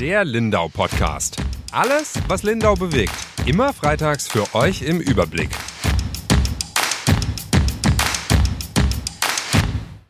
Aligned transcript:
Der 0.00 0.24
Lindau 0.24 0.66
Podcast. 0.66 1.36
Alles, 1.70 2.14
was 2.26 2.42
Lindau 2.42 2.74
bewegt. 2.74 3.12
Immer 3.46 3.72
freitags 3.72 4.26
für 4.26 4.52
euch 4.56 4.82
im 4.82 4.98
Überblick. 4.98 5.50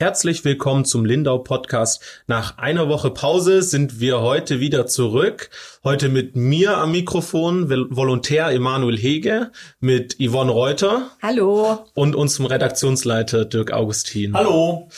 Herzlich 0.00 0.42
willkommen 0.46 0.86
zum 0.86 1.04
Lindau 1.04 1.36
Podcast. 1.36 2.02
Nach 2.26 2.56
einer 2.56 2.88
Woche 2.88 3.10
Pause 3.10 3.60
sind 3.60 4.00
wir 4.00 4.22
heute 4.22 4.58
wieder 4.58 4.86
zurück. 4.86 5.50
Heute 5.84 6.08
mit 6.08 6.34
mir 6.34 6.78
am 6.78 6.92
Mikrofon, 6.92 7.68
Volontär 7.68 8.48
Emanuel 8.52 8.96
Hege, 8.96 9.52
mit 9.80 10.16
Yvonne 10.18 10.50
Reuter. 10.50 11.10
Hallo. 11.20 11.84
Und 11.92 12.16
unserem 12.16 12.46
Redaktionsleiter 12.46 13.44
Dirk 13.44 13.70
Augustin. 13.70 14.32
Hallo. 14.32 14.88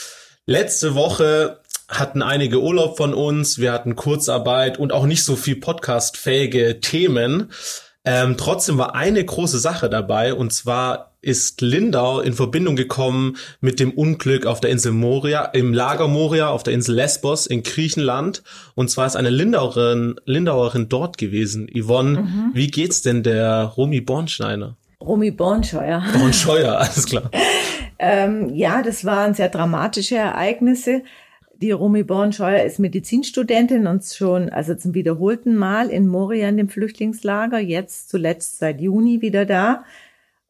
Letzte 0.49 0.95
Woche 0.95 1.59
hatten 1.89 2.23
einige 2.23 2.61
Urlaub 2.61 2.97
von 2.97 3.15
uns, 3.15 3.59
wir 3.59 3.73
hatten 3.73 3.97
Kurzarbeit 3.97 4.79
und 4.79 4.93
auch 4.93 5.07
nicht 5.07 5.25
so 5.25 5.37
viel 5.37 5.57
podcastfähige 5.57 6.81
Themen. 6.81 7.51
Ähm, 8.05 8.37
trotzdem 8.37 8.79
war 8.79 8.95
eine 8.95 9.25
große 9.25 9.59
Sache 9.59 9.91
dabei 9.91 10.35
und 10.35 10.53
zwar 10.53 11.13
ist 11.23 11.61
Lindau 11.61 12.21
in 12.21 12.35
Verbindung 12.35 12.77
gekommen 12.77 13.37
mit 13.61 13.81
dem 13.81 13.91
Unglück 13.91 14.47
auf 14.47 14.61
der 14.61 14.71
Insel 14.71 14.93
Moria, 14.93 15.47
im 15.47 15.75
Lager 15.75 16.07
Moria 16.07 16.51
auf 16.51 16.63
der 16.63 16.73
Insel 16.73 16.95
Lesbos 16.95 17.49
in 17.49 17.65
Griechenland. 17.65 18.45
Und 18.77 18.93
zwar 18.93 19.07
ist 19.07 19.17
eine 19.17 19.31
Lindauerin, 19.31 20.21
Lindauerin 20.25 20.89
dort 20.89 21.19
gewesen. 21.19 21.69
Yvonne, 21.69 22.21
mhm. 22.21 22.51
wie 22.55 22.69
geht's 22.69 23.03
denn 23.03 23.25
der 23.25 23.73
Romy 23.77 24.01
Bornsteiner? 24.01 24.77
Romy 25.01 25.33
Bornscheuer. 25.33 26.05
Bornscheuer, 26.17 26.79
alles 26.79 27.07
klar. 27.07 27.29
ähm, 27.99 28.55
ja, 28.55 28.83
das 28.83 29.05
waren 29.05 29.35
sehr 29.35 29.49
dramatische 29.49 30.15
Ereignisse. 30.15 31.03
Die 31.59 31.71
Romy 31.71 32.03
Bornscheuer 32.03 32.65
ist 32.65 32.79
Medizinstudentin 32.79 33.87
und 33.87 34.05
schon, 34.05 34.51
also 34.51 34.75
zum 34.75 34.93
wiederholten 34.93 35.57
Mal 35.57 35.89
in 35.89 36.07
Moria 36.07 36.51
in 36.51 36.59
dem 36.59 36.69
Flüchtlingslager, 36.69 37.59
jetzt 37.59 38.11
zuletzt 38.11 38.59
seit 38.59 38.79
Juni 38.79 39.23
wieder 39.23 39.47
da 39.47 39.85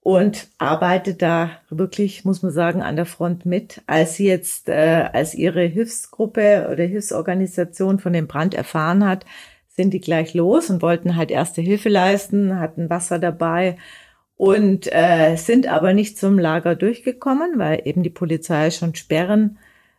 und 0.00 0.48
arbeitet 0.58 1.22
da 1.22 1.50
wirklich, 1.70 2.24
muss 2.24 2.42
man 2.42 2.50
sagen, 2.50 2.82
an 2.82 2.96
der 2.96 3.06
Front 3.06 3.46
mit. 3.46 3.82
Als 3.86 4.16
sie 4.16 4.26
jetzt, 4.26 4.68
äh, 4.68 5.08
als 5.12 5.34
ihre 5.34 5.62
Hilfsgruppe 5.62 6.68
oder 6.72 6.82
Hilfsorganisation 6.82 8.00
von 8.00 8.12
dem 8.12 8.26
Brand 8.26 8.54
erfahren 8.54 9.06
hat, 9.06 9.26
sind 9.68 9.94
die 9.94 10.00
gleich 10.00 10.34
los 10.34 10.70
und 10.70 10.82
wollten 10.82 11.14
halt 11.14 11.30
erste 11.30 11.60
Hilfe 11.60 11.88
leisten, 11.88 12.58
hatten 12.58 12.90
Wasser 12.90 13.20
dabei 13.20 13.76
und 14.36 14.92
äh, 14.92 15.36
sind 15.36 15.68
aber 15.68 15.92
nicht 15.92 16.18
zum 16.18 16.36
Lager 16.36 16.74
durchgekommen, 16.74 17.58
weil 17.58 17.82
eben 17.84 18.02
die 18.02 18.10
Polizei 18.10 18.72
schon 18.72 18.96
Sperren 18.96 19.58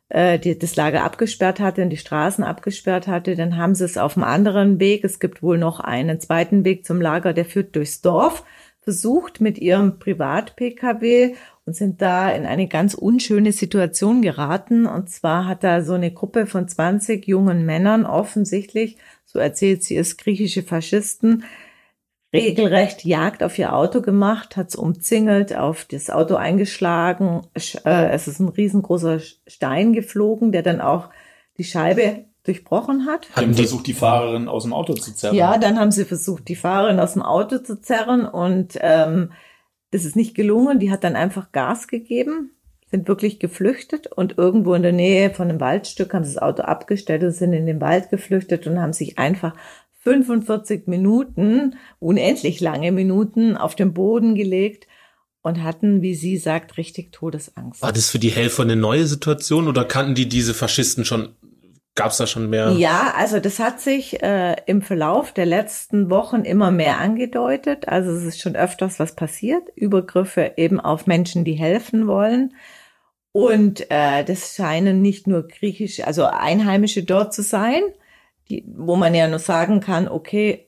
äh, 0.10 0.40
die, 0.40 0.58
das 0.58 0.76
Lager 0.76 1.04
abgesperrt 1.04 1.60
hatte 1.60 1.82
und 1.84 1.90
die 1.90 1.98
Straßen 1.98 2.44
abgesperrt 2.44 3.08
hatte, 3.08 3.36
dann 3.36 3.58
haben 3.58 3.76
sie 3.76 3.86
es 3.86 3.98
auf 3.98 4.18
einem 4.18 4.24
anderen 4.24 4.80
Weg, 4.80 5.04
es 5.04 5.20
gibt 5.20 5.44
wohl 5.44 5.58
noch 5.58 5.80
einen 5.80 6.20
zweiten 6.20 6.64
Weg 6.64 6.86
zum 6.86 7.02
Lager, 7.02 7.34
der 7.34 7.46
führt 7.46 7.76
durchs 7.76 8.02
Dorf, 8.02 8.44
versucht 8.82 9.42
mit 9.42 9.58
ihrem 9.58 10.00
Privat-Pkw 10.00 11.36
und 11.66 11.76
sind 11.76 12.02
da 12.02 12.32
in 12.32 12.46
eine 12.46 12.70
ganz 12.70 12.94
unschöne 12.94 13.52
Situation 13.52 14.22
geraten. 14.22 14.86
Und 14.86 15.10
zwar 15.10 15.46
hat 15.46 15.66
da 15.66 15.82
so 15.82 15.94
eine 15.94 16.14
Gruppe 16.14 16.46
von 16.46 16.70
20 16.70 17.28
jungen 17.28 17.66
Männern 17.66 18.06
offensichtlich, 18.06 18.96
so 19.26 19.40
erzählt 19.40 19.84
sie 19.84 19.98
es, 19.98 20.16
griechische 20.16 20.64
Faschisten, 20.64 21.44
regelrecht 22.34 23.06
Jagd 23.06 23.44
auf 23.44 23.58
ihr 23.58 23.74
Auto 23.74 24.02
gemacht, 24.02 24.58
hat 24.58 24.70
es 24.70 24.76
umzingelt, 24.76 25.56
auf 25.56 25.86
das 25.86 26.10
Auto 26.10 26.36
eingeschlagen. 26.36 27.42
Äh, 27.54 28.10
es 28.10 28.28
ist 28.28 28.40
ein 28.40 28.50
riesengroßer 28.50 29.20
Stein 29.48 29.94
geflogen, 29.94 30.52
der 30.52 30.64
dann 30.64 30.82
auch 30.82 31.10
die 31.58 31.64
Scheibe 31.64 32.26
durchbrochen 32.44 33.06
hat. 33.06 33.28
Haben 33.36 33.54
versucht, 33.54 33.88
die 33.88 33.94
Fahrerin 33.94 34.48
aus 34.48 34.64
dem 34.64 34.74
Auto 34.74 34.94
zu 34.94 35.14
zerren? 35.14 35.36
Ja, 35.36 35.58
dann 35.58 35.80
haben 35.80 35.92
sie 35.92 36.06
versucht, 36.06 36.48
die 36.48 36.56
Fahrerin 36.56 37.00
aus 37.00 37.14
dem 37.14 37.22
Auto 37.22 37.60
zu 37.60 37.82
zerren 37.82 38.26
und 38.26 38.78
ähm, 38.82 39.32
das 39.92 40.06
ist 40.06 40.16
nicht 40.16 40.36
gelungen. 40.36 40.80
Die 40.80 40.92
hat 40.92 41.04
dann 41.04 41.16
einfach 41.16 41.52
Gas 41.52 41.88
gegeben, 41.88 42.52
sind 42.90 43.08
wirklich 43.08 43.40
geflüchtet 43.40 44.08
und 44.08 44.38
irgendwo 44.38 44.74
in 44.74 44.84
der 44.84 44.94
Nähe 44.94 45.30
von 45.30 45.50
einem 45.50 45.60
Waldstück 45.60 46.14
haben 46.14 46.24
sie 46.24 46.34
das 46.34 46.42
Auto 46.42 46.64
abgestellt 46.64 47.24
und 47.24 47.32
sind 47.32 47.54
in 47.54 47.66
den 47.66 47.82
Wald 47.82 48.10
geflüchtet 48.10 48.68
und 48.68 48.80
haben 48.80 48.94
sich 48.94 49.18
einfach 49.18 49.54
45 49.98 50.88
Minuten, 50.88 51.76
unendlich 52.00 52.60
lange 52.62 52.92
Minuten 52.92 53.58
auf 53.58 53.76
dem 53.76 53.94
Boden 53.94 54.36
gelegt 54.36 54.88
und 55.42 55.64
hatten, 55.64 56.02
wie 56.02 56.16
sie 56.16 56.38
sagt, 56.38 56.78
richtig 56.78 57.12
Todesangst. 57.12 57.82
War 57.82 57.94
das 57.94 58.10
für 58.10 58.20
die 58.20 58.30
Helfer 58.30 58.64
eine 58.64 58.76
neue 58.76 59.08
Situation 59.08 59.68
oder 59.68 59.86
kannten 59.86 60.16
die 60.16 60.30
diese 60.30 60.54
Faschisten 60.54 61.06
schon? 61.06 61.36
Gab 61.96 62.12
es 62.12 62.18
da 62.18 62.28
schon 62.28 62.50
mehr? 62.50 62.74
Ja, 62.74 63.16
also 63.18 63.40
das 63.40 63.58
hat 63.58 63.82
sich 63.82 64.22
äh, 64.22 64.56
im 64.68 64.84
Verlauf 64.84 65.32
der 65.32 65.48
letzten 65.48 66.12
Wochen 66.12 66.44
immer 66.44 66.70
mehr 66.70 67.00
angedeutet. 67.00 67.88
Also 67.88 68.12
es 68.12 68.24
ist 68.24 68.40
schon 68.40 68.56
öfters 68.56 69.00
was 69.00 69.16
passiert. 69.16 69.64
Übergriffe 69.76 70.54
eben 70.58 70.80
auf 70.80 71.08
Menschen, 71.08 71.44
die 71.44 71.54
helfen 71.54 72.06
wollen. 72.06 72.54
Und 73.32 73.90
äh, 73.90 74.24
das 74.24 74.56
scheinen 74.56 75.02
nicht 75.02 75.26
nur 75.26 75.48
griechische, 75.48 76.06
also 76.06 76.26
Einheimische 76.26 77.04
dort 77.04 77.34
zu 77.34 77.42
sein, 77.42 77.82
die, 78.50 78.66
wo 78.68 78.96
man 78.96 79.14
ja 79.14 79.28
nur 79.28 79.40
sagen 79.40 79.80
kann, 79.80 80.08
okay, 80.08 80.68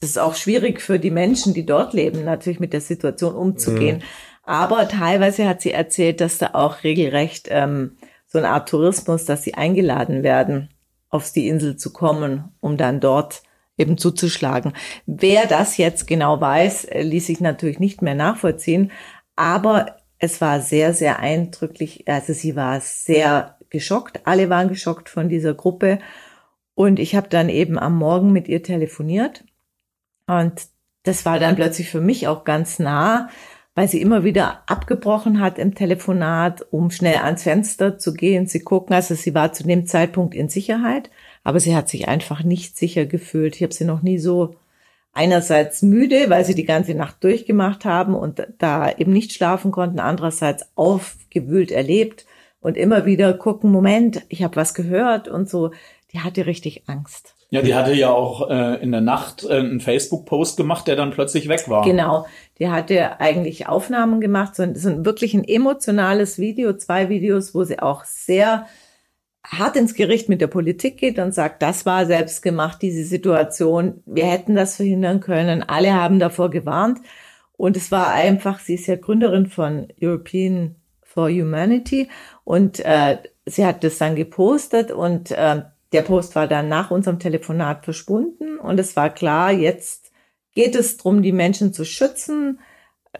das 0.00 0.10
ist 0.10 0.18
auch 0.18 0.34
schwierig 0.34 0.80
für 0.80 0.98
die 0.98 1.10
Menschen, 1.10 1.54
die 1.54 1.64
dort 1.64 1.92
leben, 1.92 2.24
natürlich 2.24 2.60
mit 2.60 2.72
der 2.72 2.80
Situation 2.80 3.34
umzugehen. 3.34 3.98
Mhm. 3.98 4.02
Aber 4.42 4.88
teilweise 4.88 5.46
hat 5.46 5.62
sie 5.62 5.70
erzählt, 5.70 6.20
dass 6.20 6.38
da 6.38 6.50
auch 6.54 6.82
regelrecht 6.82 7.46
ähm, 7.50 7.96
so 8.26 8.38
eine 8.38 8.48
Art 8.48 8.68
Tourismus, 8.68 9.24
dass 9.24 9.44
sie 9.44 9.54
eingeladen 9.54 10.22
werden, 10.22 10.70
auf 11.08 11.30
die 11.30 11.46
Insel 11.46 11.76
zu 11.76 11.92
kommen, 11.92 12.52
um 12.60 12.76
dann 12.76 12.98
dort 12.98 13.42
eben 13.76 13.98
zuzuschlagen. 13.98 14.72
Wer 15.06 15.46
das 15.46 15.76
jetzt 15.76 16.06
genau 16.06 16.40
weiß, 16.40 16.86
äh, 16.86 17.02
ließ 17.02 17.26
sich 17.26 17.40
natürlich 17.40 17.78
nicht 17.78 18.02
mehr 18.02 18.14
nachvollziehen. 18.14 18.90
Aber 19.36 19.96
es 20.18 20.40
war 20.40 20.60
sehr, 20.60 20.94
sehr 20.94 21.18
eindrücklich. 21.18 22.08
Also 22.08 22.32
sie 22.32 22.56
war 22.56 22.80
sehr 22.80 23.58
geschockt. 23.70 24.20
Alle 24.24 24.50
waren 24.50 24.68
geschockt 24.68 25.08
von 25.08 25.28
dieser 25.28 25.54
Gruppe. 25.54 25.98
Und 26.74 26.98
ich 26.98 27.14
habe 27.14 27.28
dann 27.28 27.48
eben 27.48 27.78
am 27.78 27.96
Morgen 27.96 28.32
mit 28.32 28.48
ihr 28.48 28.62
telefoniert. 28.62 29.44
Und 30.26 30.66
das 31.02 31.24
war 31.26 31.38
dann 31.38 31.56
plötzlich 31.56 31.90
für 31.90 32.00
mich 32.00 32.28
auch 32.28 32.44
ganz 32.44 32.78
nah, 32.78 33.28
weil 33.74 33.88
sie 33.88 34.00
immer 34.00 34.24
wieder 34.24 34.62
abgebrochen 34.66 35.40
hat 35.40 35.58
im 35.58 35.74
Telefonat, 35.74 36.66
um 36.70 36.90
schnell 36.90 37.16
ans 37.16 37.42
Fenster 37.42 37.98
zu 37.98 38.12
gehen, 38.12 38.46
zu 38.46 38.60
gucken. 38.60 38.94
Also 38.94 39.14
sie 39.14 39.34
war 39.34 39.52
zu 39.52 39.64
dem 39.64 39.86
Zeitpunkt 39.86 40.34
in 40.34 40.48
Sicherheit, 40.48 41.10
aber 41.42 41.58
sie 41.58 41.74
hat 41.74 41.88
sich 41.88 42.08
einfach 42.08 42.42
nicht 42.42 42.76
sicher 42.76 43.06
gefühlt. 43.06 43.56
Ich 43.56 43.62
habe 43.62 43.72
sie 43.72 43.84
noch 43.84 44.02
nie 44.02 44.18
so 44.18 44.54
einerseits 45.14 45.82
müde, 45.82 46.28
weil 46.28 46.44
sie 46.44 46.54
die 46.54 46.64
ganze 46.64 46.94
Nacht 46.94 47.22
durchgemacht 47.24 47.84
haben 47.84 48.14
und 48.14 48.46
da 48.58 48.90
eben 48.90 49.12
nicht 49.12 49.32
schlafen 49.32 49.70
konnten, 49.70 50.00
andererseits 50.00 50.64
aufgewühlt 50.74 51.70
erlebt 51.70 52.26
und 52.60 52.76
immer 52.76 53.04
wieder 53.04 53.34
gucken, 53.34 53.70
Moment, 53.70 54.22
ich 54.28 54.42
habe 54.42 54.56
was 54.56 54.74
gehört 54.74 55.28
und 55.28 55.50
so 55.50 55.72
die 56.12 56.20
hatte 56.20 56.46
richtig 56.46 56.84
Angst. 56.86 57.34
Ja, 57.50 57.60
die 57.60 57.74
hatte 57.74 57.92
ja 57.92 58.10
auch 58.10 58.48
äh, 58.48 58.82
in 58.82 58.92
der 58.92 59.02
Nacht 59.02 59.44
äh, 59.44 59.58
einen 59.58 59.80
Facebook-Post 59.80 60.56
gemacht, 60.56 60.86
der 60.86 60.96
dann 60.96 61.10
plötzlich 61.10 61.48
weg 61.48 61.68
war. 61.68 61.84
Genau, 61.84 62.26
die 62.58 62.68
hatte 62.70 63.20
eigentlich 63.20 63.68
Aufnahmen 63.68 64.20
gemacht, 64.20 64.56
so 64.56 64.62
ein, 64.62 64.74
so 64.74 64.88
ein 64.88 65.04
wirklich 65.04 65.34
ein 65.34 65.44
emotionales 65.44 66.38
Video, 66.38 66.72
zwei 66.74 67.10
Videos, 67.10 67.54
wo 67.54 67.64
sie 67.64 67.78
auch 67.78 68.04
sehr 68.04 68.66
hart 69.44 69.76
ins 69.76 69.94
Gericht 69.94 70.28
mit 70.28 70.40
der 70.40 70.46
Politik 70.46 70.96
geht 70.96 71.18
und 71.18 71.34
sagt, 71.34 71.62
das 71.62 71.84
war 71.84 72.06
selbst 72.06 72.42
gemacht, 72.42 72.80
diese 72.80 73.04
Situation, 73.04 74.02
wir 74.06 74.26
hätten 74.26 74.54
das 74.54 74.76
verhindern 74.76 75.20
können, 75.20 75.62
alle 75.62 75.92
haben 75.92 76.18
davor 76.18 76.48
gewarnt. 76.50 77.00
Und 77.56 77.76
es 77.76 77.92
war 77.92 78.08
einfach, 78.08 78.60
sie 78.60 78.74
ist 78.74 78.86
ja 78.86 78.96
Gründerin 78.96 79.46
von 79.46 79.88
European 80.00 80.76
for 81.02 81.28
Humanity 81.28 82.08
und 82.44 82.80
äh, 82.80 83.18
sie 83.44 83.66
hat 83.66 83.84
das 83.84 83.98
dann 83.98 84.16
gepostet 84.16 84.90
und 84.90 85.30
äh, 85.32 85.62
der 85.92 86.02
Post 86.02 86.34
war 86.34 86.48
dann 86.48 86.68
nach 86.68 86.90
unserem 86.90 87.18
Telefonat 87.18 87.84
verschwunden 87.84 88.58
und 88.58 88.78
es 88.80 88.96
war 88.96 89.10
klar, 89.10 89.52
jetzt 89.52 90.12
geht 90.54 90.74
es 90.74 90.96
darum, 90.96 91.22
die 91.22 91.32
Menschen 91.32 91.72
zu 91.72 91.84
schützen, 91.84 92.60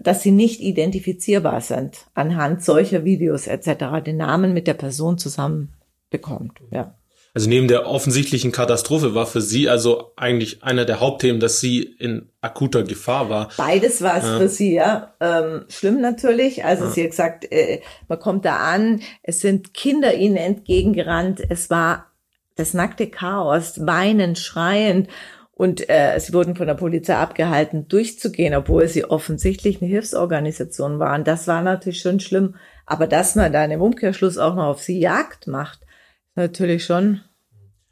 dass 0.01 0.23
sie 0.23 0.31
nicht 0.31 0.61
identifizierbar 0.61 1.61
sind 1.61 2.07
anhand 2.15 2.65
solcher 2.65 3.05
Videos 3.05 3.47
etc. 3.47 4.03
den 4.05 4.17
Namen 4.17 4.55
mit 4.55 4.67
der 4.67 4.75
Person 4.75 5.19
zusammen 5.19 5.75
bekommt. 6.11 6.61
Ja. 6.71 6.95
Also 7.35 7.49
neben 7.49 7.67
der 7.67 7.87
offensichtlichen 7.87 8.53
Katastrophe 8.53 9.15
war 9.15 9.27
für 9.27 9.41
Sie 9.41 9.69
also 9.69 10.13
eigentlich 10.17 10.63
einer 10.63 10.85
der 10.85 11.01
Hauptthemen, 11.01 11.41
dass 11.41 11.61
sie 11.61 11.83
in 11.83 12.29
akuter 12.43 12.83
Gefahr 12.83 13.31
war. 13.31 13.49
Beides 13.57 14.03
war 14.03 14.19
es 14.19 14.25
ja. 14.25 14.39
für 14.39 14.49
sie, 14.51 14.75
ja. 14.75 15.15
Ähm, 15.19 15.65
schlimm 15.69 16.03
natürlich. 16.03 16.63
Also 16.63 16.85
ja. 16.85 16.91
sie 16.91 17.03
hat 17.05 17.11
gesagt, 17.11 17.51
äh, 17.51 17.81
man 18.09 18.19
kommt 18.19 18.45
da 18.45 18.57
an, 18.57 19.01
es 19.23 19.41
sind 19.41 19.73
Kinder 19.73 20.15
ihnen 20.15 20.37
entgegengerannt, 20.37 21.43
es 21.49 21.71
war 21.71 22.12
das 22.57 22.75
nackte 22.75 23.09
Chaos, 23.09 23.87
weinend, 23.87 24.39
schreiend. 24.39 25.09
Und 25.55 25.89
äh, 25.89 26.19
sie 26.19 26.33
wurden 26.33 26.57
von 26.57 26.67
der 26.67 26.75
Polizei 26.75 27.15
abgehalten, 27.15 27.87
durchzugehen, 27.87 28.55
obwohl 28.55 28.89
sie 28.89 29.05
offensichtlich 29.05 29.81
eine 29.81 29.91
Hilfsorganisation 29.91 30.99
waren. 30.99 31.25
Das 31.25 31.47
war 31.47 31.63
natürlich 31.63 32.01
schon 32.01 32.21
schlimm. 32.21 32.57
Aber 32.87 33.07
dass 33.07 33.37
man 33.37 33.53
dann 33.53 33.71
im 33.71 33.81
Umkehrschluss 33.81 34.39
auch 34.39 34.55
noch 34.55 34.67
auf 34.67 34.83
sie 34.83 34.99
Jagd 34.99 35.47
macht, 35.47 35.81
natürlich 36.35 36.85
schon 36.85 37.21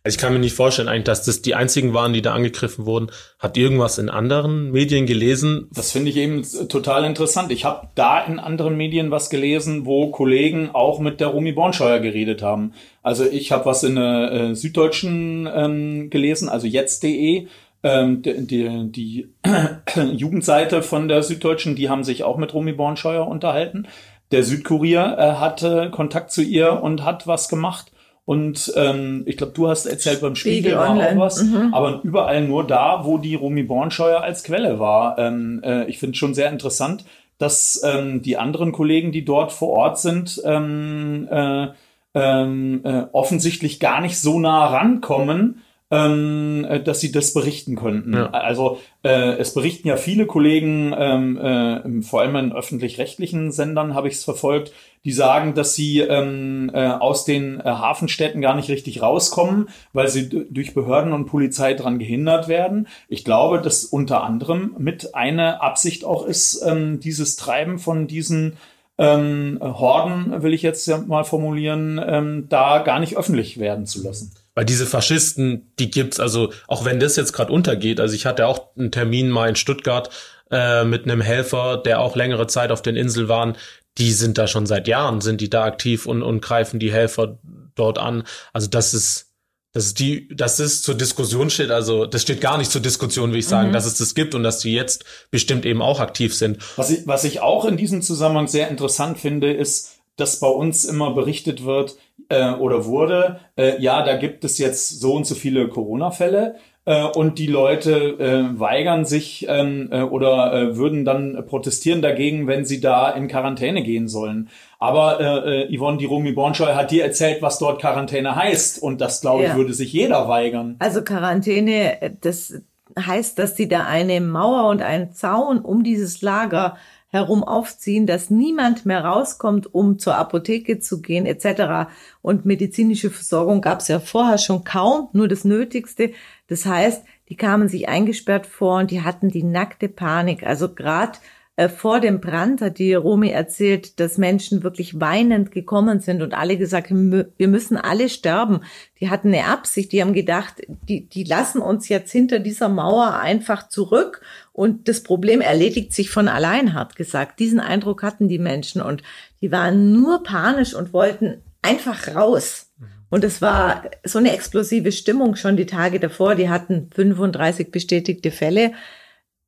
Also 0.02 0.17
ich 0.17 0.20
kann 0.20 0.32
mir 0.32 0.38
nicht 0.38 0.55
vorstellen 0.55 0.88
eigentlich, 0.88 1.05
dass 1.05 1.26
das 1.26 1.43
die 1.43 1.55
einzigen 1.55 1.93
waren, 1.93 2.14
die 2.14 2.23
da 2.23 2.32
angegriffen 2.32 2.87
wurden. 2.87 3.11
Habt 3.38 3.58
ihr 3.58 3.64
irgendwas 3.64 3.99
in 3.99 4.08
anderen 4.08 4.70
Medien 4.70 5.05
gelesen? 5.05 5.69
Das 5.75 5.93
finde 5.93 6.11
ich 6.11 6.17
eben 6.17 6.43
total 6.69 7.05
interessant. 7.05 7.52
Ich 7.52 7.67
habe 7.67 7.88
da 7.94 8.25
in 8.25 8.38
anderen 8.38 8.79
Medien 8.79 9.11
was 9.11 9.29
gelesen, 9.29 9.85
wo 9.85 10.11
Kollegen 10.11 10.70
auch 10.73 11.00
mit 11.00 11.20
der 11.20 11.29
Romy 11.29 11.52
Bornscheuer 11.52 12.00
geredet 12.00 12.41
haben. 12.41 12.73
Also 13.02 13.26
ich 13.26 13.52
habe 13.52 13.67
was 13.67 13.82
in 13.82 13.97
der 13.97 14.32
äh, 14.32 14.55
Süddeutschen 14.55 15.47
ähm, 15.52 16.08
gelesen, 16.08 16.49
also 16.49 16.67
jetzt.de. 16.67 17.46
Ähm, 17.82 18.23
die, 18.23 18.46
die, 18.46 18.91
die 18.91 19.29
Jugendseite 20.17 20.82
von 20.82 21.08
der 21.08 21.23
Süddeutschen, 21.23 21.76
die 21.76 21.91
haben 21.91 22.05
sich 22.05 22.25
auch 22.25 22.38
mit 22.38 22.55
Romy 22.55 22.73
Bornscheuer 22.73 23.26
unterhalten. 23.26 23.87
Der 24.32 24.44
Südkurier 24.44 25.17
äh, 25.19 25.32
hatte 25.35 25.91
Kontakt 25.91 26.31
zu 26.31 26.43
ihr 26.43 26.82
und 26.82 27.05
hat 27.05 27.26
was 27.26 27.49
gemacht. 27.49 27.93
Und 28.31 28.73
ähm, 28.77 29.25
ich 29.27 29.37
glaube, 29.37 29.55
du 29.55 29.67
hast 29.67 29.87
erzählt 29.87 30.21
beim 30.21 30.37
Spiegel, 30.37 30.71
Spiegel 30.71 30.79
auch 30.79 31.17
was, 31.17 31.43
mhm. 31.43 31.75
aber 31.75 31.99
überall 32.05 32.47
nur 32.47 32.65
da, 32.65 33.05
wo 33.05 33.19
die 33.19 33.35
Romy 33.35 33.65
Bornscheuer 33.65 34.21
als 34.21 34.44
Quelle 34.44 34.79
war. 34.79 35.19
Ähm, 35.19 35.61
äh, 35.65 35.87
ich 35.87 35.99
finde 35.99 36.17
schon 36.17 36.32
sehr 36.32 36.49
interessant, 36.49 37.05
dass 37.38 37.82
ähm, 37.85 38.23
die 38.23 38.37
anderen 38.37 38.71
Kollegen, 38.71 39.11
die 39.11 39.25
dort 39.25 39.50
vor 39.50 39.71
Ort 39.71 39.99
sind, 39.99 40.41
ähm, 40.44 41.27
äh, 41.29 41.71
ähm, 42.15 42.82
äh, 42.85 43.03
offensichtlich 43.11 43.81
gar 43.81 44.00
nicht 44.00 44.17
so 44.21 44.38
nah 44.38 44.67
rankommen 44.67 45.62
ähm, 45.91 46.65
äh, 46.69 46.81
dass 46.81 47.01
sie 47.01 47.11
das 47.11 47.33
berichten 47.35 47.77
könnten. 47.77 48.15
Ja. 48.15 48.31
Also 48.31 48.79
äh, 49.03 49.37
es 49.39 49.55
berichten 49.55 49.89
ja 49.89 49.97
viele 49.97 50.27
Kollegen, 50.27 50.95
ähm, 50.97 51.37
äh, 51.37 52.03
vor 52.03 52.21
allem 52.21 52.37
in 52.37 52.53
öffentlich-rechtlichen 52.53 53.51
Sendern 53.51 53.95
habe 53.95 54.09
ich 54.09 54.15
es 54.15 54.25
verfolgt, 54.25 54.73
die 55.05 55.13
sagen, 55.13 55.55
dass 55.55 55.75
sie 55.75 56.01
ähm, 56.01 56.71
äh, 56.75 56.87
aus 56.87 57.25
den 57.25 57.59
äh, 57.59 57.65
Hafenstädten 57.65 58.41
gar 58.41 58.55
nicht 58.55 58.69
richtig 58.69 59.03
rauskommen, 59.03 59.69
weil 59.93 60.09
sie 60.09 60.29
durch 60.29 60.75
Behörden 60.75 61.13
und 61.13 61.27
Polizei 61.27 61.75
dran 61.75 61.99
gehindert 61.99 62.49
werden. 62.49 62.87
Ich 63.09 63.25
glaube, 63.25 63.61
dass 63.61 63.85
unter 63.85 64.23
anderem 64.23 64.75
mit 64.79 65.15
eine 65.15 65.63
Absicht 65.63 66.05
auch 66.05 66.27
ist, 66.27 66.63
ähm, 66.65 67.01
dieses 67.01 67.37
Treiben 67.37 67.79
von 67.79 68.07
diesen 68.07 68.59
ähm, 68.99 69.59
Horden, 69.63 70.43
will 70.43 70.53
ich 70.53 70.63
jetzt 70.63 70.87
mal 71.09 71.25
formulieren, 71.25 71.99
ähm, 72.07 72.47
da 72.51 72.79
gar 72.81 73.01
nicht 73.01 73.17
öffentlich 73.17 73.59
werden 73.59 73.87
zu 73.87 74.05
lassen. 74.05 74.33
Weil 74.61 74.67
diese 74.67 74.85
Faschisten, 74.85 75.73
die 75.79 75.91
gibt's, 75.91 76.21
also 76.21 76.53
auch 76.69 76.85
wenn 76.85 77.01
das 77.01 77.17
jetzt 77.17 77.33
gerade 77.33 77.51
untergeht, 77.51 77.99
also 77.99 78.15
ich 78.15 78.27
hatte 78.27 78.47
auch 78.47 78.77
einen 78.77 78.93
Termin 78.93 79.31
mal 79.31 79.49
in 79.49 79.57
Stuttgart 79.57 80.11
äh, 80.51 80.85
mit 80.85 81.05
einem 81.05 81.23
Helfer, 81.23 81.79
der 81.79 81.99
auch 82.01 82.15
längere 82.15 82.47
Zeit 82.47 82.71
auf 82.71 82.83
den 82.83 82.95
Inseln 82.95 83.29
waren, 83.29 83.57
die 83.97 84.12
sind 84.12 84.37
da 84.37 84.47
schon 84.47 84.67
seit 84.67 84.87
Jahren, 84.87 85.23
sind 85.23 85.41
die 85.41 85.49
da 85.49 85.65
aktiv 85.65 86.05
und, 86.05 86.23
und 86.23 86.43
greifen 86.43 86.79
die 86.79 86.93
Helfer 86.93 87.39
dort 87.75 87.97
an. 87.97 88.25
Also 88.53 88.69
das 88.69 88.93
ist, 88.93 89.31
das 89.73 89.87
ist 89.87 89.99
die, 89.99 90.29
das 90.29 90.61
ist 90.61 90.83
zur 90.83 90.95
Diskussion 90.95 91.49
steht, 91.49 91.71
also 91.71 92.05
das 92.05 92.21
steht 92.21 92.43
gar 92.43 92.59
nicht 92.59 92.71
zur 92.71 92.83
Diskussion, 92.83 93.33
wie 93.33 93.39
ich 93.39 93.49
sagen, 93.49 93.71
mhm. 93.71 93.73
dass 93.73 93.87
es 93.87 93.95
das 93.95 94.15
gibt 94.15 94.35
und 94.35 94.43
dass 94.43 94.59
die 94.59 94.75
jetzt 94.75 95.06
bestimmt 95.31 95.65
eben 95.65 95.81
auch 95.81 96.01
aktiv 96.01 96.35
sind. 96.35 96.59
Was 96.77 96.91
ich, 96.91 97.06
was 97.06 97.25
ich 97.25 97.41
auch 97.41 97.65
in 97.65 97.79
diesem 97.79 98.03
Zusammenhang 98.03 98.47
sehr 98.47 98.69
interessant 98.69 99.17
finde, 99.17 99.55
ist, 99.55 100.01
dass 100.17 100.39
bei 100.39 100.49
uns 100.49 100.85
immer 100.85 101.15
berichtet 101.15 101.65
wird 101.65 101.97
äh, 102.28 102.52
oder 102.52 102.84
wurde, 102.84 103.40
äh, 103.56 103.81
ja, 103.81 104.05
da 104.05 104.17
gibt 104.17 104.44
es 104.44 104.58
jetzt 104.58 105.00
so 105.00 105.14
und 105.14 105.26
so 105.26 105.34
viele 105.34 105.69
Corona-Fälle 105.69 106.56
äh, 106.84 107.05
und 107.05 107.38
die 107.38 107.46
Leute 107.46 107.93
äh, 108.19 108.58
weigern 108.58 109.05
sich 109.05 109.46
ähm, 109.49 109.88
äh, 109.93 110.02
oder 110.02 110.52
äh, 110.52 110.76
würden 110.76 111.05
dann 111.05 111.44
protestieren 111.46 112.02
dagegen, 112.02 112.46
wenn 112.46 112.64
sie 112.64 112.81
da 112.81 113.11
in 113.11 113.28
Quarantäne 113.28 113.82
gehen 113.82 114.08
sollen. 114.08 114.49
Aber 114.78 115.20
äh, 115.20 115.62
äh, 115.62 115.76
Yvonne, 115.76 115.99
die 115.99 116.06
Romy 116.06 116.32
Bornscheu 116.32 116.75
hat 116.75 116.90
dir 116.90 117.05
erzählt, 117.05 117.43
was 117.43 117.58
dort 117.58 117.81
Quarantäne 117.81 118.34
heißt 118.34 118.82
und 118.82 119.00
das, 119.00 119.20
glaube 119.20 119.44
ja. 119.44 119.50
ich, 119.50 119.56
würde 119.56 119.75
sich 119.75 119.93
jeder 119.93 120.28
weigern. 120.28 120.76
Also 120.78 121.02
Quarantäne, 121.02 122.17
das 122.20 122.55
heißt, 122.99 123.38
dass 123.38 123.56
sie 123.56 123.69
da 123.69 123.84
eine 123.84 124.20
Mauer 124.20 124.69
und 124.69 124.82
einen 124.82 125.12
Zaun 125.12 125.61
um 125.61 125.84
dieses 125.84 126.22
Lager 126.22 126.76
herum 127.11 127.45
aufziehen, 127.45 128.07
dass 128.07 128.31
niemand 128.31 128.87
mehr 128.87 129.05
rauskommt, 129.05 129.75
um 129.75 129.99
zur 129.99 130.17
Apotheke 130.17 130.79
zu 130.79 131.03
gehen 131.03 131.27
etc. 131.27 131.91
Und 132.23 132.47
medizinische 132.47 133.11
Versorgung 133.11 133.61
gab 133.61 133.81
es 133.81 133.89
ja 133.89 134.01
vorher 134.01 134.39
schon 134.39 134.65
kaum, 134.65 135.09
nur 135.12 135.29
das 135.29 135.45
Nötigste. 135.45 136.12
Das 136.47 136.67
heißt, 136.67 137.05
die 137.29 137.37
kamen 137.37 137.69
sich 137.69 137.89
eingesperrt 137.89 138.47
vor 138.47 138.79
und 138.79 138.91
die 138.91 139.03
hatten 139.03 139.29
die 139.29 139.43
nackte 139.43 139.89
Panik. 139.89 140.45
Also 140.45 140.73
gerade 140.73 141.19
äh, 141.61 141.69
vor 141.69 142.01
dem 142.01 142.21
Brand 142.21 142.62
hat 142.62 142.79
die 142.79 142.95
Romy 142.95 143.29
erzählt, 143.29 144.01
dass 144.01 144.17
Menschen 144.17 144.63
wirklich 144.63 144.99
weinend 144.99 145.51
gekommen 145.51 146.01
sind 146.01 146.23
und 146.23 146.33
alle 146.33 146.56
gesagt 146.56 146.91
wir 146.91 147.49
müssen 147.49 147.77
alle 147.77 148.09
sterben. 148.09 148.61
Die 148.99 149.11
hatten 149.11 149.29
eine 149.29 149.45
Absicht, 149.45 149.93
die 149.93 150.01
haben 150.01 150.15
gedacht, 150.15 150.63
die, 150.69 151.06
die 151.06 151.25
lassen 151.25 151.61
uns 151.61 151.91
jetzt 151.91 152.13
hinter 152.13 152.39
dieser 152.39 152.71
Mauer 152.71 153.15
einfach 153.15 153.69
zurück 153.69 154.23
und 154.61 154.89
das 154.89 155.03
Problem 155.03 155.41
erledigt 155.41 155.95
sich 155.95 156.11
von 156.11 156.29
allein, 156.29 156.75
hat 156.75 156.95
gesagt. 156.95 157.39
Diesen 157.39 157.61
Eindruck 157.61 158.03
hatten 158.03 158.29
die 158.29 158.39
Menschen 158.39 158.83
und 158.83 159.03
die 159.41 159.51
waren 159.51 159.91
nur 159.91 160.23
panisch 160.23 160.75
und 160.75 160.93
wollten 160.93 161.41
einfach 161.62 162.15
raus. 162.15 162.71
Und 163.09 163.25
es 163.25 163.41
war 163.41 163.85
so 164.05 164.19
eine 164.19 164.35
explosive 164.35 164.93
Stimmung 164.93 165.35
schon 165.37 165.57
die 165.57 165.65
Tage 165.65 165.99
davor. 165.99 166.35
Die 166.35 166.51
hatten 166.51 166.91
35 166.95 167.71
bestätigte 167.71 168.31
Fälle. 168.31 168.73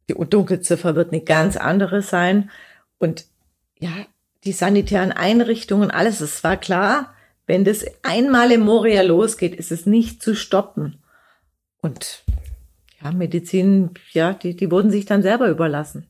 Die 0.08 0.14
Dunkelziffer 0.14 0.96
wird 0.96 1.12
eine 1.12 1.20
ganz 1.20 1.58
andere 1.58 2.00
sein. 2.00 2.50
Und 2.98 3.26
ja, 3.78 3.92
die 4.44 4.52
sanitären 4.52 5.12
Einrichtungen, 5.12 5.90
alles, 5.90 6.22
es 6.22 6.42
war 6.42 6.56
klar, 6.56 7.14
wenn 7.46 7.66
das 7.66 7.84
einmal 8.02 8.50
im 8.50 8.62
Moria 8.62 9.02
losgeht, 9.02 9.56
ist 9.56 9.72
es 9.72 9.84
nicht 9.84 10.22
zu 10.22 10.34
stoppen. 10.34 11.02
Und 11.82 12.24
ja, 13.02 13.12
Medizin, 13.12 13.90
ja, 14.12 14.32
die, 14.32 14.56
die 14.56 14.70
wurden 14.70 14.90
sich 14.90 15.04
dann 15.04 15.22
selber 15.22 15.48
überlassen. 15.48 16.06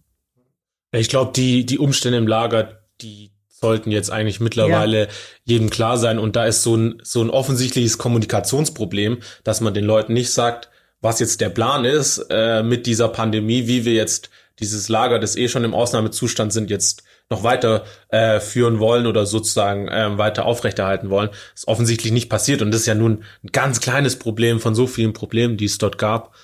Ich 0.93 1.09
glaube, 1.09 1.33
die, 1.35 1.65
die 1.65 1.79
Umstände 1.79 2.19
im 2.19 2.27
Lager, 2.27 2.83
die 3.01 3.33
sollten 3.49 3.91
jetzt 3.91 4.11
eigentlich 4.11 4.41
mittlerweile 4.41 5.05
ja. 5.05 5.09
jedem 5.45 5.71
klar 5.71 5.97
sein. 5.97 6.19
Und 6.19 6.37
da 6.37 6.45
ist 6.45 6.63
so 6.63 6.77
ein, 6.77 7.01
so 7.03 7.23
ein 7.23 7.31
offensichtliches 7.31 7.97
Kommunikationsproblem, 7.97 9.21
dass 9.45 9.61
man 9.61 9.73
den 9.73 9.85
Leuten 9.85 10.13
nicht 10.13 10.33
sagt, 10.33 10.69
was 11.01 11.21
jetzt 11.21 11.41
der 11.41 11.49
Plan 11.49 11.85
ist 11.85 12.27
äh, 12.31 12.63
mit 12.63 12.87
dieser 12.87 13.09
Pandemie, 13.09 13.67
wie 13.67 13.85
wir 13.85 13.95
jetzt 13.95 14.31
dieses 14.59 14.89
Lager, 14.89 15.19
das 15.19 15.37
eh 15.37 15.49
schon 15.49 15.65
im 15.65 15.75
Ausnahmezustand 15.75 16.53
sind, 16.53 16.71
jetzt 16.71 17.05
noch 17.31 17.43
weiter 17.43 17.85
äh, 18.09 18.41
führen 18.41 18.79
wollen 18.79 19.07
oder 19.07 19.25
sozusagen 19.27 19.89
äh, 19.89 20.19
weiter 20.19 20.45
aufrechterhalten 20.45 21.09
wollen, 21.09 21.31
ist 21.55 21.67
offensichtlich 21.67 22.13
nicht 22.13 22.29
passiert. 22.29 22.63
Und 22.63 22.71
das 22.71 22.83
ist 22.83 22.87
ja 22.87 22.95
nun 22.95 23.25
ein 23.43 23.51
ganz 23.53 23.81
kleines 23.81 24.17
Problem 24.17 24.61
von 24.61 24.75
so 24.75 24.87
vielen 24.87 25.13
Problemen, 25.13 25.57
die 25.57 25.65
es 25.65 25.79
dort 25.79 25.99
gab. 25.99 26.35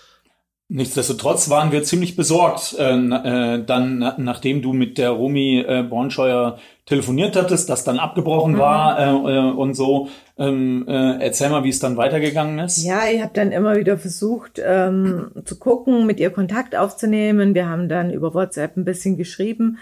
Nichtsdestotrotz 0.71 1.49
waren 1.49 1.73
wir 1.73 1.83
ziemlich 1.83 2.15
besorgt, 2.15 2.77
äh, 2.79 2.93
äh, 2.93 3.65
dann 3.65 3.99
na, 3.99 4.15
nachdem 4.19 4.61
du 4.61 4.75
mit 4.75 4.99
der 4.99 5.11
Romy 5.11 5.65
äh, 5.67 5.83
Bornscheuer 5.83 6.59
telefoniert 6.85 7.37
hattest, 7.37 7.71
das 7.71 7.85
dann 7.85 7.99
abgebrochen 7.99 8.53
mhm. 8.53 8.59
war 8.59 8.99
äh, 8.99 9.39
äh, 9.39 9.51
und 9.51 9.73
so. 9.73 10.11
Ähm, 10.37 10.85
äh, 10.87 11.25
erzähl 11.25 11.49
mal, 11.49 11.65
wie 11.65 11.71
es 11.71 11.79
dann 11.79 11.97
weitergegangen 11.97 12.59
ist. 12.59 12.85
Ja, 12.85 13.09
ich 13.11 13.23
habe 13.23 13.33
dann 13.33 13.51
immer 13.51 13.77
wieder 13.77 13.97
versucht 13.97 14.61
ähm, 14.63 15.31
zu 15.47 15.59
gucken, 15.59 16.07
mit 16.07 16.21
ihr 16.21 16.31
Kontakt 16.31 16.77
aufzunehmen. 16.77 17.55
Wir 17.55 17.67
haben 17.67 17.89
dann 17.89 18.13
über 18.13 18.35
WhatsApp 18.35 18.77
ein 18.77 18.85
bisschen 18.85 19.17
geschrieben. 19.17 19.79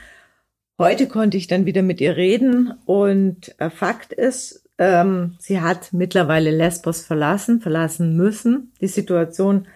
Heute 0.78 1.08
konnte 1.08 1.36
ich 1.36 1.48
dann 1.48 1.66
wieder 1.66 1.82
mit 1.82 2.00
ihr 2.00 2.16
reden 2.16 2.74
und 2.84 3.56
äh, 3.58 3.70
Fakt 3.70 4.12
ist, 4.12 4.68
ähm, 4.78 5.34
sie 5.40 5.60
hat 5.60 5.92
mittlerweile 5.92 6.52
Lesbos 6.52 7.00
verlassen, 7.00 7.60
verlassen 7.60 8.16
müssen. 8.16 8.72
Die 8.80 8.86
Situation 8.86 9.66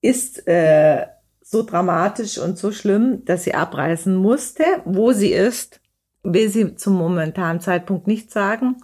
ist 0.00 0.46
äh, 0.46 1.06
so 1.42 1.62
dramatisch 1.62 2.38
und 2.38 2.58
so 2.58 2.72
schlimm, 2.72 3.24
dass 3.24 3.44
sie 3.44 3.54
abreisen 3.54 4.16
musste. 4.16 4.64
Wo 4.84 5.12
sie 5.12 5.32
ist, 5.32 5.80
will 6.22 6.48
sie 6.48 6.74
zum 6.74 6.94
momentanen 6.94 7.60
Zeitpunkt 7.60 8.06
nicht 8.06 8.32
sagen, 8.32 8.76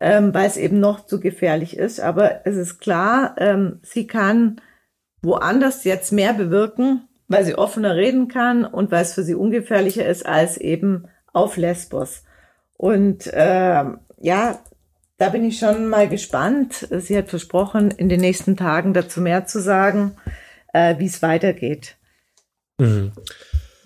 ähm, 0.00 0.34
weil 0.34 0.46
es 0.46 0.56
eben 0.56 0.80
noch 0.80 1.06
zu 1.06 1.20
gefährlich 1.20 1.76
ist. 1.76 2.00
Aber 2.00 2.46
es 2.46 2.56
ist 2.56 2.78
klar, 2.78 3.34
ähm, 3.38 3.80
sie 3.82 4.06
kann 4.06 4.60
woanders 5.22 5.84
jetzt 5.84 6.12
mehr 6.12 6.34
bewirken, 6.34 7.08
weil 7.28 7.44
sie 7.44 7.56
offener 7.56 7.96
reden 7.96 8.28
kann 8.28 8.64
und 8.64 8.90
weil 8.90 9.02
es 9.02 9.14
für 9.14 9.22
sie 9.22 9.34
ungefährlicher 9.34 10.06
ist 10.06 10.26
als 10.26 10.58
eben 10.58 11.08
auf 11.32 11.56
Lesbos. 11.56 12.24
Und 12.76 13.26
äh, 13.26 13.84
ja, 14.20 14.58
da 15.18 15.28
bin 15.30 15.44
ich 15.44 15.58
schon 15.58 15.88
mal 15.88 16.08
gespannt. 16.08 16.88
Sie 16.90 17.16
hat 17.16 17.28
versprochen, 17.28 17.90
in 17.90 18.08
den 18.08 18.20
nächsten 18.20 18.56
Tagen 18.56 18.94
dazu 18.94 19.20
mehr 19.20 19.46
zu 19.46 19.60
sagen 19.60 20.16
äh, 20.76 20.98
wie 20.98 21.06
es 21.06 21.22
weitergeht. 21.22 21.96
Mhm. 22.78 23.12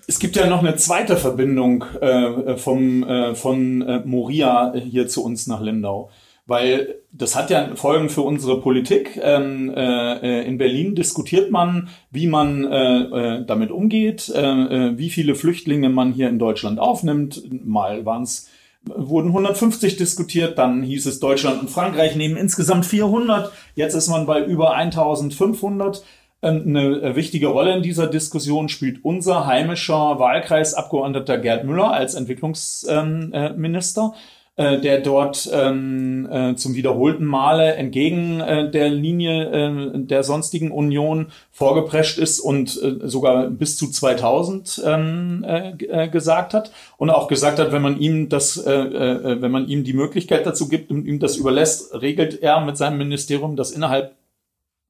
Es 0.08 0.18
gibt 0.18 0.34
ja 0.34 0.48
noch 0.48 0.58
eine 0.58 0.74
zweite 0.74 1.16
Verbindung 1.16 1.84
äh, 2.00 2.56
vom, 2.56 3.04
äh, 3.04 3.34
von 3.36 3.82
äh, 3.82 4.00
Moria 4.04 4.72
hier 4.74 5.06
zu 5.06 5.24
uns 5.24 5.46
nach 5.46 5.60
Lindau. 5.60 6.10
Weil 6.46 6.96
das 7.12 7.36
hat 7.36 7.50
ja 7.50 7.76
Folgen 7.76 8.08
für 8.08 8.22
unsere 8.22 8.60
Politik. 8.60 9.20
Ähm, 9.22 9.72
äh, 9.72 10.44
in 10.44 10.58
Berlin 10.58 10.96
diskutiert 10.96 11.52
man, 11.52 11.90
wie 12.10 12.26
man 12.26 12.64
äh, 12.64 13.02
äh 13.02 13.44
damit 13.46 13.70
umgeht, 13.70 14.28
äh, 14.34 14.40
äh, 14.40 14.98
wie 14.98 15.10
viele 15.10 15.36
Flüchtlinge 15.36 15.90
man 15.90 16.12
hier 16.12 16.28
in 16.28 16.40
Deutschland 16.40 16.80
aufnimmt. 16.80 17.44
Mal 17.64 18.04
waren 18.04 18.24
es 18.24 18.49
wurden 18.84 19.28
150 19.28 19.96
diskutiert, 19.96 20.58
dann 20.58 20.82
hieß 20.82 21.06
es 21.06 21.20
Deutschland 21.20 21.60
und 21.60 21.70
Frankreich 21.70 22.16
nehmen 22.16 22.36
insgesamt 22.36 22.84
400, 22.86 23.52
jetzt 23.74 23.94
ist 23.94 24.08
man 24.08 24.26
bei 24.26 24.44
über 24.44 24.74
1500. 24.74 26.04
Ähm, 26.42 26.62
eine 26.66 27.02
äh, 27.02 27.16
wichtige 27.16 27.48
Rolle 27.48 27.76
in 27.76 27.82
dieser 27.82 28.06
Diskussion 28.06 28.70
spielt 28.70 29.04
unser 29.04 29.46
heimischer 29.46 30.18
Wahlkreisabgeordneter 30.18 31.36
Gerd 31.38 31.64
Müller 31.64 31.92
als 31.92 32.14
Entwicklungsminister. 32.14 34.14
Äh, 34.14 34.18
der 34.56 35.00
dort 35.00 35.48
ähm, 35.52 36.28
äh, 36.30 36.54
zum 36.54 36.74
wiederholten 36.74 37.24
Male 37.24 37.74
entgegen 37.74 38.40
äh, 38.40 38.70
der 38.70 38.90
Linie 38.90 39.44
äh, 39.46 39.98
der 40.04 40.22
sonstigen 40.22 40.70
Union 40.70 41.28
vorgeprescht 41.50 42.18
ist 42.18 42.40
und 42.40 42.80
äh, 42.82 43.08
sogar 43.08 43.48
bis 43.48 43.78
zu 43.78 43.90
2000 43.90 44.82
ähm, 44.84 45.44
äh, 45.48 45.70
äh, 45.84 46.08
gesagt 46.08 46.52
hat 46.52 46.72
und 46.98 47.08
auch 47.10 47.28
gesagt 47.28 47.58
hat, 47.58 47.72
wenn 47.72 47.80
man 47.80 47.98
ihm 47.98 48.28
das, 48.28 48.58
äh, 48.58 48.70
äh, 48.70 49.40
wenn 49.40 49.50
man 49.50 49.66
ihm 49.66 49.84
die 49.84 49.94
Möglichkeit 49.94 50.44
dazu 50.44 50.68
gibt 50.68 50.90
und 50.90 51.06
ihm 51.06 51.20
das 51.20 51.36
überlässt, 51.36 51.94
regelt 51.94 52.42
er 52.42 52.60
mit 52.60 52.76
seinem 52.76 52.98
Ministerium, 52.98 53.56
das 53.56 53.70
innerhalb 53.70 54.14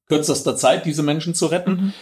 kürzester 0.08 0.56
Zeit 0.56 0.84
diese 0.84 1.02
Menschen 1.02 1.34
zu 1.34 1.46
retten. 1.46 1.70
Mhm. 1.70 1.92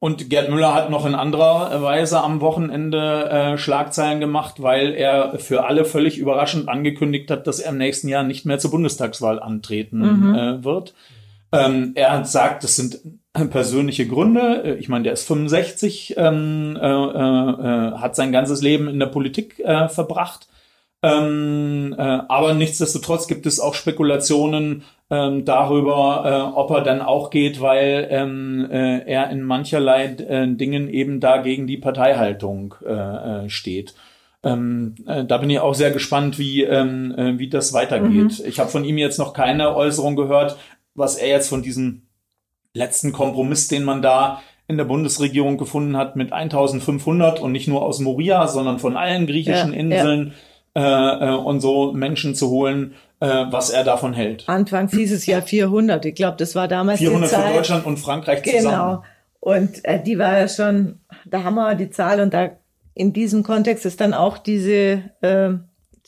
Und 0.00 0.30
Gerd 0.30 0.48
Müller 0.48 0.74
hat 0.74 0.90
noch 0.90 1.06
in 1.06 1.16
anderer 1.16 1.82
Weise 1.82 2.22
am 2.22 2.40
Wochenende 2.40 3.30
äh, 3.30 3.58
Schlagzeilen 3.58 4.20
gemacht, 4.20 4.62
weil 4.62 4.94
er 4.94 5.38
für 5.40 5.66
alle 5.66 5.84
völlig 5.84 6.18
überraschend 6.18 6.68
angekündigt 6.68 7.30
hat, 7.32 7.48
dass 7.48 7.58
er 7.58 7.72
im 7.72 7.78
nächsten 7.78 8.06
Jahr 8.06 8.22
nicht 8.22 8.46
mehr 8.46 8.60
zur 8.60 8.70
Bundestagswahl 8.70 9.40
antreten 9.40 9.98
mhm. 9.98 10.34
äh, 10.34 10.64
wird. 10.64 10.94
Ähm, 11.50 11.92
er 11.96 12.24
sagt, 12.24 12.62
das 12.62 12.76
sind 12.76 13.00
persönliche 13.50 14.06
Gründe. 14.06 14.62
Äh, 14.64 14.74
ich 14.74 14.88
meine, 14.88 15.04
der 15.04 15.14
ist 15.14 15.26
65, 15.26 16.14
ähm, 16.16 16.78
äh, 16.80 16.86
äh, 16.86 17.92
hat 17.98 18.14
sein 18.14 18.32
ganzes 18.32 18.62
Leben 18.62 18.88
in 18.88 19.00
der 19.00 19.06
Politik 19.06 19.58
äh, 19.60 19.88
verbracht. 19.88 20.48
Ähm, 21.02 21.94
äh, 21.96 22.02
aber 22.02 22.54
nichtsdestotrotz 22.54 23.28
gibt 23.28 23.46
es 23.46 23.60
auch 23.60 23.74
Spekulationen, 23.74 24.82
ähm, 25.10 25.44
darüber, 25.44 26.52
äh, 26.54 26.56
ob 26.56 26.70
er 26.70 26.82
dann 26.82 27.00
auch 27.00 27.30
geht, 27.30 27.60
weil 27.60 28.08
ähm, 28.10 28.68
äh, 28.70 28.98
er 29.10 29.30
in 29.30 29.42
mancherlei 29.42 30.04
äh, 30.04 30.46
Dingen 30.54 30.88
eben 30.88 31.20
da 31.20 31.38
gegen 31.38 31.66
die 31.66 31.78
Parteihaltung 31.78 32.74
äh, 32.84 32.92
äh, 33.44 33.48
steht. 33.48 33.94
Ähm, 34.42 34.94
äh, 35.06 35.24
da 35.24 35.38
bin 35.38 35.50
ich 35.50 35.60
auch 35.60 35.74
sehr 35.74 35.90
gespannt, 35.90 36.38
wie, 36.38 36.62
ähm, 36.62 37.14
äh, 37.16 37.38
wie 37.38 37.48
das 37.48 37.72
weitergeht. 37.72 38.38
Mhm. 38.38 38.44
Ich 38.46 38.60
habe 38.60 38.70
von 38.70 38.84
ihm 38.84 38.98
jetzt 38.98 39.18
noch 39.18 39.32
keine 39.32 39.74
Äußerung 39.74 40.14
gehört, 40.14 40.56
was 40.94 41.16
er 41.16 41.28
jetzt 41.28 41.48
von 41.48 41.62
diesem 41.62 42.02
letzten 42.74 43.12
Kompromiss, 43.12 43.68
den 43.68 43.84
man 43.84 44.02
da 44.02 44.42
in 44.68 44.76
der 44.76 44.84
Bundesregierung 44.84 45.56
gefunden 45.56 45.96
hat, 45.96 46.16
mit 46.16 46.32
1500 46.32 47.40
und 47.40 47.52
nicht 47.52 47.68
nur 47.68 47.82
aus 47.82 48.00
Moria, 48.00 48.46
sondern 48.46 48.78
von 48.78 48.96
allen 48.96 49.26
griechischen 49.26 49.72
ja, 49.72 49.78
Inseln 49.78 50.34
ja. 50.76 51.20
Äh, 51.20 51.30
äh, 51.30 51.34
und 51.34 51.60
so 51.60 51.92
Menschen 51.92 52.34
zu 52.34 52.50
holen, 52.50 52.94
äh, 53.20 53.26
was 53.50 53.70
er 53.70 53.84
davon 53.84 54.14
hält. 54.14 54.48
Anfangs 54.48 54.92
hieß 54.92 55.12
es 55.12 55.26
ja 55.26 55.40
400. 55.40 56.04
Ich 56.04 56.14
glaube, 56.14 56.36
das 56.36 56.54
war 56.54 56.68
damals 56.68 56.98
400 56.98 57.30
die 57.30 57.34
Zahl. 57.34 57.48
für 57.48 57.54
Deutschland 57.54 57.86
und 57.86 57.98
Frankreich 57.98 58.42
genau. 58.42 58.58
zusammen. 58.58 58.78
Genau. 58.78 59.04
Und 59.40 59.84
äh, 59.84 60.02
die 60.02 60.18
war 60.18 60.38
ja 60.38 60.48
schon 60.48 61.00
der 61.24 61.44
Hammer, 61.44 61.74
die 61.74 61.90
Zahl. 61.90 62.20
Und 62.20 62.34
da 62.34 62.50
in 62.94 63.12
diesem 63.12 63.42
Kontext 63.42 63.86
ist 63.86 64.00
dann 64.00 64.14
auch 64.14 64.38
diese 64.38 65.02
äh, 65.20 65.50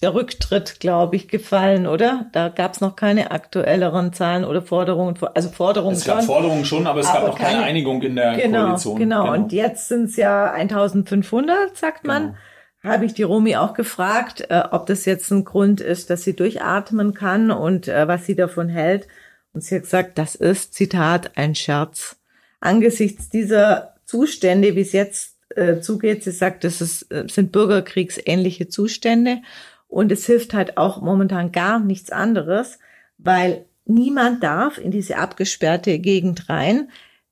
der 0.02 0.14
Rücktritt, 0.14 0.80
glaube 0.80 1.16
ich, 1.16 1.28
gefallen, 1.28 1.86
oder? 1.86 2.26
Da 2.32 2.48
gab 2.48 2.72
es 2.72 2.80
noch 2.80 2.96
keine 2.96 3.32
aktuelleren 3.32 4.12
Zahlen 4.14 4.44
oder 4.44 4.62
Forderungen, 4.62 5.16
also 5.34 5.50
Forderungen 5.50 5.94
schon. 5.94 6.00
Es 6.00 6.06
gab 6.06 6.18
schon, 6.18 6.26
Forderungen 6.26 6.64
schon, 6.64 6.86
aber 6.86 7.00
es 7.00 7.06
aber 7.06 7.18
gab 7.18 7.28
noch 7.28 7.38
keine, 7.38 7.52
keine, 7.52 7.64
Einigung 7.64 8.02
in 8.02 8.16
der 8.16 8.34
genau, 8.36 8.64
Koalition. 8.64 8.98
Genau, 8.98 9.24
genau. 9.24 9.34
Und 9.34 9.52
jetzt 9.52 9.88
sind 9.88 10.04
es 10.04 10.16
ja 10.16 10.52
1500, 10.52 11.76
sagt 11.76 12.06
man. 12.06 12.36
Habe 12.82 13.04
ich 13.04 13.12
die 13.12 13.22
Romi 13.22 13.56
auch 13.56 13.75
gefragt, 13.75 14.46
äh, 14.49 14.62
ob 14.70 14.87
das 14.87 15.04
jetzt 15.04 15.30
ein 15.30 15.44
Grund 15.44 15.80
ist, 15.80 16.08
dass 16.08 16.22
sie 16.22 16.34
durchatmen 16.34 17.12
kann 17.12 17.50
und 17.50 17.88
äh, 17.88 18.08
was 18.08 18.25
sie 18.25 18.34
davon 18.34 18.68
hält. 18.68 19.06
Und 19.52 19.62
sie 19.62 19.75
hat 19.76 19.82
gesagt, 19.82 20.18
das 20.18 20.34
ist, 20.34 20.75
Zitat, 20.75 21.37
ein 21.37 21.54
Scherz. 21.54 22.16
Angesichts 22.60 23.28
dieser 23.28 23.94
Zustände, 24.06 24.76
wie 24.76 24.80
es 24.80 24.92
jetzt 24.92 25.37
äh, 25.56 25.80
zugeht, 25.80 26.25
sie 26.25 26.30
sagt, 26.30 26.64
das 26.64 26.80
ist, 26.80 27.12
äh, 27.12 27.26
sind 27.28 27.52
bürgerkriegsähnliche 27.52 28.68
Zustände 28.68 29.42
und 29.88 30.10
es 30.12 30.25
hilft 30.25 30.54
halt 30.54 30.78
auch 30.78 31.02
momentan 31.02 31.52
gar 31.52 31.80
nichts 31.80 32.10
anderes, 32.10 32.78
weil 33.18 33.66
niemand 33.84 34.42
darf 34.42 34.78
in 34.78 34.90
diese 34.90 35.18
abgesperrte 35.18 35.99
Gegend 35.99 36.49
rein 36.49 36.90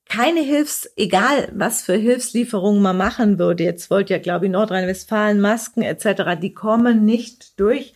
keine 0.09 0.41
Hilfs, 0.41 0.91
egal 0.97 1.51
was 1.55 1.83
für 1.83 1.95
Hilfslieferungen 1.95 2.83
man 2.83 2.97
machen 2.97 3.39
würde, 3.39 3.65
jetzt 3.65 3.91
wollt 3.91 4.11
ja, 4.11 4.19
glaube 4.19 4.47
ich, 4.47 4.53
Nordrhein-Westfalen, 4.53 5.41
Masken 5.41 5.83
etc., 5.83 6.41
die 6.41 6.55
kommen 6.55 7.05
nicht 7.05 7.61
durch. 7.61 7.95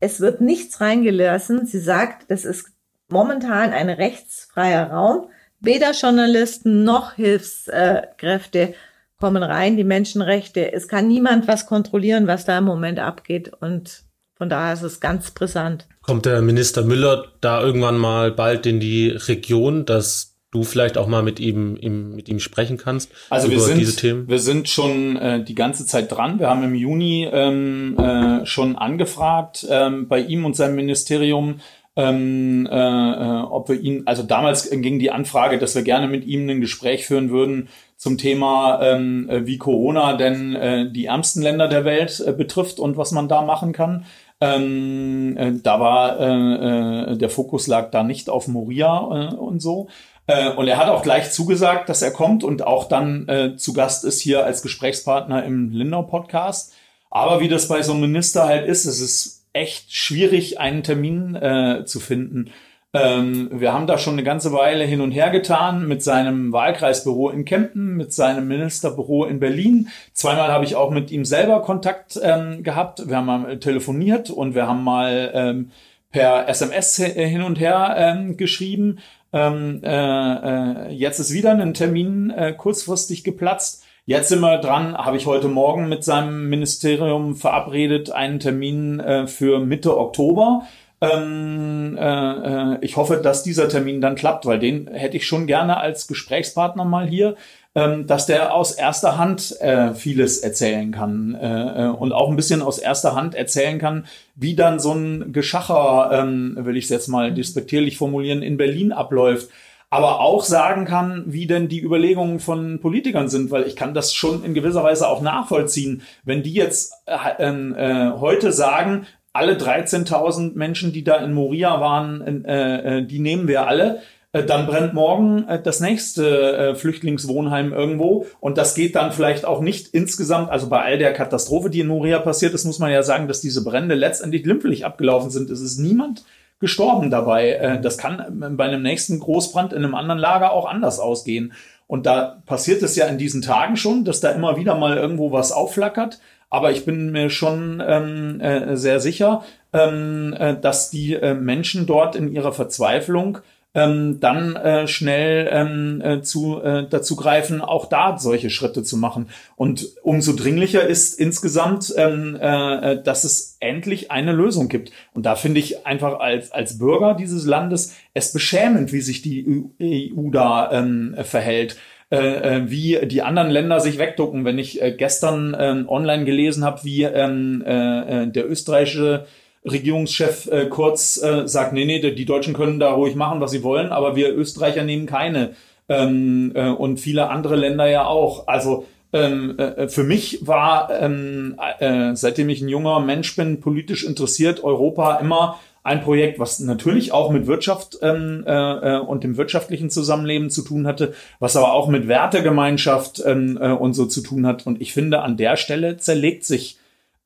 Es 0.00 0.20
wird 0.20 0.40
nichts 0.40 0.80
reingelassen. 0.80 1.66
Sie 1.66 1.80
sagt, 1.80 2.30
das 2.30 2.44
ist 2.44 2.66
momentan 3.08 3.72
ein 3.72 3.88
rechtsfreier 3.88 4.90
Raum. 4.90 5.28
Weder 5.60 5.92
Journalisten 5.92 6.84
noch 6.84 7.14
Hilfskräfte 7.14 8.74
kommen 9.18 9.42
rein, 9.42 9.76
die 9.76 9.84
Menschenrechte. 9.84 10.72
Es 10.72 10.88
kann 10.88 11.08
niemand 11.08 11.48
was 11.48 11.66
kontrollieren, 11.66 12.26
was 12.26 12.46
da 12.46 12.58
im 12.58 12.64
Moment 12.64 12.98
abgeht. 12.98 13.52
Und 13.60 14.04
von 14.36 14.48
daher 14.48 14.72
ist 14.72 14.82
es 14.82 15.00
ganz 15.00 15.30
brisant. 15.32 15.86
Kommt 16.02 16.24
der 16.24 16.40
Minister 16.40 16.82
Müller 16.82 17.32
da 17.42 17.60
irgendwann 17.60 17.98
mal 17.98 18.32
bald 18.32 18.64
in 18.64 18.80
die 18.80 19.08
Region, 19.10 19.84
dass 19.84 20.29
du 20.50 20.64
vielleicht 20.64 20.98
auch 20.98 21.06
mal 21.06 21.22
mit 21.22 21.40
ihm, 21.40 21.76
ihm 21.76 22.14
mit 22.14 22.28
ihm 22.28 22.40
sprechen 22.40 22.76
kannst 22.76 23.10
also 23.30 23.46
über 23.46 23.56
wir 23.56 23.62
sind, 23.62 23.78
diese 23.78 23.96
Themen? 23.96 24.28
Wir 24.28 24.38
sind 24.38 24.68
schon 24.68 25.16
äh, 25.16 25.44
die 25.44 25.54
ganze 25.54 25.86
Zeit 25.86 26.10
dran. 26.10 26.38
Wir 26.38 26.48
haben 26.48 26.64
im 26.64 26.74
Juni 26.74 27.28
ähm, 27.30 27.96
äh, 27.98 28.46
schon 28.46 28.76
angefragt 28.76 29.66
ähm, 29.70 30.08
bei 30.08 30.20
ihm 30.20 30.44
und 30.44 30.56
seinem 30.56 30.74
Ministerium, 30.76 31.60
ähm, 31.96 32.66
äh, 32.70 32.76
äh, 32.76 33.42
ob 33.42 33.68
wir 33.68 33.80
ihn, 33.80 34.02
also 34.06 34.22
damals 34.22 34.70
ging 34.70 34.98
die 34.98 35.10
Anfrage, 35.10 35.58
dass 35.58 35.74
wir 35.74 35.82
gerne 35.82 36.08
mit 36.08 36.24
ihm 36.24 36.48
ein 36.48 36.60
Gespräch 36.60 37.06
führen 37.06 37.30
würden 37.30 37.68
zum 37.96 38.16
Thema, 38.16 38.80
ähm, 38.82 39.28
äh, 39.28 39.46
wie 39.46 39.58
Corona 39.58 40.16
denn 40.16 40.54
äh, 40.56 40.90
die 40.90 41.06
ärmsten 41.06 41.42
Länder 41.42 41.68
der 41.68 41.84
Welt 41.84 42.22
äh, 42.26 42.32
betrifft 42.32 42.80
und 42.80 42.96
was 42.96 43.12
man 43.12 43.28
da 43.28 43.42
machen 43.42 43.72
kann. 43.72 44.06
Ähm, 44.40 45.36
äh, 45.36 45.52
da 45.62 45.80
war 45.80 46.18
äh, 46.18 47.12
äh, 47.12 47.18
der 47.18 47.28
Fokus 47.28 47.66
lag 47.66 47.90
da 47.90 48.02
nicht 48.02 48.30
auf 48.30 48.48
Moria 48.48 49.30
äh, 49.30 49.34
und 49.34 49.60
so. 49.60 49.88
Äh, 50.30 50.50
und 50.50 50.68
er 50.68 50.76
hat 50.76 50.88
auch 50.88 51.02
gleich 51.02 51.32
zugesagt, 51.32 51.88
dass 51.88 52.02
er 52.02 52.12
kommt 52.12 52.44
und 52.44 52.64
auch 52.64 52.84
dann 52.86 53.28
äh, 53.28 53.56
zu 53.56 53.72
Gast 53.72 54.04
ist 54.04 54.20
hier 54.20 54.44
als 54.44 54.62
Gesprächspartner 54.62 55.44
im 55.44 55.72
Lindau 55.72 56.02
Podcast. 56.02 56.72
Aber 57.10 57.40
wie 57.40 57.48
das 57.48 57.66
bei 57.66 57.82
so 57.82 57.92
einem 57.92 58.02
Minister 58.02 58.44
halt 58.44 58.64
ist, 58.64 58.84
es 58.84 59.00
ist 59.00 59.48
echt 59.52 59.92
schwierig, 59.92 60.60
einen 60.60 60.84
Termin 60.84 61.34
äh, 61.34 61.84
zu 61.84 61.98
finden. 61.98 62.52
Ähm, 62.92 63.50
wir 63.52 63.72
haben 63.72 63.88
da 63.88 63.98
schon 63.98 64.12
eine 64.12 64.22
ganze 64.22 64.52
Weile 64.52 64.84
hin 64.84 65.00
und 65.00 65.10
her 65.10 65.30
getan 65.30 65.88
mit 65.88 66.04
seinem 66.04 66.52
Wahlkreisbüro 66.52 67.30
in 67.30 67.44
Kempten, 67.44 67.96
mit 67.96 68.12
seinem 68.12 68.46
Ministerbüro 68.46 69.24
in 69.24 69.40
Berlin. 69.40 69.88
Zweimal 70.12 70.52
habe 70.52 70.64
ich 70.64 70.76
auch 70.76 70.92
mit 70.92 71.10
ihm 71.10 71.24
selber 71.24 71.62
Kontakt 71.62 72.20
ähm, 72.22 72.62
gehabt. 72.62 73.08
Wir 73.08 73.16
haben 73.16 73.26
mal 73.26 73.58
telefoniert 73.58 74.30
und 74.30 74.54
wir 74.54 74.68
haben 74.68 74.84
mal 74.84 75.32
ähm, 75.34 75.70
per 76.12 76.48
SMS 76.48 76.96
hin 76.96 77.42
und 77.42 77.58
her 77.58 77.94
ähm, 77.96 78.36
geschrieben. 78.36 78.98
Ähm, 79.32 79.80
äh, 79.84 80.88
äh, 80.88 80.92
jetzt 80.92 81.18
ist 81.18 81.32
wieder 81.32 81.52
ein 81.52 81.74
Termin 81.74 82.30
äh, 82.30 82.52
kurzfristig 82.52 83.24
geplatzt. 83.24 83.84
Jetzt 84.06 84.28
sind 84.28 84.40
wir 84.40 84.58
dran, 84.58 84.96
habe 84.96 85.16
ich 85.16 85.26
heute 85.26 85.48
Morgen 85.48 85.88
mit 85.88 86.02
seinem 86.02 86.48
Ministerium 86.48 87.36
verabredet, 87.36 88.10
einen 88.10 88.40
Termin 88.40 88.98
äh, 88.98 89.26
für 89.26 89.60
Mitte 89.60 89.96
Oktober. 89.96 90.62
Ähm, 91.00 91.96
äh, 91.98 92.74
äh, 92.74 92.78
ich 92.82 92.96
hoffe, 92.96 93.16
dass 93.18 93.42
dieser 93.42 93.68
Termin 93.68 94.00
dann 94.00 94.16
klappt, 94.16 94.46
weil 94.46 94.58
den 94.58 94.88
hätte 94.88 95.16
ich 95.16 95.26
schon 95.26 95.46
gerne 95.46 95.78
als 95.78 96.06
Gesprächspartner 96.08 96.84
mal 96.84 97.06
hier 97.06 97.36
ähm, 97.74 98.06
dass 98.06 98.26
der 98.26 98.54
aus 98.54 98.72
erster 98.72 99.16
Hand 99.16 99.60
äh, 99.60 99.94
vieles 99.94 100.38
erzählen 100.38 100.90
kann 100.90 101.34
äh, 101.34 101.86
äh, 101.86 101.88
und 101.88 102.12
auch 102.12 102.28
ein 102.28 102.36
bisschen 102.36 102.62
aus 102.62 102.78
erster 102.78 103.14
Hand 103.14 103.34
erzählen 103.34 103.78
kann, 103.78 104.06
wie 104.34 104.56
dann 104.56 104.80
so 104.80 104.92
ein 104.92 105.32
Geschacher, 105.32 106.10
ähm, 106.12 106.56
will 106.60 106.76
ich 106.76 106.84
es 106.84 106.90
jetzt 106.90 107.08
mal 107.08 107.32
despektierlich 107.32 107.96
formulieren, 107.96 108.42
in 108.42 108.56
Berlin 108.56 108.92
abläuft 108.92 109.48
aber 109.92 110.20
auch 110.20 110.44
sagen 110.44 110.84
kann, 110.84 111.24
wie 111.26 111.48
denn 111.48 111.68
die 111.68 111.82
Überlegungen 111.82 112.38
von 112.38 112.78
Politikern 112.78 113.28
sind, 113.28 113.50
weil 113.50 113.64
ich 113.64 113.74
kann 113.74 113.92
das 113.92 114.14
schon 114.14 114.44
in 114.44 114.54
gewisser 114.54 114.84
Weise 114.84 115.08
auch 115.08 115.20
nachvollziehen. 115.20 116.02
Wenn 116.24 116.44
die 116.44 116.54
jetzt 116.54 116.94
äh, 117.06 117.16
ähm, 117.40 117.74
äh, 117.74 118.12
heute 118.12 118.52
sagen, 118.52 119.06
alle 119.32 119.54
13.000 119.54 120.54
Menschen, 120.54 120.92
die 120.92 121.02
da 121.02 121.16
in 121.16 121.32
Moria 121.32 121.80
waren, 121.80 122.44
äh, 122.44 122.98
äh, 122.98 123.06
die 123.06 123.18
nehmen 123.18 123.48
wir 123.48 123.66
alle, 123.66 124.00
dann 124.32 124.66
brennt 124.66 124.94
morgen 124.94 125.48
äh, 125.48 125.60
das 125.60 125.80
nächste 125.80 126.56
äh, 126.56 126.74
Flüchtlingswohnheim 126.74 127.72
irgendwo 127.72 128.26
und 128.38 128.58
das 128.58 128.74
geht 128.74 128.94
dann 128.94 129.12
vielleicht 129.12 129.44
auch 129.44 129.60
nicht 129.60 129.88
insgesamt, 129.88 130.50
also 130.50 130.68
bei 130.68 130.82
all 130.82 130.98
der 130.98 131.12
Katastrophe, 131.12 131.70
die 131.70 131.80
in 131.80 131.88
Moria 131.88 132.20
passiert 132.20 132.54
ist, 132.54 132.64
muss 132.64 132.78
man 132.78 132.92
ja 132.92 133.02
sagen, 133.02 133.26
dass 133.26 133.40
diese 133.40 133.64
Brände 133.64 133.94
letztendlich 133.94 134.44
glimpflich 134.44 134.84
abgelaufen 134.84 135.30
sind. 135.30 135.50
Es 135.50 135.60
ist 135.60 135.78
niemand 135.78 136.24
gestorben 136.60 137.10
dabei. 137.10 137.78
Das 137.82 137.96
kann 137.96 138.54
bei 138.56 138.64
einem 138.64 138.82
nächsten 138.82 139.18
Großbrand 139.18 139.72
in 139.72 139.82
einem 139.82 139.94
anderen 139.94 140.18
Lager 140.18 140.52
auch 140.52 140.66
anders 140.68 141.00
ausgehen. 141.00 141.54
Und 141.86 142.04
da 142.04 142.42
passiert 142.44 142.82
es 142.82 142.94
ja 142.96 143.06
in 143.06 143.16
diesen 143.16 143.40
Tagen 143.40 143.76
schon, 143.76 144.04
dass 144.04 144.20
da 144.20 144.30
immer 144.30 144.56
wieder 144.56 144.76
mal 144.76 144.96
irgendwo 144.96 145.32
was 145.32 145.52
aufflackert. 145.52 146.20
aber 146.50 146.72
ich 146.72 146.84
bin 146.84 147.12
mir 147.12 147.30
schon 147.30 147.82
ähm, 147.84 148.40
äh, 148.40 148.76
sehr 148.76 149.00
sicher, 149.00 149.42
ähm, 149.72 150.34
äh, 150.38 150.56
dass 150.60 150.90
die 150.90 151.14
äh, 151.14 151.34
Menschen 151.34 151.86
dort 151.86 152.16
in 152.16 152.30
ihrer 152.30 152.52
Verzweiflung 152.52 153.38
ähm, 153.74 154.18
dann 154.20 154.56
äh, 154.56 154.88
schnell 154.88 155.48
ähm, 155.50 156.02
äh, 156.04 156.22
zu, 156.22 156.60
äh, 156.60 156.86
dazu 156.88 157.14
greifen, 157.14 157.60
auch 157.60 157.86
da 157.86 158.18
solche 158.18 158.50
Schritte 158.50 158.82
zu 158.82 158.96
machen. 158.96 159.28
Und 159.56 159.86
umso 160.02 160.34
dringlicher 160.34 160.86
ist 160.86 161.18
insgesamt, 161.20 161.92
ähm, 161.96 162.36
äh, 162.40 162.92
äh 162.92 163.02
dass 163.02 163.24
es 163.24 163.56
endlich 163.60 164.10
eine 164.10 164.32
Lösung 164.32 164.68
gibt. 164.68 164.90
Und 165.14 165.24
da 165.24 165.36
finde 165.36 165.60
ich 165.60 165.86
einfach 165.86 166.18
als, 166.18 166.50
als 166.50 166.78
Bürger 166.78 167.14
dieses 167.14 167.46
Landes 167.46 167.94
es 168.12 168.32
beschämend, 168.32 168.92
wie 168.92 169.00
sich 169.00 169.22
die 169.22 169.64
EU, 169.80 170.30
da 170.30 170.72
ähm, 170.72 171.16
verhält. 171.22 171.76
Äh, 172.12 172.56
äh, 172.56 172.70
wie 172.70 172.98
die 173.06 173.22
anderen 173.22 173.50
Länder 173.50 173.78
sich 173.78 173.98
wegducken. 173.98 174.44
Wenn 174.44 174.58
ich 174.58 174.82
äh, 174.82 174.90
gestern 174.90 175.54
äh, 175.54 175.84
online 175.86 176.24
gelesen 176.24 176.64
habe, 176.64 176.82
wie 176.82 177.04
ähm, 177.04 177.62
äh, 177.64 178.24
äh, 178.24 178.26
der 178.26 178.50
österreichische 178.50 179.26
Regierungschef 179.64 180.46
äh, 180.46 180.66
Kurz 180.66 181.22
äh, 181.22 181.46
sagt, 181.46 181.72
nee, 181.72 181.84
nee, 181.84 181.98
die 181.98 182.24
Deutschen 182.24 182.54
können 182.54 182.80
da 182.80 182.92
ruhig 182.92 183.14
machen, 183.14 183.40
was 183.40 183.50
sie 183.50 183.62
wollen, 183.62 183.90
aber 183.92 184.16
wir 184.16 184.34
Österreicher 184.34 184.84
nehmen 184.84 185.06
keine. 185.06 185.54
Ähm, 185.88 186.52
äh, 186.54 186.68
und 186.68 186.98
viele 186.98 187.28
andere 187.28 187.56
Länder 187.56 187.86
ja 187.86 188.06
auch. 188.06 188.46
Also 188.46 188.86
ähm, 189.12 189.58
äh, 189.58 189.88
für 189.88 190.04
mich 190.04 190.46
war, 190.46 190.90
ähm, 190.98 191.56
äh, 191.78 192.14
seitdem 192.14 192.48
ich 192.48 192.62
ein 192.62 192.68
junger 192.68 193.00
Mensch 193.00 193.34
bin, 193.36 193.60
politisch 193.60 194.04
interessiert, 194.04 194.62
Europa 194.62 195.16
immer 195.16 195.58
ein 195.82 196.02
Projekt, 196.02 196.38
was 196.38 196.60
natürlich 196.60 197.12
auch 197.12 197.30
mit 197.30 197.46
Wirtschaft 197.46 197.98
ähm, 198.02 198.44
äh, 198.46 198.52
äh, 198.52 199.00
und 199.00 199.24
dem 199.24 199.36
wirtschaftlichen 199.36 199.90
Zusammenleben 199.90 200.50
zu 200.50 200.62
tun 200.62 200.86
hatte, 200.86 201.14
was 201.38 201.56
aber 201.56 201.72
auch 201.72 201.88
mit 201.88 202.06
Wertegemeinschaft 202.06 203.22
ähm, 203.24 203.58
äh, 203.60 203.72
und 203.72 203.94
so 203.94 204.06
zu 204.06 204.20
tun 204.20 204.46
hat. 204.46 204.66
Und 204.66 204.80
ich 204.80 204.92
finde, 204.92 205.22
an 205.22 205.36
der 205.36 205.56
Stelle 205.56 205.96
zerlegt 205.96 206.44
sich 206.44 206.78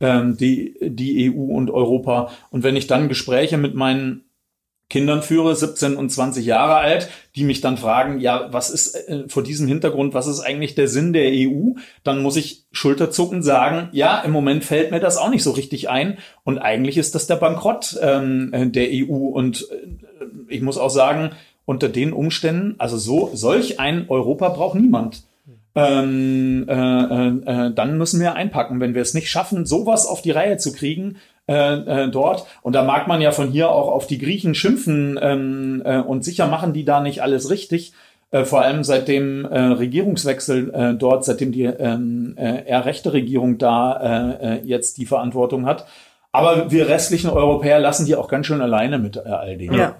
ähm, 0.04 0.36
die, 0.36 0.76
die 0.80 1.32
EU 1.32 1.56
und 1.56 1.70
Europa. 1.70 2.30
Und 2.50 2.62
wenn 2.62 2.76
ich 2.76 2.86
dann 2.86 3.08
Gespräche 3.08 3.56
mit 3.56 3.74
meinen 3.74 4.24
Kindern 4.90 5.22
führe, 5.22 5.56
17 5.56 5.96
und 5.96 6.10
20 6.10 6.44
Jahre 6.44 6.76
alt, 6.76 7.08
die 7.34 7.44
mich 7.44 7.62
dann 7.62 7.78
fragen, 7.78 8.20
ja, 8.20 8.52
was 8.52 8.68
ist 8.68 8.94
äh, 8.94 9.24
vor 9.28 9.42
diesem 9.42 9.66
Hintergrund, 9.66 10.12
was 10.12 10.26
ist 10.26 10.40
eigentlich 10.40 10.74
der 10.74 10.88
Sinn 10.88 11.14
der 11.14 11.30
EU? 11.32 11.72
Dann 12.04 12.22
muss 12.22 12.36
ich 12.36 12.66
schulterzuckend 12.70 13.44
sagen, 13.44 13.88
ja, 13.92 14.20
im 14.20 14.30
Moment 14.30 14.62
fällt 14.62 14.90
mir 14.90 15.00
das 15.00 15.16
auch 15.16 15.30
nicht 15.30 15.42
so 15.42 15.52
richtig 15.52 15.88
ein. 15.88 16.18
Und 16.44 16.58
eigentlich 16.58 16.98
ist 16.98 17.14
das 17.14 17.26
der 17.26 17.36
Bankrott 17.36 17.98
ähm, 18.02 18.72
der 18.72 18.88
EU. 18.90 19.14
Und 19.14 19.66
äh, 19.70 20.26
ich 20.48 20.60
muss 20.60 20.76
auch 20.76 20.90
sagen, 20.90 21.30
unter 21.64 21.88
den 21.88 22.12
Umständen, 22.12 22.74
also 22.76 22.98
so, 22.98 23.30
solch 23.32 23.80
ein 23.80 24.04
Europa 24.10 24.50
braucht 24.50 24.78
niemand. 24.78 25.22
Ähm, 25.76 26.66
äh, 26.68 26.72
äh, 26.72 27.66
äh 27.68 27.74
dann 27.74 27.98
müssen 27.98 28.20
wir 28.20 28.34
einpacken. 28.34 28.80
Wenn 28.80 28.94
wir 28.94 29.02
es 29.02 29.14
nicht 29.14 29.30
schaffen, 29.30 29.66
sowas 29.66 30.06
auf 30.06 30.22
die 30.22 30.30
Reihe 30.30 30.56
zu 30.56 30.72
kriegen, 30.72 31.16
äh, 31.46 32.04
äh, 32.04 32.10
dort. 32.10 32.46
Und 32.62 32.74
da 32.74 32.82
mag 32.84 33.06
man 33.06 33.20
ja 33.20 33.30
von 33.30 33.50
hier 33.50 33.70
auch 33.70 33.88
auf 33.88 34.06
die 34.06 34.18
Griechen 34.18 34.54
schimpfen 34.54 35.18
ähm, 35.20 35.82
äh, 35.84 35.98
und 35.98 36.24
sicher 36.24 36.46
machen 36.46 36.72
die 36.72 36.84
da 36.84 37.00
nicht 37.00 37.22
alles 37.22 37.50
richtig. 37.50 37.92
Äh, 38.30 38.44
vor 38.44 38.62
allem 38.62 38.82
seit 38.82 39.08
dem 39.08 39.44
äh, 39.44 39.58
Regierungswechsel 39.58 40.74
äh, 40.74 40.94
dort, 40.94 41.24
seitdem 41.24 41.52
die 41.52 41.64
ähm, 41.64 42.34
äh, 42.38 42.66
eher 42.66 42.84
rechte 42.84 43.12
Regierung 43.12 43.58
da 43.58 44.32
äh, 44.40 44.56
äh, 44.56 44.60
jetzt 44.64 44.98
die 44.98 45.06
Verantwortung 45.06 45.66
hat. 45.66 45.86
Aber 46.32 46.70
wir 46.70 46.88
restlichen 46.88 47.30
Europäer 47.30 47.78
lassen 47.78 48.06
die 48.06 48.16
auch 48.16 48.26
ganz 48.26 48.46
schön 48.46 48.60
alleine 48.60 48.98
mit 48.98 49.16
äh, 49.16 49.28
all 49.28 49.56
dem. 49.56 49.74
Ja, 49.74 49.96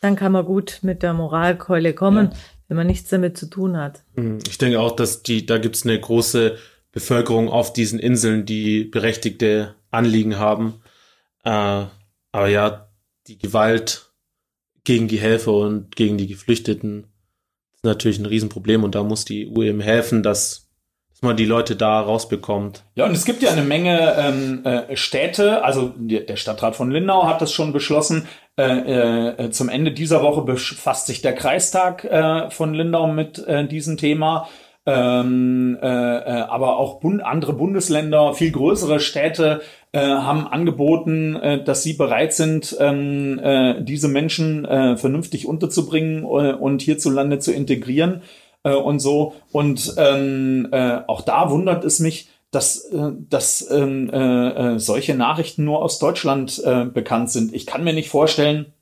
dann 0.00 0.16
kann 0.16 0.32
man 0.32 0.46
gut 0.46 0.78
mit 0.82 1.02
der 1.02 1.12
Moralkeule 1.12 1.92
kommen, 1.92 2.30
ja. 2.32 2.38
Wenn 2.68 2.76
man 2.76 2.86
nichts 2.86 3.10
damit 3.10 3.36
zu 3.36 3.46
tun 3.46 3.76
hat. 3.76 4.02
Hm, 4.14 4.38
ich 4.48 4.58
denke 4.58 4.80
auch, 4.80 4.94
dass 4.94 5.22
die, 5.22 5.46
da 5.46 5.58
gibt 5.58 5.76
es 5.76 5.84
eine 5.84 5.98
große 5.98 6.56
Bevölkerung 6.92 7.48
auf 7.48 7.72
diesen 7.72 7.98
Inseln, 7.98 8.46
die 8.46 8.84
berechtigte 8.84 9.74
Anliegen 9.90 10.38
haben. 10.38 10.80
Äh, 11.44 11.84
aber 12.32 12.48
ja, 12.48 12.88
die 13.26 13.38
Gewalt 13.38 14.10
gegen 14.84 15.08
die 15.08 15.18
Helfer 15.18 15.52
und 15.52 15.94
gegen 15.96 16.16
die 16.16 16.26
Geflüchteten 16.26 17.06
ist 17.74 17.84
natürlich 17.84 18.18
ein 18.18 18.26
Riesenproblem 18.26 18.84
und 18.84 18.94
da 18.94 19.02
muss 19.02 19.24
die 19.24 19.50
EU 19.50 19.62
eben 19.62 19.80
helfen, 19.80 20.22
dass, 20.22 20.68
dass 21.10 21.22
man 21.22 21.36
die 21.36 21.44
Leute 21.44 21.76
da 21.76 22.00
rausbekommt. 22.00 22.84
Ja, 22.94 23.04
und 23.04 23.12
es 23.12 23.24
gibt 23.24 23.42
ja 23.42 23.50
eine 23.50 23.62
Menge 23.62 24.14
ähm, 24.16 24.64
äh, 24.64 24.96
Städte, 24.96 25.64
also 25.64 25.92
der 25.96 26.36
Stadtrat 26.36 26.76
von 26.76 26.90
Lindau 26.90 27.26
hat 27.26 27.42
das 27.42 27.52
schon 27.52 27.72
beschlossen. 27.72 28.28
Äh, 28.58 29.44
äh, 29.44 29.50
zum 29.50 29.68
Ende 29.68 29.92
dieser 29.92 30.22
Woche 30.22 30.42
befasst 30.42 31.06
sich 31.06 31.20
der 31.20 31.34
Kreistag 31.34 32.04
äh, 32.04 32.50
von 32.50 32.72
Lindau 32.72 33.06
mit 33.06 33.38
äh, 33.46 33.66
diesem 33.66 33.98
Thema 33.98 34.48
ähm, 34.86 35.76
äh, 35.82 35.86
äh, 35.86 36.42
aber 36.42 36.78
auch 36.78 37.00
Bund 37.00 37.20
andere 37.20 37.52
Bundesländer, 37.54 38.34
viel 38.34 38.52
größere 38.52 39.00
Städte 39.00 39.60
äh, 39.90 39.98
haben 39.98 40.46
angeboten, 40.46 41.34
äh, 41.34 41.64
dass 41.64 41.82
sie 41.82 41.94
bereit 41.94 42.32
sind, 42.32 42.76
ähm, 42.78 43.40
äh, 43.42 43.82
diese 43.82 44.06
Menschen 44.06 44.64
äh, 44.64 44.96
vernünftig 44.96 45.48
unterzubringen 45.48 46.22
äh, 46.22 46.52
und 46.52 46.82
hierzulande 46.82 47.40
zu 47.40 47.52
integrieren 47.52 48.22
äh, 48.62 48.74
und 48.74 49.00
so. 49.00 49.34
Und 49.50 49.92
ähm, 49.98 50.68
äh, 50.70 51.00
auch 51.08 51.22
da 51.22 51.50
wundert 51.50 51.84
es 51.84 51.98
mich, 51.98 52.28
dass, 52.56 52.86
äh, 52.86 53.12
dass 53.28 53.70
ähm, 53.70 54.08
äh, 54.10 54.48
äh, 54.74 54.78
solche 54.78 55.14
Nachrichten 55.14 55.64
nur 55.64 55.82
aus 55.82 55.98
Deutschland 55.98 56.62
äh, 56.64 56.86
bekannt 56.86 57.30
sind. 57.30 57.54
Ich 57.54 57.66
kann 57.66 57.84
mir 57.84 57.92
nicht 57.92 58.08
vorstellen, 58.08 58.72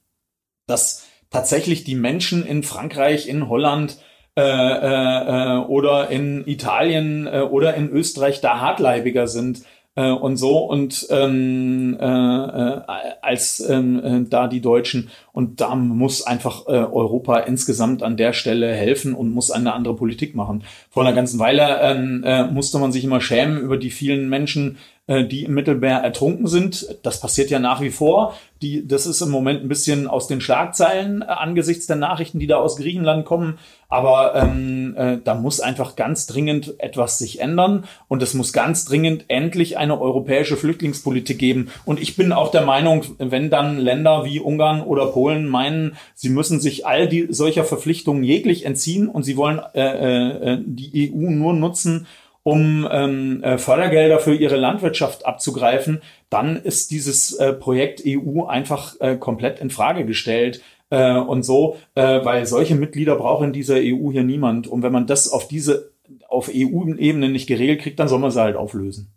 dass 0.69 1.05
tatsächlich 1.29 1.83
die 1.83 1.97
Menschen 1.97 2.47
in 2.47 2.63
Frankreich, 2.63 3.29
in 3.29 3.49
Holland, 3.49 3.99
äh, 4.37 4.43
äh, 4.43 5.57
äh, 5.57 5.59
oder 5.67 6.09
in 6.09 6.47
Italien 6.47 7.27
äh, 7.27 7.41
oder 7.41 7.75
in 7.75 7.91
Österreich 7.91 8.41
da 8.41 8.61
hartleibiger 8.61 9.27
sind 9.27 9.63
äh, 9.97 10.11
und 10.11 10.37
so 10.37 10.59
und 10.59 11.07
ähm, 11.11 11.97
äh, 12.01 12.05
äh, 12.05 12.81
als 13.23 13.61
ähm, 13.69 14.03
äh, 14.05 14.29
da 14.29 14.49
die 14.49 14.61
Deutschen 14.61 15.11
und 15.33 15.61
da 15.61 15.75
muss 15.75 16.27
einfach 16.27 16.67
äh, 16.67 16.73
Europa 16.73 17.39
insgesamt 17.39 18.03
an 18.03 18.17
der 18.17 18.33
Stelle 18.33 18.73
helfen 18.73 19.15
und 19.15 19.33
muss 19.33 19.51
eine 19.51 19.73
andere 19.73 19.97
Politik 19.97 20.35
machen. 20.35 20.65
Vor 20.91 21.05
einer 21.05 21.15
ganzen 21.15 21.39
Weile 21.39 21.81
ähm, 21.81 22.23
äh, 22.25 22.47
musste 22.47 22.79
man 22.79 22.93
sich 22.93 23.05
immer 23.05 23.21
schämen 23.21 23.59
über 23.59 23.77
die 23.77 23.91
vielen 23.91 24.29
Menschen, 24.29 24.79
die 25.07 25.45
im 25.45 25.53
Mittelmeer 25.53 25.99
ertrunken 25.99 26.47
sind. 26.47 26.97
Das 27.03 27.21
passiert 27.21 27.51
ja 27.51 27.59
nach 27.59 27.83
wie 27.83 27.91
vor. 27.91 28.35
Die, 28.63 28.89
das 28.89 29.05
ist 29.05 29.21
im 29.21 29.31
Moment 29.31 29.63
ein 29.63 29.69
bisschen 29.69 30.07
aus 30.07 30.29
den 30.29 30.41
Schlagzeilen 30.41 31.21
äh, 31.21 31.27
angesichts 31.27 31.87
der 31.87 31.97
Nachrichten, 31.97 32.39
die 32.39 32.47
da 32.47 32.57
aus 32.57 32.77
Griechenland 32.77 33.27
kommen. 33.27 33.59
Aber 33.91 34.35
ähm, 34.35 34.95
äh, 34.97 35.19
da 35.23 35.35
muss 35.35 35.61
einfach 35.61 35.95
ganz 35.95 36.27
dringend 36.27 36.75
etwas 36.79 37.19
sich 37.19 37.41
ändern 37.41 37.85
und 38.09 38.23
es 38.23 38.33
muss 38.33 38.55
ganz 38.55 38.87
dringend 38.87 39.27
endlich 39.29 39.77
eine 39.77 40.01
europäische 40.01 40.57
Flüchtlingspolitik 40.57 41.39
geben. 41.39 41.71
Und 41.85 42.01
ich 42.01 42.17
bin 42.17 42.33
auch 42.33 42.51
der 42.51 42.65
Meinung, 42.65 43.05
wenn 43.19 43.51
dann 43.51 43.79
Länder 43.79 44.25
wie 44.25 44.41
Ungarn 44.41 44.81
oder 44.81 45.09
Polen 45.09 45.47
meinen, 45.47 45.97
sie 46.15 46.31
müssen 46.31 46.61
sich 46.61 46.87
all 46.87 47.07
die 47.07 47.27
solcher 47.29 47.65
Verpflichtungen 47.65 48.25
jeglich 48.25 48.65
entziehen 48.65 49.09
und 49.09 49.25
sie 49.25 49.37
wollen 49.37 49.61
äh, 49.75 50.55
äh, 50.55 50.59
die 50.65 51.13
EU 51.13 51.31
nur 51.31 51.53
nutzen, 51.53 52.07
um 52.45 52.87
ähm, 52.91 53.43
äh, 53.43 53.59
Fördergelder 53.59 54.21
für 54.21 54.35
ihre 54.35 54.57
Landwirtschaft 54.57 55.27
abzugreifen, 55.27 56.03
dann 56.31 56.57
ist 56.57 56.91
dieses 56.91 57.33
äh, 57.35 57.55
Projekt 57.55 58.03
EU 58.07 58.45
einfach 58.45 58.95
äh, 59.01 59.17
komplett 59.17 59.59
in 59.61 59.71
Frage 59.71 60.05
gestellt. 60.05 60.63
Äh, 60.91 61.17
und 61.17 61.43
so, 61.43 61.79
äh, 61.95 62.25
weil 62.25 62.47
solche 62.47 62.75
Mitglieder 62.75 63.17
braucht 63.17 63.43
in 63.43 63.53
dieser 63.53 63.77
EU 63.77 64.13
hier 64.13 64.23
niemand. 64.23 64.69
Und 64.69 64.83
wenn 64.83 64.93
man 64.93 65.07
das 65.07 65.29
auf 65.29 65.49
diese 65.49 65.93
auf 66.29 66.51
EU-Ebene 66.53 67.31
nicht 67.31 67.47
geregelt 67.47 67.81
kriegt, 67.81 67.99
dann 67.99 68.09
soll 68.09 68.19
man 68.19 68.31
sie 68.31 68.41
halt 68.41 68.57
auflösen. 68.57 69.11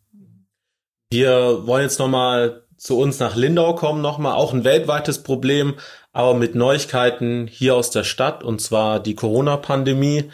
Wir 1.12 1.66
wollen 1.66 1.84
jetzt 1.84 2.00
nochmal 2.00 2.64
zu 2.78 2.98
uns 2.98 3.20
nach 3.20 3.36
Lindau 3.36 3.76
kommen, 3.76 4.02
nochmal 4.02 4.36
auch 4.36 4.54
ein 4.54 4.64
weltweites 4.64 5.24
Problem, 5.24 5.76
aber 6.14 6.34
mit 6.34 6.56
Neuigkeiten 6.56 7.48
hier 7.48 7.76
aus 7.76 7.90
der 7.92 8.04
Stadt, 8.04 8.44
und 8.44 8.62
zwar 8.62 9.00
die 9.00 9.16
Corona-Pandemie. 9.16 10.26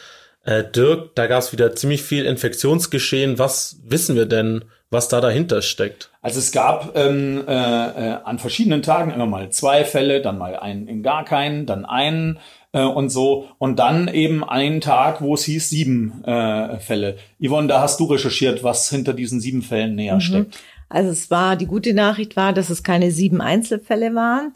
Äh, 0.45 0.63
Dirk, 0.63 1.15
da 1.15 1.27
gab 1.27 1.39
es 1.39 1.53
wieder 1.53 1.75
ziemlich 1.75 2.03
viel 2.03 2.25
Infektionsgeschehen. 2.25 3.39
Was 3.39 3.79
wissen 3.86 4.15
wir 4.15 4.25
denn, 4.25 4.65
was 4.89 5.08
da 5.08 5.21
dahinter 5.21 5.62
steckt? 5.62 6.12
Also 6.21 6.39
es 6.39 6.51
gab 6.51 6.97
ähm, 6.97 7.43
äh, 7.47 7.51
äh, 7.51 8.17
an 8.23 8.39
verschiedenen 8.39 8.82
Tagen 8.82 9.12
immer 9.12 9.25
mal 9.25 9.49
zwei 9.51 9.86
Fälle, 9.86 10.21
dann 10.21 10.38
mal 10.38 10.58
einen 10.58 10.88
in 10.88 11.01
gar 11.01 11.23
keinen, 11.23 11.65
dann 11.65 11.86
einen 11.86 12.39
äh, 12.73 12.84
und 12.84 13.10
so. 13.10 13.47
Und 13.58 13.79
dann 13.79 14.10
eben 14.10 14.43
einen 14.43 14.82
Tag, 14.82 15.21
wo 15.21 15.34
es 15.34 15.45
hieß 15.45 15.69
sieben 15.69 16.23
äh, 16.25 16.77
Fälle. 16.79 17.17
Yvonne, 17.41 17.69
da 17.69 17.79
hast 17.79 17.99
du 18.01 18.06
recherchiert, 18.06 18.63
was 18.63 18.89
hinter 18.89 19.13
diesen 19.13 19.39
sieben 19.39 19.62
Fällen 19.62 19.95
näher 19.95 20.15
mhm. 20.15 20.21
steckt. 20.21 20.60
Also 20.89 21.10
es 21.10 21.32
war, 21.32 21.56
die 21.56 21.65
gute 21.65 21.93
Nachricht 21.93 22.36
war, 22.36 22.51
dass 22.51 22.69
es 22.69 22.84
keine 22.84 23.12
sieben 23.12 23.39
Einzelfälle 23.39 24.13
waren. 24.13 24.53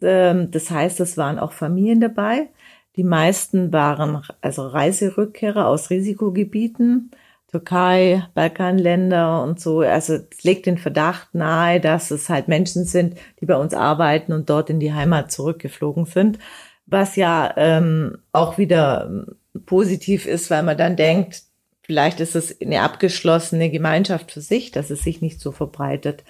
Ähm, 0.00 0.50
das 0.50 0.70
heißt, 0.70 0.98
es 1.00 1.18
waren 1.18 1.38
auch 1.38 1.52
Familien 1.52 2.00
dabei. 2.00 2.48
Die 2.96 3.04
meisten 3.04 3.72
waren 3.72 4.22
also 4.40 4.66
Reiserückkehrer 4.66 5.66
aus 5.66 5.90
Risikogebieten, 5.90 7.10
Türkei, 7.50 8.26
Balkanländer 8.34 9.42
und 9.42 9.60
so. 9.60 9.80
Also 9.80 10.14
es 10.14 10.44
legt 10.44 10.66
den 10.66 10.78
Verdacht 10.78 11.34
nahe, 11.34 11.80
dass 11.80 12.10
es 12.10 12.28
halt 12.28 12.48
Menschen 12.48 12.84
sind, 12.84 13.16
die 13.40 13.46
bei 13.46 13.56
uns 13.56 13.74
arbeiten 13.74 14.32
und 14.32 14.50
dort 14.50 14.70
in 14.70 14.80
die 14.80 14.92
Heimat 14.92 15.32
zurückgeflogen 15.32 16.04
sind. 16.04 16.38
Was 16.86 17.16
ja 17.16 17.52
ähm, 17.56 18.18
auch 18.32 18.58
wieder 18.58 19.06
ähm, 19.08 19.36
positiv 19.66 20.26
ist, 20.26 20.50
weil 20.50 20.62
man 20.62 20.76
dann 20.76 20.96
denkt, 20.96 21.42
vielleicht 21.82 22.20
ist 22.20 22.36
es 22.36 22.60
eine 22.60 22.82
abgeschlossene 22.82 23.70
Gemeinschaft 23.70 24.32
für 24.32 24.40
sich, 24.40 24.70
dass 24.70 24.90
es 24.90 25.02
sich 25.02 25.20
nicht 25.20 25.40
so 25.40 25.52
verbreitet. 25.52 26.24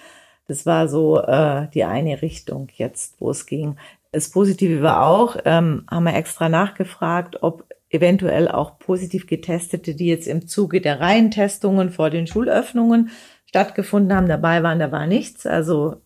Das 0.47 0.65
war 0.65 0.87
so 0.87 1.19
äh, 1.19 1.67
die 1.73 1.83
eine 1.83 2.21
Richtung 2.21 2.69
jetzt, 2.75 3.15
wo 3.19 3.29
es 3.29 3.45
ging. 3.45 3.77
Das 4.11 4.29
Positive 4.29 4.81
war 4.81 5.05
auch, 5.05 5.37
ähm, 5.45 5.85
haben 5.89 6.03
wir 6.03 6.15
extra 6.15 6.49
nachgefragt, 6.49 7.37
ob 7.41 7.65
eventuell 7.89 8.47
auch 8.47 8.79
positiv 8.79 9.27
Getestete, 9.27 9.95
die 9.95 10.07
jetzt 10.07 10.27
im 10.27 10.47
Zuge 10.47 10.81
der 10.81 10.99
Reihentestungen 10.99 11.89
vor 11.89 12.09
den 12.09 12.27
Schulöffnungen 12.27 13.09
stattgefunden 13.45 14.15
haben, 14.15 14.27
dabei 14.27 14.63
waren, 14.63 14.79
da 14.79 14.91
war 14.91 15.07
nichts. 15.07 15.45
Also 15.45 15.97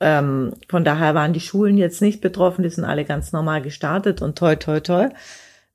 ähm, 0.00 0.52
von 0.68 0.84
daher 0.84 1.14
waren 1.14 1.32
die 1.32 1.40
Schulen 1.40 1.78
jetzt 1.78 2.02
nicht 2.02 2.20
betroffen, 2.20 2.62
die 2.62 2.68
sind 2.68 2.84
alle 2.84 3.04
ganz 3.04 3.32
normal 3.32 3.62
gestartet 3.62 4.20
und 4.20 4.38
toi, 4.38 4.56
toi, 4.56 4.80
toi. 4.80 5.08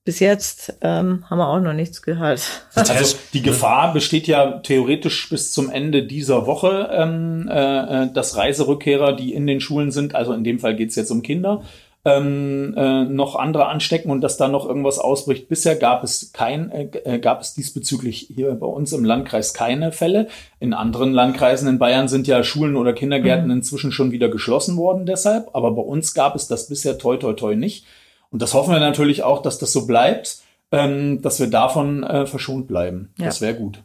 Bis 0.10 0.20
jetzt 0.22 0.74
ähm, 0.82 1.24
haben 1.30 1.38
wir 1.38 1.48
auch 1.48 1.60
noch 1.60 1.74
nichts 1.74 2.02
gehört. 2.02 2.42
Also 2.74 3.16
die 3.32 3.44
Gefahr 3.44 3.94
besteht 3.94 4.26
ja 4.26 4.54
theoretisch 4.54 5.30
bis 5.30 5.52
zum 5.52 5.70
Ende 5.70 6.02
dieser 6.02 6.48
Woche, 6.48 6.90
ähm, 6.92 7.48
äh, 7.48 8.06
äh 8.06 8.12
dass 8.12 8.36
Reiserückkehrer, 8.36 9.14
die 9.14 9.36
in 9.36 9.46
den 9.46 9.62
Schulen 9.62 9.92
sind, 9.92 10.16
also 10.16 10.34
in 10.34 10.44
dem 10.44 10.58
Fall 10.58 10.76
geht's 10.76 10.96
jetzt 10.96 11.12
um 11.12 11.22
Kinder, 11.22 11.62
ähm, 12.06 12.74
äh, 12.76 13.04
noch 13.04 13.36
andere 13.36 13.68
anstecken 13.68 14.10
und 14.10 14.22
dass 14.22 14.38
da 14.38 14.48
noch 14.48 14.66
irgendwas 14.66 14.98
ausbricht. 14.98 15.48
Bisher 15.48 15.76
gab 15.76 16.04
es 16.04 16.34
kein, 16.34 16.72
äh, 16.72 16.86
äh, 17.04 17.20
gab 17.20 17.42
es 17.42 17.54
diesbezüglich 17.54 18.32
hier 18.34 18.52
bei 18.56 18.66
uns 18.66 18.92
im 18.92 19.06
Landkreis 19.06 19.54
keine 19.54 19.92
Fälle. 19.92 20.28
In 20.60 20.74
anderen 20.74 21.14
Landkreisen 21.14 21.70
in 21.70 21.78
Bayern 21.78 22.08
sind 22.08 22.26
ja 22.26 22.44
Schulen 22.44 22.78
oder 22.78 22.94
Kindergärten 22.94 23.46
mhm. 23.46 23.58
inzwischen 23.58 23.92
schon 23.92 24.12
wieder 24.12 24.30
geschlossen 24.30 24.76
worden 24.76 25.06
deshalb, 25.06 25.50
aber 25.54 25.70
bei 25.70 25.84
uns 25.84 26.16
gab 26.16 26.36
es 26.36 26.48
das 26.48 26.68
bisher 26.68 26.98
toi 26.98 27.18
toi 27.18 27.34
toi 27.34 27.56
nicht. 27.56 27.86
Und 28.32 28.42
das 28.42 28.54
hoffen 28.54 28.72
wir 28.72 28.80
natürlich 28.80 29.24
auch, 29.24 29.42
dass 29.42 29.58
das 29.58 29.72
so 29.74 29.88
bleibt, 29.88 30.40
ähm, 30.72 31.22
dass 31.22 31.40
wir 31.40 31.48
davon 31.48 32.04
äh, 32.04 32.26
verschont 32.26 32.68
bleiben. 32.68 33.14
Ja. 33.18 33.26
Das 33.26 33.42
wäre 33.42 33.56
gut. 33.56 33.82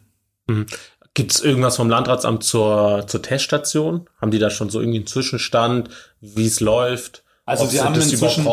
Mhm. 0.47 0.67
Gibt 1.15 1.31
es 1.31 1.41
irgendwas 1.41 1.77
vom 1.77 1.89
Landratsamt 1.89 2.43
zur, 2.43 3.05
zur 3.07 3.21
Teststation? 3.21 4.09
Haben 4.19 4.31
die 4.31 4.39
da 4.39 4.49
schon 4.49 4.69
so 4.69 4.81
irgendwie 4.81 4.99
einen 4.99 5.07
Zwischenstand, 5.07 5.89
wie 6.19 6.45
es 6.45 6.59
läuft? 6.59 7.23
Also 7.45 7.71
wir 7.71 7.83
haben 7.83 7.95
inzwischen 7.95 8.45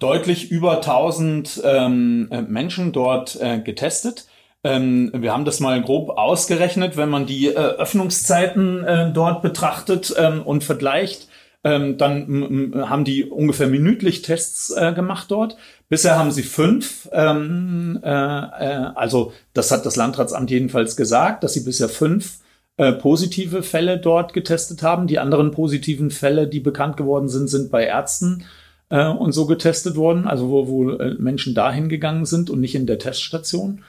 deutlich 0.00 0.50
über 0.50 0.76
1000 0.76 1.62
ähm, 1.64 2.28
äh, 2.30 2.42
Menschen 2.42 2.92
dort 2.92 3.40
äh, 3.40 3.60
getestet. 3.60 4.26
Ähm, 4.62 5.10
wir 5.14 5.32
haben 5.32 5.46
das 5.46 5.60
mal 5.60 5.80
grob 5.80 6.10
ausgerechnet, 6.18 6.96
wenn 6.96 7.08
man 7.08 7.26
die 7.26 7.46
äh, 7.46 7.54
Öffnungszeiten 7.54 8.84
äh, 8.84 9.12
dort 9.12 9.40
betrachtet 9.40 10.12
ähm, 10.18 10.42
und 10.42 10.64
vergleicht. 10.64 11.28
Ähm, 11.62 11.98
dann 11.98 12.72
haben 12.88 13.04
die 13.04 13.24
ungefähr 13.24 13.66
minütlich 13.66 14.22
Tests 14.22 14.70
äh, 14.70 14.92
gemacht 14.94 15.30
dort. 15.30 15.56
Bisher 15.90 16.18
haben 16.18 16.30
sie 16.30 16.42
fünf. 16.42 17.08
Ähm, 17.12 18.00
äh, 18.02 18.08
äh, 18.08 18.90
also 18.94 19.32
das 19.52 19.70
hat 19.70 19.84
das 19.84 19.96
Landratsamt 19.96 20.50
jedenfalls 20.50 20.96
gesagt, 20.96 21.44
dass 21.44 21.52
sie 21.52 21.64
bisher 21.64 21.90
fünf 21.90 22.38
äh, 22.78 22.92
positive 22.92 23.62
Fälle 23.62 23.98
dort 23.98 24.32
getestet 24.32 24.82
haben. 24.82 25.06
Die 25.06 25.18
anderen 25.18 25.50
positiven 25.50 26.10
Fälle, 26.10 26.48
die 26.48 26.60
bekannt 26.60 26.96
geworden 26.96 27.28
sind, 27.28 27.48
sind 27.48 27.70
bei 27.70 27.84
Ärzten 27.84 28.46
äh, 28.88 29.06
und 29.06 29.32
so 29.32 29.44
getestet 29.44 29.96
worden, 29.96 30.26
also 30.26 30.48
wo, 30.48 30.66
wo 30.66 30.90
äh, 30.92 31.14
Menschen 31.18 31.54
dahin 31.54 31.90
gegangen 31.90 32.24
sind 32.24 32.48
und 32.48 32.60
nicht 32.60 32.74
in 32.74 32.86
der 32.86 32.98
Teststation. 32.98 33.84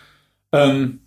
Ähm, 0.51 0.99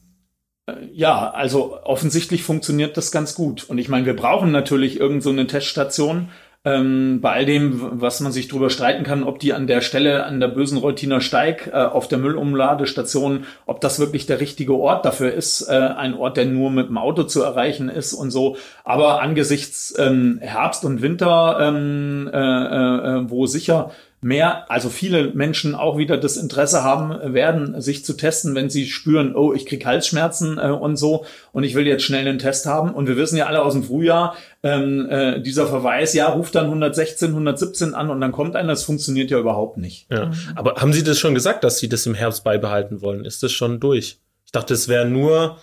äh, 0.66 0.72
ja, 0.92 1.30
also 1.30 1.82
offensichtlich 1.82 2.42
funktioniert 2.42 2.96
das 2.96 3.12
ganz 3.12 3.34
gut. 3.34 3.64
Und 3.68 3.76
ich 3.76 3.90
meine, 3.90 4.06
wir 4.06 4.16
brauchen 4.16 4.50
natürlich 4.50 4.98
irgend 4.98 5.22
so 5.22 5.30
eine 5.30 5.46
Teststation, 5.46 6.30
ähm, 6.64 7.20
bei 7.20 7.32
all 7.32 7.44
dem, 7.44 8.00
was 8.00 8.20
man 8.20 8.32
sich 8.32 8.48
drüber 8.48 8.70
streiten 8.70 9.04
kann, 9.04 9.22
ob 9.22 9.38
die 9.38 9.52
an 9.52 9.66
der 9.66 9.82
Stelle 9.82 10.24
an 10.24 10.40
der 10.40 10.48
bösen 10.48 10.78
Reutiner 10.78 11.20
Steig 11.20 11.66
äh, 11.66 11.76
auf 11.76 12.08
der 12.08 12.18
Müllumladestation, 12.18 13.44
ob 13.66 13.80
das 13.82 13.98
wirklich 13.98 14.24
der 14.26 14.40
richtige 14.40 14.74
Ort 14.74 15.04
dafür 15.04 15.32
ist, 15.32 15.68
äh, 15.68 15.72
ein 15.72 16.14
Ort, 16.14 16.38
der 16.38 16.46
nur 16.46 16.70
mit 16.70 16.88
dem 16.88 16.96
Auto 16.96 17.24
zu 17.24 17.42
erreichen 17.42 17.90
ist 17.90 18.14
und 18.14 18.30
so. 18.30 18.56
Aber 18.82 19.20
angesichts 19.20 19.94
ähm, 19.98 20.38
Herbst 20.40 20.84
und 20.84 21.02
Winter, 21.02 21.58
ähm, 21.60 22.30
äh, 22.32 22.38
äh, 22.38 23.18
äh 23.18 23.30
wo 23.30 23.46
sicher 23.46 23.90
mehr, 24.24 24.70
also 24.70 24.88
viele 24.88 25.34
Menschen 25.34 25.74
auch 25.74 25.98
wieder 25.98 26.16
das 26.16 26.38
Interesse 26.38 26.82
haben 26.82 27.34
werden, 27.34 27.80
sich 27.82 28.06
zu 28.06 28.14
testen, 28.14 28.54
wenn 28.54 28.70
sie 28.70 28.86
spüren, 28.86 29.36
oh, 29.36 29.52
ich 29.52 29.66
krieg 29.66 29.84
Halsschmerzen 29.84 30.58
äh, 30.58 30.70
und 30.70 30.96
so 30.96 31.26
und 31.52 31.62
ich 31.62 31.74
will 31.74 31.86
jetzt 31.86 32.04
schnell 32.04 32.26
einen 32.26 32.38
Test 32.38 32.64
haben. 32.64 32.94
Und 32.94 33.06
wir 33.06 33.18
wissen 33.18 33.36
ja 33.36 33.46
alle 33.46 33.62
aus 33.62 33.74
dem 33.74 33.84
Frühjahr, 33.84 34.34
ähm, 34.64 35.06
äh, 35.10 35.40
dieser 35.40 35.66
Verweis, 35.66 36.14
ja, 36.14 36.26
ruft 36.28 36.54
dann 36.54 36.64
116, 36.64 37.28
117 37.28 37.94
an 37.94 38.08
und 38.08 38.20
dann 38.22 38.32
kommt 38.32 38.56
einer, 38.56 38.70
das 38.70 38.82
funktioniert 38.82 39.30
ja 39.30 39.38
überhaupt 39.38 39.76
nicht. 39.76 40.10
Ja. 40.10 40.30
Aber 40.54 40.76
haben 40.76 40.94
Sie 40.94 41.04
das 41.04 41.18
schon 41.18 41.34
gesagt, 41.34 41.64
dass 41.64 41.78
Sie 41.78 41.88
das 41.88 42.06
im 42.06 42.14
Herbst 42.14 42.44
beibehalten 42.44 43.02
wollen? 43.02 43.26
Ist 43.26 43.42
das 43.42 43.52
schon 43.52 43.78
durch? 43.78 44.18
Ich 44.46 44.52
dachte, 44.52 44.72
es 44.72 44.88
wäre 44.88 45.04
nur 45.04 45.58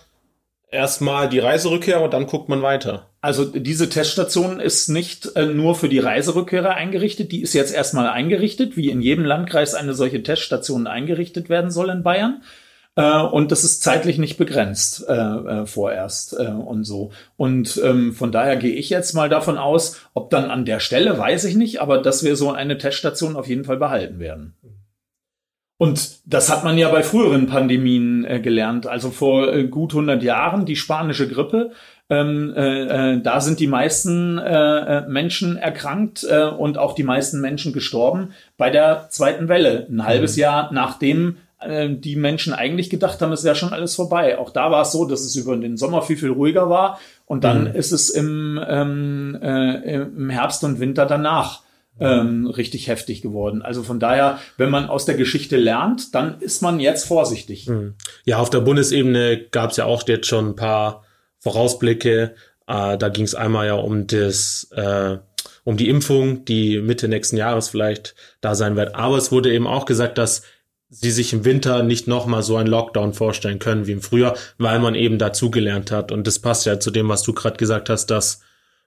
erstmal 0.70 1.28
die 1.28 1.40
Reiserückkehr 1.40 2.00
und 2.00 2.14
dann 2.14 2.26
guckt 2.26 2.48
man 2.48 2.62
weiter. 2.62 3.08
Also 3.20 3.44
diese 3.44 3.88
Teststation 3.88 4.60
ist 4.60 4.88
nicht 4.88 5.34
äh, 5.34 5.46
nur 5.46 5.74
für 5.74 5.88
die 5.88 5.98
Reiserückkehrer 5.98 6.74
eingerichtet, 6.74 7.32
die 7.32 7.42
ist 7.42 7.54
jetzt 7.54 7.74
erstmal 7.74 8.08
eingerichtet, 8.08 8.76
wie 8.76 8.88
in 8.88 9.02
jedem 9.02 9.24
Landkreis 9.24 9.74
eine 9.74 9.94
solche 9.94 10.22
Teststation 10.22 10.86
eingerichtet 10.86 11.48
werden 11.48 11.72
soll 11.72 11.90
in 11.90 12.04
Bayern. 12.04 12.42
Äh, 12.96 13.22
und 13.22 13.50
das 13.50 13.64
ist 13.64 13.82
zeitlich 13.82 14.18
nicht 14.18 14.36
begrenzt 14.36 15.04
äh, 15.08 15.12
äh, 15.12 15.66
vorerst 15.66 16.38
äh, 16.38 16.48
und 16.48 16.84
so. 16.84 17.12
Und 17.36 17.80
ähm, 17.82 18.12
von 18.12 18.32
daher 18.32 18.56
gehe 18.56 18.74
ich 18.74 18.90
jetzt 18.90 19.14
mal 19.14 19.28
davon 19.28 19.58
aus, 19.58 20.00
ob 20.14 20.30
dann 20.30 20.50
an 20.50 20.64
der 20.64 20.80
Stelle, 20.80 21.18
weiß 21.18 21.44
ich 21.44 21.56
nicht, 21.56 21.80
aber 21.80 21.98
dass 21.98 22.22
wir 22.22 22.36
so 22.36 22.50
eine 22.52 22.78
Teststation 22.78 23.36
auf 23.36 23.48
jeden 23.48 23.64
Fall 23.64 23.78
behalten 23.78 24.18
werden. 24.18 24.54
Und 25.78 26.20
das 26.26 26.48
hat 26.48 26.62
man 26.62 26.78
ja 26.78 26.90
bei 26.90 27.02
früheren 27.02 27.48
Pandemien 27.48 28.24
äh, 28.24 28.40
gelernt. 28.40 28.86
Also 28.86 29.10
vor 29.10 29.52
äh, 29.52 29.64
gut 29.64 29.92
100 29.92 30.22
Jahren 30.22 30.64
die 30.64 30.76
spanische 30.76 31.28
Grippe 31.28 31.72
ähm, 32.10 32.52
äh, 32.54 33.14
äh, 33.14 33.20
da 33.22 33.40
sind 33.40 33.58
die 33.58 33.66
meisten 33.66 34.34
Menschen 35.08 35.56
erkrankt 35.56 36.24
und 36.24 36.76
auch 36.76 36.94
die 36.94 37.04
meisten 37.04 37.40
Menschen 37.40 37.72
gestorben 37.72 38.32
bei 38.58 38.68
der 38.68 39.06
zweiten 39.08 39.48
Welle. 39.48 39.86
Ein 39.88 40.04
halbes 40.04 40.36
mhm. 40.36 40.40
Jahr 40.42 40.72
nachdem 40.72 41.38
die 41.88 42.16
Menschen 42.16 42.52
eigentlich 42.52 42.90
gedacht 42.90 43.20
haben, 43.20 43.32
es 43.32 43.44
wäre 43.44 43.54
schon 43.54 43.72
alles 43.72 43.94
vorbei. 43.94 44.38
Auch 44.38 44.50
da 44.50 44.70
war 44.70 44.82
es 44.82 44.92
so, 44.92 45.04
dass 45.04 45.20
es 45.20 45.36
über 45.36 45.56
den 45.56 45.76
Sommer 45.76 46.02
viel, 46.02 46.16
viel 46.16 46.30
ruhiger 46.30 46.68
war. 46.68 46.98
Und 47.26 47.44
dann 47.44 47.70
mhm. 47.70 47.74
ist 47.74 47.92
es 47.92 48.10
im, 48.10 48.60
ähm, 48.66 49.38
äh, 49.40 50.02
im 50.02 50.30
Herbst 50.30 50.64
und 50.64 50.80
Winter 50.80 51.06
danach 51.06 51.62
ähm, 52.00 52.46
richtig 52.46 52.88
heftig 52.88 53.22
geworden. 53.22 53.62
Also 53.62 53.82
von 53.82 54.00
daher, 54.00 54.38
wenn 54.56 54.70
man 54.70 54.88
aus 54.88 55.04
der 55.04 55.14
Geschichte 55.14 55.56
lernt, 55.56 56.14
dann 56.14 56.40
ist 56.40 56.62
man 56.62 56.80
jetzt 56.80 57.06
vorsichtig. 57.06 57.68
Mhm. 57.68 57.94
Ja, 58.24 58.38
auf 58.38 58.50
der 58.50 58.60
Bundesebene 58.60 59.46
gab 59.50 59.70
es 59.70 59.76
ja 59.76 59.84
auch 59.84 60.06
jetzt 60.08 60.26
schon 60.26 60.50
ein 60.50 60.56
paar 60.56 61.04
Vorausblicke. 61.38 62.34
Äh, 62.66 62.98
da 62.98 63.08
ging 63.08 63.24
es 63.24 63.34
einmal 63.34 63.66
ja 63.66 63.74
um 63.74 64.06
das, 64.06 64.68
äh, 64.74 65.18
um 65.64 65.76
die 65.76 65.88
Impfung, 65.88 66.44
die 66.44 66.80
Mitte 66.80 67.08
nächsten 67.08 67.36
Jahres 67.36 67.68
vielleicht 67.68 68.14
da 68.40 68.54
sein 68.54 68.76
wird. 68.76 68.94
Aber 68.94 69.16
es 69.16 69.30
wurde 69.30 69.52
eben 69.52 69.66
auch 69.66 69.84
gesagt, 69.84 70.18
dass 70.18 70.42
sie 70.92 71.10
sich 71.10 71.32
im 71.32 71.44
Winter 71.46 71.82
nicht 71.82 72.06
nochmal 72.06 72.42
so 72.42 72.56
einen 72.56 72.68
Lockdown 72.68 73.14
vorstellen 73.14 73.58
können 73.58 73.86
wie 73.86 73.92
im 73.92 74.02
Frühjahr, 74.02 74.36
weil 74.58 74.78
man 74.78 74.94
eben 74.94 75.18
dazugelernt 75.18 75.90
hat. 75.90 76.12
Und 76.12 76.26
das 76.26 76.38
passt 76.38 76.66
ja 76.66 76.78
zu 76.78 76.90
dem, 76.90 77.08
was 77.08 77.22
du 77.22 77.32
gerade 77.32 77.56
gesagt 77.56 77.88
hast, 77.88 78.06
dass 78.06 78.42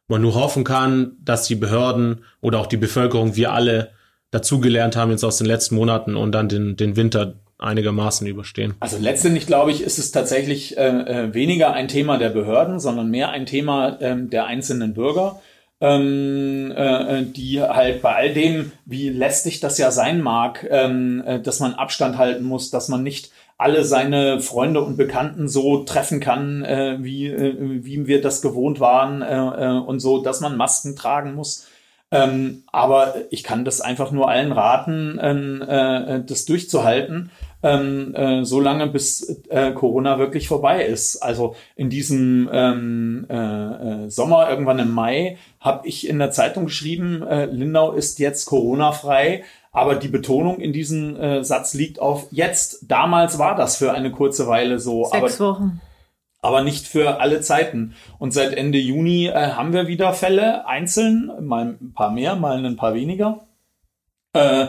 man 0.08 0.22
nur 0.22 0.36
hoffen 0.36 0.64
kann, 0.64 1.14
dass 1.24 1.48
die 1.48 1.56
Behörden 1.56 2.24
oder 2.42 2.60
auch 2.60 2.68
die 2.68 2.78
Bevölkerung, 2.78 3.36
wir 3.36 3.54
alle 3.54 3.90
dazugelernt 4.30 4.96
haben 4.96 5.10
jetzt 5.10 5.24
aus 5.24 5.38
den 5.38 5.48
letzten 5.48 5.76
Monaten 5.76 6.16
und 6.16 6.32
dann 6.32 6.48
den, 6.48 6.78
den 6.78 6.96
Winter 6.96 7.36
einigermaßen 7.58 8.28
überstehen. 8.28 8.76
Also 8.82 8.98
letztendlich 9.00 9.48
glaube 9.48 9.72
ich, 9.72 9.82
ist 9.82 9.98
es 9.98 10.12
tatsächlich 10.12 10.78
äh, 10.78 10.88
äh, 10.88 11.34
weniger 11.34 11.74
ein 11.74 11.88
Thema 11.88 12.20
der 12.20 12.30
Behörden, 12.30 12.80
sondern 12.80 13.10
mehr 13.10 13.30
ein 13.30 13.48
Thema 13.48 13.98
ähm, 14.00 14.30
der 14.30 14.46
einzelnen 14.46 14.94
Bürger, 14.94 15.42
ähm, 15.82 16.72
äh, 16.76 17.24
die 17.24 17.62
halt 17.62 18.02
bei 18.02 18.16
all 18.16 18.34
dem, 18.34 18.72
wie 18.86 19.10
lästig 19.10 19.60
das 19.60 19.78
ja 19.78 19.92
sein 19.92 20.22
mag, 20.22 20.66
ähm, 20.70 21.24
äh, 21.26 21.42
dass 21.42 21.60
man 21.60 21.74
Abstand 21.74 22.18
halten 22.18 22.44
muss, 22.44 22.70
dass 22.70 22.88
man 22.88 23.04
nicht 23.04 23.32
alle 23.58 23.84
seine 23.84 24.42
Freunde 24.42 24.82
und 24.82 24.98
Bekannten 24.98 25.48
so 25.48 25.84
treffen 25.84 26.20
kann, 26.20 26.64
äh, 26.64 26.98
wie, 27.02 27.28
äh, 27.28 27.84
wie 27.86 28.08
wir 28.08 28.22
das 28.22 28.42
gewohnt 28.42 28.80
waren 28.80 29.22
äh, 29.22 29.36
äh, 29.36 29.80
und 29.80 30.00
so, 30.00 30.22
dass 30.22 30.42
man 30.42 30.58
Masken 30.58 30.96
tragen 30.96 31.36
muss. 31.36 31.68
Ähm, 32.12 32.64
aber 32.72 33.16
ich 33.30 33.44
kann 33.44 33.66
das 33.66 33.82
einfach 33.82 34.12
nur 34.12 34.30
allen 34.30 34.52
raten, 34.52 35.20
ähm, 35.22 35.62
äh, 35.62 36.24
das 36.24 36.46
durchzuhalten 36.46 37.32
ähm, 37.66 38.14
äh, 38.14 38.46
so 38.46 38.60
lange 38.60 38.88
bis 38.88 39.42
äh, 39.50 39.72
Corona 39.72 40.20
wirklich 40.20 40.48
vorbei 40.48 40.86
ist. 40.86 41.18
Also 41.18 41.56
in 41.76 41.90
diesem 41.90 42.48
ähm, 42.54 43.26
äh, 43.28 44.06
äh, 44.06 44.10
Sommer, 44.10 44.50
irgendwann 44.50 44.78
im 44.78 44.92
Mai, 44.92 45.38
habe 45.60 45.88
ich 45.88 46.08
in 46.08 46.20
der 46.20 46.30
Zeitung 46.30 46.66
geschrieben, 46.66 47.24
äh, 47.24 47.46
Lindau 47.46 47.92
ist 47.94 48.20
jetzt 48.20 48.46
Corona-frei. 48.46 49.44
Aber 49.72 49.96
die 49.96 50.08
Betonung 50.08 50.60
in 50.60 50.72
diesem 50.72 51.18
äh, 51.18 51.44
Satz 51.44 51.74
liegt 51.74 52.00
auf 52.00 52.28
jetzt. 52.32 52.86
Damals 52.88 53.40
war 53.40 53.56
das 53.56 53.76
für 53.76 53.92
eine 53.92 54.10
kurze 54.10 54.48
Weile 54.48 54.80
so. 54.80 55.04
Sechs 55.04 55.42
aber, 55.42 55.56
Wochen. 55.56 55.82
Aber 56.46 56.62
nicht 56.62 56.86
für 56.86 57.20
alle 57.20 57.42
Zeiten. 57.42 57.96
Und 58.20 58.32
seit 58.32 58.54
Ende 58.54 58.78
Juni 58.78 59.26
äh, 59.26 59.34
haben 59.34 59.74
wir 59.74 59.88
wieder 59.88 60.14
Fälle, 60.14 60.68
einzeln, 60.68 61.32
mal 61.42 61.76
ein 61.82 61.94
paar 61.96 62.12
mehr, 62.12 62.36
mal 62.36 62.64
ein 62.64 62.76
paar 62.76 62.94
weniger. 62.94 63.48
Äh, 64.34 64.68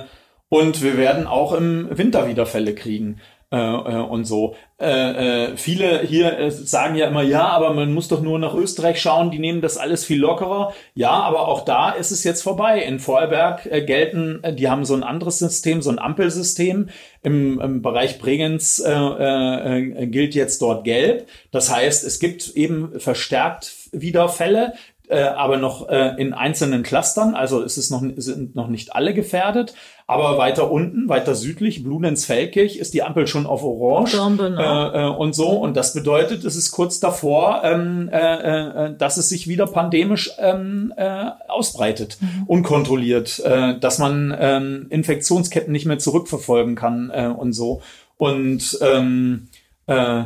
und 0.49 0.83
wir 0.83 0.97
werden 0.97 1.27
auch 1.27 1.53
im 1.53 1.87
Winter 1.91 2.29
wieder 2.29 2.47
Fälle 2.47 2.75
kriegen. 2.75 3.21
Äh, 3.53 3.59
äh, 3.59 4.03
und 4.03 4.25
so. 4.25 4.57
Äh, 4.79 5.51
äh, 5.53 5.57
viele 5.57 6.01
hier 6.01 6.37
äh, 6.37 6.51
sagen 6.51 6.97
ja 6.97 7.07
immer, 7.07 7.23
ja, 7.23 7.47
aber 7.47 7.73
man 7.75 7.95
muss 7.95 8.09
doch 8.09 8.21
nur 8.21 8.41
nach 8.41 8.55
Österreich 8.55 9.01
schauen, 9.01 9.31
die 9.31 9.39
nehmen 9.39 9.61
das 9.61 9.79
alles 9.79 10.05
viel 10.05 10.19
lockerer. 10.19 10.75
Ja, 10.95 11.13
aber 11.13 11.47
auch 11.47 11.65
da 11.65 11.91
ist 11.91 12.11
es 12.11 12.25
jetzt 12.25 12.43
vorbei. 12.43 12.83
In 12.83 12.99
Vorarlberg 12.99 13.65
äh, 13.67 13.83
gelten, 13.83 14.43
äh, 14.43 14.53
die 14.53 14.69
haben 14.69 14.85
so 14.85 14.95
ein 14.95 15.05
anderes 15.05 15.39
System, 15.39 15.81
so 15.81 15.91
ein 15.91 16.01
Ampelsystem. 16.01 16.89
Im, 17.23 17.61
im 17.61 17.83
Bereich 17.83 18.19
Bregenz 18.19 18.83
äh, 18.85 18.91
äh, 18.93 20.07
gilt 20.09 20.35
jetzt 20.35 20.61
dort 20.61 20.83
gelb. 20.83 21.29
Das 21.53 21.73
heißt, 21.73 22.05
es 22.05 22.19
gibt 22.19 22.49
eben 22.57 22.99
verstärkt 22.99 23.73
wieder 23.93 24.29
Fälle 24.29 24.75
äh, 25.09 25.23
aber 25.23 25.57
noch 25.57 25.89
äh, 25.89 26.15
in 26.19 26.33
einzelnen 26.33 26.83
Clustern. 26.83 27.35
Also 27.35 27.63
es 27.63 27.79
ist 27.79 27.91
noch, 27.91 28.03
sind 28.17 28.55
noch 28.55 28.69
nicht 28.69 28.95
alle 28.95 29.15
gefährdet. 29.15 29.75
Aber 30.09 30.39
weiter 30.39 30.71
unten, 30.71 31.09
weiter 31.09 31.35
südlich, 31.35 31.83
Blunens-Feldkirch, 31.83 32.77
ist 32.77 32.95
die 32.95 33.03
Ampel 33.03 33.27
schon 33.27 33.45
auf 33.45 33.65
Orange 33.65 34.15
äh, 34.17 35.03
äh, 35.03 35.09
und 35.09 35.35
so. 35.35 35.49
Und 35.49 35.77
das 35.77 35.95
bedeutet, 35.95 36.45
es 36.45 36.55
ist 36.55 36.71
kurz 36.71 37.01
davor, 37.01 37.63
ähm, 37.65 38.09
äh, 38.13 38.87
äh, 38.87 38.97
dass 38.97 39.17
es 39.17 39.29
sich 39.29 39.49
wieder 39.49 39.67
pandemisch 39.67 40.31
ähm, 40.39 40.93
äh, 40.97 41.31
ausbreitet, 41.49 42.19
mhm. 42.21 42.45
unkontrolliert, 42.47 43.41
äh, 43.41 43.79
dass 43.81 43.99
man 43.99 44.31
äh, 44.31 44.61
Infektionsketten 44.95 45.73
nicht 45.73 45.87
mehr 45.87 45.99
zurückverfolgen 45.99 46.77
kann 46.77 47.11
äh, 47.13 47.27
und 47.27 47.53
so. 47.53 47.83
Und 48.17 48.79
ähm, 48.81 49.49
äh, 49.87 50.25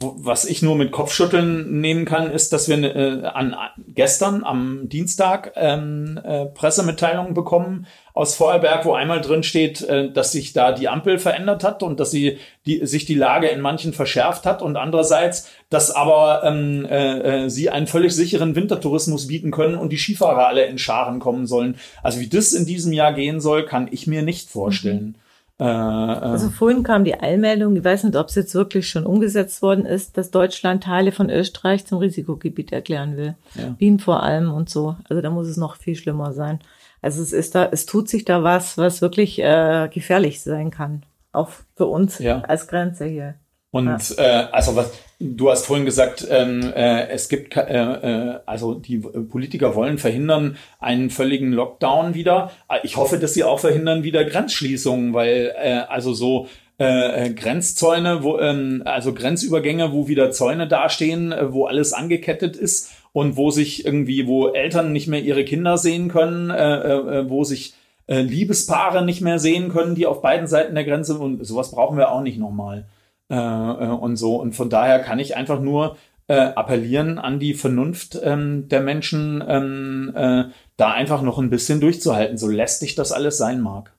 was 0.00 0.44
ich 0.44 0.62
nur 0.62 0.76
mit 0.76 0.92
Kopfschütteln 0.92 1.80
nehmen 1.80 2.04
kann, 2.04 2.30
ist, 2.30 2.52
dass 2.52 2.68
wir 2.68 2.78
äh, 2.82 3.26
an 3.26 3.56
gestern 3.88 4.44
am 4.44 4.88
Dienstag 4.88 5.52
ähm, 5.56 6.20
äh, 6.22 6.46
Pressemitteilungen 6.46 7.34
bekommen 7.34 7.86
aus 8.14 8.34
Vorarlberg, 8.34 8.84
wo 8.84 8.94
einmal 8.94 9.20
drin 9.20 9.42
steht, 9.42 9.82
äh, 9.82 10.10
dass 10.10 10.32
sich 10.32 10.52
da 10.52 10.72
die 10.72 10.88
Ampel 10.88 11.18
verändert 11.18 11.64
hat 11.64 11.82
und 11.82 12.00
dass 12.00 12.10
sie 12.10 12.38
die, 12.66 12.84
sich 12.86 13.06
die 13.06 13.14
Lage 13.14 13.48
in 13.48 13.60
manchen 13.60 13.92
verschärft 13.92 14.46
hat 14.46 14.62
und 14.62 14.76
andererseits, 14.76 15.50
dass 15.70 15.90
aber 15.90 16.42
ähm, 16.44 16.84
äh, 16.84 17.44
äh 17.44 17.48
sie 17.48 17.70
einen 17.70 17.86
völlig 17.86 18.14
sicheren 18.14 18.56
Wintertourismus 18.56 19.26
bieten 19.26 19.50
können 19.50 19.76
und 19.76 19.90
die 19.90 19.98
Skifahrer 19.98 20.48
alle 20.48 20.66
in 20.66 20.78
Scharen 20.78 21.18
kommen 21.18 21.46
sollen. 21.46 21.76
Also 22.02 22.20
wie 22.20 22.28
das 22.28 22.52
in 22.52 22.66
diesem 22.66 22.92
Jahr 22.92 23.12
gehen 23.12 23.40
soll, 23.40 23.64
kann 23.64 23.88
ich 23.90 24.06
mir 24.06 24.22
nicht 24.22 24.50
vorstellen. 24.50 25.16
Mhm. 25.16 25.27
Äh, 25.58 25.64
also 25.64 26.50
vorhin 26.50 26.82
kam 26.82 27.04
die 27.04 27.18
Eilmeldung, 27.18 27.76
ich 27.76 27.84
weiß 27.84 28.04
nicht, 28.04 28.16
ob 28.16 28.28
es 28.28 28.36
jetzt 28.36 28.54
wirklich 28.54 28.88
schon 28.88 29.04
umgesetzt 29.04 29.60
worden 29.60 29.86
ist, 29.86 30.16
dass 30.16 30.30
Deutschland 30.30 30.84
Teile 30.84 31.12
von 31.12 31.30
Österreich 31.30 31.86
zum 31.86 31.98
Risikogebiet 31.98 32.72
erklären 32.72 33.16
will. 33.16 33.34
Ja. 33.54 33.74
Wien 33.78 33.98
vor 33.98 34.22
allem 34.22 34.52
und 34.52 34.70
so. 34.70 34.96
Also 35.08 35.20
da 35.20 35.30
muss 35.30 35.48
es 35.48 35.56
noch 35.56 35.76
viel 35.76 35.96
schlimmer 35.96 36.32
sein. 36.32 36.60
Also 37.02 37.22
es 37.22 37.32
ist 37.32 37.54
da, 37.54 37.68
es 37.70 37.86
tut 37.86 38.08
sich 38.08 38.24
da 38.24 38.42
was, 38.42 38.78
was 38.78 39.02
wirklich 39.02 39.40
äh, 39.40 39.88
gefährlich 39.92 40.40
sein 40.40 40.70
kann. 40.70 41.02
Auch 41.32 41.50
für 41.76 41.86
uns 41.86 42.18
ja. 42.18 42.40
als 42.42 42.68
Grenze 42.68 43.06
hier. 43.06 43.34
Und 43.70 43.86
ja. 43.86 43.98
äh, 44.16 44.48
also 44.52 44.76
was 44.76 44.92
du 45.20 45.50
hast 45.50 45.66
vorhin 45.66 45.84
gesagt, 45.84 46.26
ähm, 46.30 46.72
äh, 46.74 47.08
es 47.08 47.28
gibt 47.28 47.56
äh, 47.56 47.60
äh, 47.62 48.40
also 48.46 48.74
die 48.74 48.98
Politiker 48.98 49.74
wollen 49.74 49.98
verhindern 49.98 50.56
einen 50.78 51.10
völligen 51.10 51.52
Lockdown 51.52 52.14
wieder. 52.14 52.52
Ich 52.82 52.96
hoffe, 52.96 53.18
dass 53.18 53.34
sie 53.34 53.44
auch 53.44 53.60
verhindern 53.60 54.04
wieder 54.04 54.24
Grenzschließungen, 54.24 55.14
weil 55.14 55.54
äh, 55.60 55.82
also 55.88 56.14
so 56.14 56.48
äh, 56.78 57.26
äh 57.26 57.30
Grenzzäune, 57.30 58.22
wo 58.22 58.38
ähm, 58.38 58.82
also 58.84 59.12
Grenzübergänge, 59.12 59.92
wo 59.92 60.06
wieder 60.06 60.30
Zäune 60.30 60.68
dastehen, 60.68 61.32
äh, 61.32 61.52
wo 61.52 61.66
alles 61.66 61.92
angekettet 61.92 62.56
ist 62.56 62.92
und 63.12 63.36
wo 63.36 63.50
sich 63.50 63.84
irgendwie, 63.84 64.28
wo 64.28 64.48
Eltern 64.48 64.92
nicht 64.92 65.08
mehr 65.08 65.20
ihre 65.20 65.44
Kinder 65.44 65.78
sehen 65.78 66.08
können, 66.08 66.50
äh, 66.50 66.74
äh, 66.74 67.28
wo 67.28 67.42
sich 67.42 67.74
äh, 68.06 68.20
Liebespaare 68.20 69.04
nicht 69.04 69.20
mehr 69.20 69.40
sehen 69.40 69.70
können, 69.70 69.96
die 69.96 70.06
auf 70.06 70.22
beiden 70.22 70.46
Seiten 70.46 70.76
der 70.76 70.84
Grenze 70.84 71.18
und 71.18 71.44
sowas 71.44 71.72
brauchen 71.72 71.98
wir 71.98 72.12
auch 72.12 72.22
nicht 72.22 72.38
nochmal 72.38 72.84
äh, 73.30 73.34
äh, 73.34 73.88
und 73.88 74.16
so. 74.16 74.36
Und 74.36 74.54
von 74.54 74.70
daher 74.70 75.00
kann 75.00 75.18
ich 75.18 75.36
einfach 75.36 75.60
nur 75.60 75.96
äh, 76.28 76.34
appellieren 76.34 77.18
an 77.18 77.38
die 77.38 77.54
Vernunft 77.54 78.18
ähm, 78.22 78.68
der 78.68 78.80
Menschen, 78.80 79.42
ähm, 79.46 80.12
äh, 80.14 80.44
da 80.76 80.92
einfach 80.92 81.22
noch 81.22 81.38
ein 81.38 81.50
bisschen 81.50 81.80
durchzuhalten, 81.80 82.38
so 82.38 82.48
lästig 82.48 82.94
das 82.94 83.12
alles 83.12 83.38
sein 83.38 83.60
mag. 83.60 83.92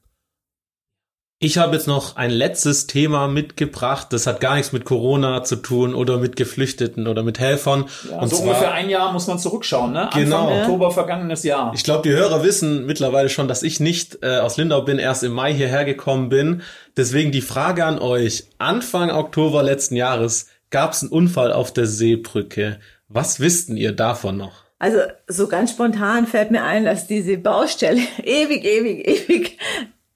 Ich 1.42 1.58
habe 1.58 1.74
jetzt 1.74 1.88
noch 1.88 2.18
ein 2.18 2.32
letztes 2.32 2.86
Thema 2.86 3.30
mitgebracht. 3.30 4.08
Das 4.12 4.28
hat 4.28 4.42
gar 4.42 4.56
nichts 4.56 4.74
mit 4.74 4.84
Corona 4.84 5.42
zu 5.46 5.56
tun 5.56 5.96
oder 5.96 6.18
mit 6.18 6.36
Geflüchteten 6.36 7.08
oder 7.08 7.24
mit 7.24 7.40
Helfern. 7.40 7.86
Ja, 8.10 8.18
und 8.20 8.28
so 8.28 8.36
zwar, 8.36 8.48
ungefähr 8.48 8.74
ein 8.74 8.90
Jahr 8.90 9.14
muss 9.14 9.26
man 9.28 9.40
zurückschauen, 9.40 9.94
ne? 9.94 10.10
Genau. 10.14 10.48
Anfang 10.48 10.60
Oktober 10.64 10.92
vergangenes 10.92 11.44
Jahr. 11.44 11.72
Ich 11.74 11.86
glaube, 11.86 12.02
die 12.02 12.14
Hörer 12.14 12.44
wissen 12.44 12.86
mittlerweile 12.86 13.30
schon, 13.30 13.48
dass 13.48 13.64
ich 13.64 13.80
nicht 13.80 14.22
äh, 14.22 14.40
aus 14.40 14.58
Lindau 14.58 14.82
bin, 14.82 15.00
erst 15.00 15.24
im 15.24 15.32
Mai 15.32 15.54
hierher 15.54 15.86
gekommen 15.86 16.28
bin. 16.28 16.62
Deswegen 16.98 17.32
die 17.32 17.40
Frage 17.40 17.86
an 17.86 18.00
euch. 18.00 18.48
Anfang 18.58 19.10
Oktober 19.10 19.64
letzten 19.64 19.96
Jahres 19.96 20.48
gab 20.72 20.92
es 20.92 21.04
einen 21.04 21.12
Unfall 21.14 21.54
auf 21.54 21.72
der 21.72 21.86
Seebrücke. 21.86 22.82
Was 23.08 23.40
wissten 23.40 23.78
ihr 23.78 23.94
davon 23.94 24.36
noch? 24.36 24.66
Also 24.78 25.00
so 25.28 25.48
ganz 25.48 25.72
spontan 25.72 26.28
fällt 26.28 26.52
mir 26.52 26.64
ein, 26.64 26.84
dass 26.84 27.08
diese 27.08 27.38
Baustelle 27.38 28.02
ewig, 28.24 28.66
ewig, 28.66 29.08
ewig 29.08 29.58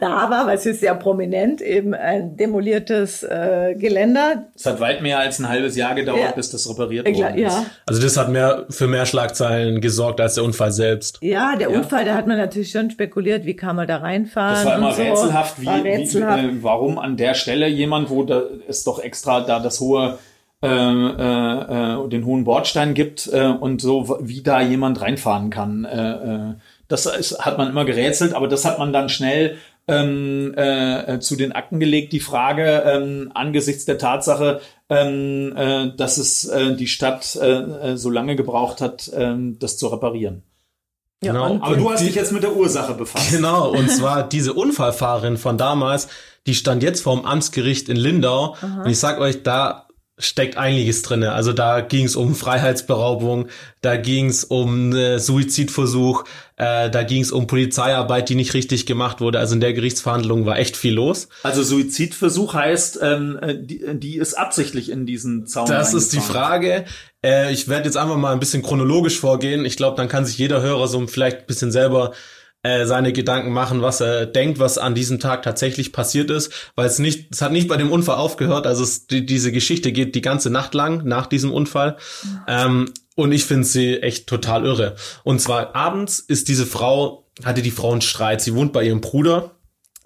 da 0.03 0.29
war, 0.29 0.47
weil 0.47 0.57
es 0.57 0.65
ist 0.65 0.81
ja 0.81 0.93
prominent, 0.93 1.61
eben 1.61 1.93
ein 1.93 2.35
demoliertes 2.35 3.23
äh, 3.23 3.75
Geländer. 3.77 4.45
Es 4.55 4.65
hat 4.65 4.79
weit 4.79 5.01
mehr 5.01 5.19
als 5.19 5.39
ein 5.39 5.47
halbes 5.47 5.77
Jahr 5.77 5.95
gedauert, 5.95 6.19
ja. 6.19 6.31
bis 6.31 6.51
das 6.51 6.69
repariert 6.69 7.07
worden 7.07 7.37
ja. 7.37 7.47
ist. 7.47 7.57
Also 7.85 8.01
das 8.01 8.17
hat 8.17 8.29
mehr 8.29 8.65
für 8.69 8.87
mehr 8.87 9.05
Schlagzeilen 9.05 9.79
gesorgt 9.79 10.19
als 10.19 10.35
der 10.35 10.43
Unfall 10.43 10.71
selbst. 10.71 11.19
Ja, 11.21 11.55
der 11.55 11.69
ja. 11.69 11.77
Unfall, 11.77 12.03
da 12.05 12.15
hat 12.15 12.27
man 12.27 12.37
natürlich 12.37 12.71
schon 12.71 12.91
spekuliert, 12.91 13.45
wie 13.45 13.55
kann 13.55 13.75
man 13.75 13.87
da 13.87 13.97
reinfahren. 13.97 14.55
Das 14.55 14.65
war 14.65 14.77
immer 14.77 14.93
so. 14.93 15.01
rätselhaft, 15.01 15.61
wie, 15.61 15.69
rätselhaft. 15.69 16.43
Wie, 16.43 16.47
äh, 16.47 16.63
warum 16.63 16.99
an 16.99 17.15
der 17.15 17.33
Stelle 17.33 17.67
jemand, 17.67 18.09
wo 18.09 18.23
da 18.23 18.43
es 18.67 18.83
doch 18.83 18.99
extra 18.99 19.41
da 19.41 19.59
das 19.59 19.79
hohe 19.79 20.17
äh, 20.63 20.67
äh, 20.67 22.03
äh, 22.05 22.07
den 22.07 22.25
hohen 22.25 22.45
Bordstein 22.45 22.93
gibt 22.93 23.29
äh, 23.33 23.47
und 23.47 23.81
so, 23.81 24.17
wie 24.21 24.43
da 24.43 24.61
jemand 24.61 25.01
reinfahren 25.01 25.49
kann. 25.49 25.83
Äh, 25.83 26.11
äh, 26.11 26.53
das 26.87 27.05
ist, 27.05 27.43
hat 27.43 27.57
man 27.57 27.69
immer 27.69 27.83
gerätselt, 27.83 28.33
aber 28.33 28.47
das 28.47 28.63
hat 28.63 28.79
man 28.79 28.93
dann 28.93 29.09
schnell 29.09 29.57
ähm, 29.87 30.53
äh, 30.55 31.19
zu 31.19 31.35
den 31.35 31.51
Akten 31.51 31.79
gelegt, 31.79 32.13
die 32.13 32.19
Frage 32.19 32.83
ähm, 32.85 33.31
angesichts 33.33 33.85
der 33.85 33.97
Tatsache, 33.97 34.61
ähm, 34.89 35.53
äh, 35.55 35.91
dass 35.95 36.17
es 36.17 36.45
äh, 36.45 36.75
die 36.75 36.87
Stadt 36.87 37.35
äh, 37.35 37.91
äh 37.91 37.97
so 37.97 38.09
lange 38.09 38.35
gebraucht 38.35 38.81
hat, 38.81 39.09
äh, 39.09 39.35
das 39.59 39.77
zu 39.77 39.87
reparieren. 39.87 40.43
Ja, 41.23 41.33
genau. 41.33 41.65
Aber 41.65 41.75
du 41.75 41.89
hast 41.89 42.01
die, 42.01 42.07
dich 42.07 42.15
jetzt 42.15 42.31
mit 42.31 42.43
der 42.43 42.55
Ursache 42.55 42.93
befasst. 42.93 43.31
Genau, 43.31 43.71
und 43.77 43.89
zwar 43.89 44.27
diese 44.27 44.53
Unfallfahrerin 44.53 45.37
von 45.37 45.57
damals, 45.57 46.07
die 46.47 46.55
stand 46.55 46.83
jetzt 46.83 47.01
vorm 47.01 47.25
Amtsgericht 47.25 47.89
in 47.89 47.95
Lindau. 47.95 48.55
Aha. 48.61 48.83
Und 48.83 48.89
ich 48.89 48.99
sag 48.99 49.19
euch, 49.19 49.43
da 49.43 49.87
steckt 50.19 50.57
einiges 50.57 51.01
drinne. 51.01 51.31
Also 51.31 51.53
da 51.53 51.81
ging 51.81 52.05
es 52.05 52.15
um 52.15 52.35
Freiheitsberaubung, 52.35 53.47
da 53.81 53.95
ging 53.95 54.27
es 54.27 54.43
um 54.43 54.95
äh, 54.95 55.17
Suizidversuch, 55.17 56.25
äh, 56.57 56.91
da 56.91 57.03
ging 57.03 57.21
es 57.21 57.31
um 57.31 57.47
Polizeiarbeit, 57.47 58.29
die 58.29 58.35
nicht 58.35 58.53
richtig 58.53 58.85
gemacht 58.85 59.21
wurde. 59.21 59.39
Also 59.39 59.55
in 59.55 59.61
der 59.61 59.73
Gerichtsverhandlung 59.73 60.45
war 60.45 60.59
echt 60.59 60.77
viel 60.77 60.93
los. 60.93 61.29
Also 61.41 61.63
Suizidversuch 61.63 62.53
heißt, 62.53 62.99
ähm, 63.01 63.39
äh, 63.41 63.55
die, 63.59 63.81
die 63.95 64.17
ist 64.17 64.35
absichtlich 64.35 64.89
in 64.89 65.07
diesen 65.07 65.47
Zaun. 65.47 65.67
Das 65.67 65.95
ist 65.95 66.13
die 66.13 66.19
Frage. 66.21 66.85
Äh, 67.25 67.51
ich 67.51 67.67
werde 67.67 67.85
jetzt 67.85 67.97
einfach 67.97 68.17
mal 68.17 68.33
ein 68.33 68.39
bisschen 68.39 68.61
chronologisch 68.61 69.19
vorgehen. 69.19 69.65
Ich 69.65 69.77
glaube, 69.77 69.97
dann 69.97 70.09
kann 70.09 70.25
sich 70.25 70.37
jeder 70.37 70.61
Hörer 70.61 70.87
so 70.87 71.05
vielleicht 71.07 71.39
ein 71.39 71.45
bisschen 71.47 71.71
selber 71.71 72.13
äh, 72.63 72.85
seine 72.85 73.13
Gedanken 73.13 73.51
machen, 73.51 73.81
was 73.81 74.01
er 74.01 74.25
denkt, 74.25 74.57
was 74.57 74.77
an 74.77 74.95
diesem 74.95 75.19
Tag 75.19 75.43
tatsächlich 75.43 75.93
passiert 75.93 76.31
ist, 76.31 76.71
weil 76.75 76.87
es 76.87 76.97
nicht, 76.97 77.27
es 77.31 77.41
hat 77.41 77.51
nicht 77.51 77.67
bei 77.67 77.77
dem 77.77 77.91
Unfall 77.91 78.17
aufgehört, 78.17 78.65
also 78.65 78.83
es, 78.83 79.05
die, 79.07 79.25
diese 79.25 79.51
Geschichte 79.51 79.91
geht 79.91 80.15
die 80.15 80.21
ganze 80.21 80.49
Nacht 80.49 80.73
lang 80.73 81.05
nach 81.05 81.27
diesem 81.27 81.51
Unfall. 81.51 81.97
Ähm, 82.47 82.91
und 83.15 83.31
ich 83.31 83.45
finde 83.45 83.65
sie 83.65 84.01
echt 84.01 84.27
total 84.27 84.65
irre. 84.65 84.95
Und 85.23 85.39
zwar 85.39 85.75
abends 85.75 86.19
ist 86.19 86.47
diese 86.47 86.65
Frau, 86.65 87.27
hatte 87.43 87.61
die 87.61 87.71
Frau 87.71 87.91
einen 87.91 88.01
Streit. 88.01 88.41
Sie 88.41 88.55
wohnt 88.55 88.73
bei 88.73 88.83
ihrem 88.83 89.01
Bruder 89.01 89.51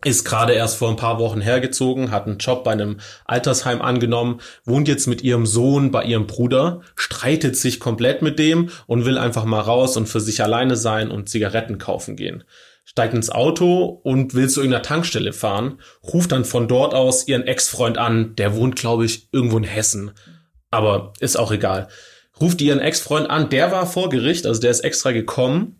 ist 0.03 0.25
gerade 0.25 0.53
erst 0.53 0.77
vor 0.77 0.89
ein 0.89 0.95
paar 0.95 1.17
Wochen 1.17 1.41
hergezogen, 1.41 2.11
hat 2.11 2.27
einen 2.27 2.37
Job 2.37 2.63
bei 2.63 2.71
einem 2.71 2.99
Altersheim 3.25 3.81
angenommen, 3.81 4.41
wohnt 4.63 4.87
jetzt 4.87 5.07
mit 5.07 5.23
ihrem 5.23 5.45
Sohn 5.45 5.89
bei 5.91 6.03
ihrem 6.03 6.27
Bruder, 6.27 6.81
streitet 6.95 7.57
sich 7.57 7.79
komplett 7.79 8.21
mit 8.21 8.37
dem 8.37 8.69
und 8.85 9.05
will 9.05 9.17
einfach 9.17 9.45
mal 9.45 9.59
raus 9.59 9.97
und 9.97 10.07
für 10.07 10.19
sich 10.19 10.43
alleine 10.43 10.75
sein 10.75 11.09
und 11.09 11.29
Zigaretten 11.29 11.79
kaufen 11.79 12.15
gehen. 12.15 12.43
Steigt 12.85 13.15
ins 13.15 13.31
Auto 13.31 13.85
und 14.03 14.33
will 14.33 14.49
zu 14.49 14.61
irgendeiner 14.61 14.83
Tankstelle 14.83 15.33
fahren, 15.33 15.79
ruft 16.03 16.31
dann 16.31 16.45
von 16.45 16.67
dort 16.67 16.93
aus 16.93 17.27
ihren 17.27 17.43
Ex-Freund 17.43 17.97
an, 17.97 18.35
der 18.35 18.55
wohnt, 18.55 18.75
glaube 18.75 19.03
ich, 19.03 19.27
irgendwo 19.31 19.57
in 19.57 19.63
Hessen. 19.63 20.11
Aber 20.69 21.13
ist 21.19 21.37
auch 21.37 21.51
egal. 21.51 21.87
Ruft 22.39 22.61
ihren 22.61 22.79
Ex-Freund 22.79 23.29
an, 23.29 23.49
der 23.49 23.71
war 23.71 23.87
vor 23.87 24.09
Gericht, 24.09 24.45
also 24.45 24.61
der 24.61 24.71
ist 24.71 24.81
extra 24.81 25.11
gekommen 25.11 25.75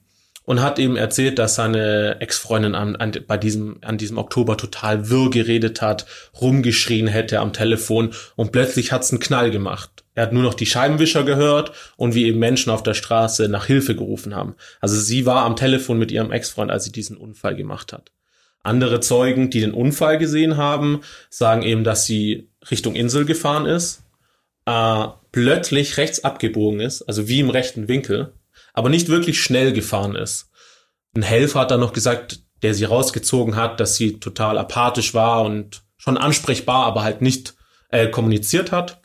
und 0.47 0.61
hat 0.61 0.79
ihm 0.79 0.95
erzählt, 0.95 1.39
dass 1.39 1.55
seine 1.55 2.21
Ex-Freundin 2.21 2.73
an, 2.73 2.95
an, 2.95 3.11
bei 3.27 3.35
diesem, 3.35 3.79
an 3.81 3.97
diesem 3.97 4.17
Oktober 4.17 4.55
total 4.55 5.09
wirr 5.09 5.29
geredet 5.29 5.81
hat, 5.81 6.05
rumgeschrien 6.39 7.07
hätte 7.07 7.41
am 7.41 7.51
Telefon 7.51 8.11
und 8.37 8.53
plötzlich 8.53 8.93
hat's 8.93 9.11
einen 9.11 9.19
Knall 9.19 9.51
gemacht. 9.51 10.05
Er 10.15 10.23
hat 10.23 10.31
nur 10.31 10.43
noch 10.43 10.53
die 10.53 10.65
Scheibenwischer 10.65 11.25
gehört 11.25 11.73
und 11.97 12.15
wie 12.15 12.27
eben 12.27 12.39
Menschen 12.39 12.69
auf 12.69 12.81
der 12.81 12.93
Straße 12.93 13.49
nach 13.49 13.65
Hilfe 13.65 13.93
gerufen 13.93 14.35
haben. 14.35 14.55
Also 14.79 14.97
sie 14.97 15.25
war 15.25 15.43
am 15.43 15.57
Telefon 15.57 15.99
mit 15.99 16.13
ihrem 16.13 16.31
Ex-Freund, 16.31 16.71
als 16.71 16.85
sie 16.85 16.93
diesen 16.93 17.17
Unfall 17.17 17.57
gemacht 17.57 17.91
hat. 17.91 18.13
Andere 18.63 19.01
Zeugen, 19.01 19.49
die 19.49 19.59
den 19.59 19.73
Unfall 19.73 20.17
gesehen 20.17 20.55
haben, 20.55 21.01
sagen 21.29 21.63
eben, 21.63 21.83
dass 21.83 22.05
sie 22.05 22.47
Richtung 22.71 22.95
Insel 22.95 23.25
gefahren 23.25 23.65
ist, 23.65 24.01
äh, 24.65 25.07
plötzlich 25.33 25.97
rechts 25.97 26.23
abgebogen 26.23 26.79
ist, 26.79 27.01
also 27.01 27.27
wie 27.27 27.41
im 27.41 27.49
rechten 27.49 27.89
Winkel, 27.89 28.31
aber 28.77 28.89
nicht 28.89 29.09
wirklich 29.09 29.41
schnell 29.41 29.73
gefahren 29.73 30.15
ist. 30.15 30.51
Ein 31.15 31.23
Helfer 31.23 31.61
hat 31.61 31.71
dann 31.71 31.79
noch 31.79 31.93
gesagt, 31.93 32.41
der 32.61 32.75
sie 32.75 32.83
rausgezogen 32.83 33.55
hat, 33.55 33.79
dass 33.79 33.95
sie 33.95 34.19
total 34.19 34.59
apathisch 34.59 35.15
war 35.15 35.45
und 35.45 35.81
schon 35.97 36.15
ansprechbar, 36.15 36.85
aber 36.85 37.01
halt 37.01 37.23
nicht 37.23 37.55
äh, 37.89 38.07
kommuniziert 38.07 38.71
hat. 38.71 39.01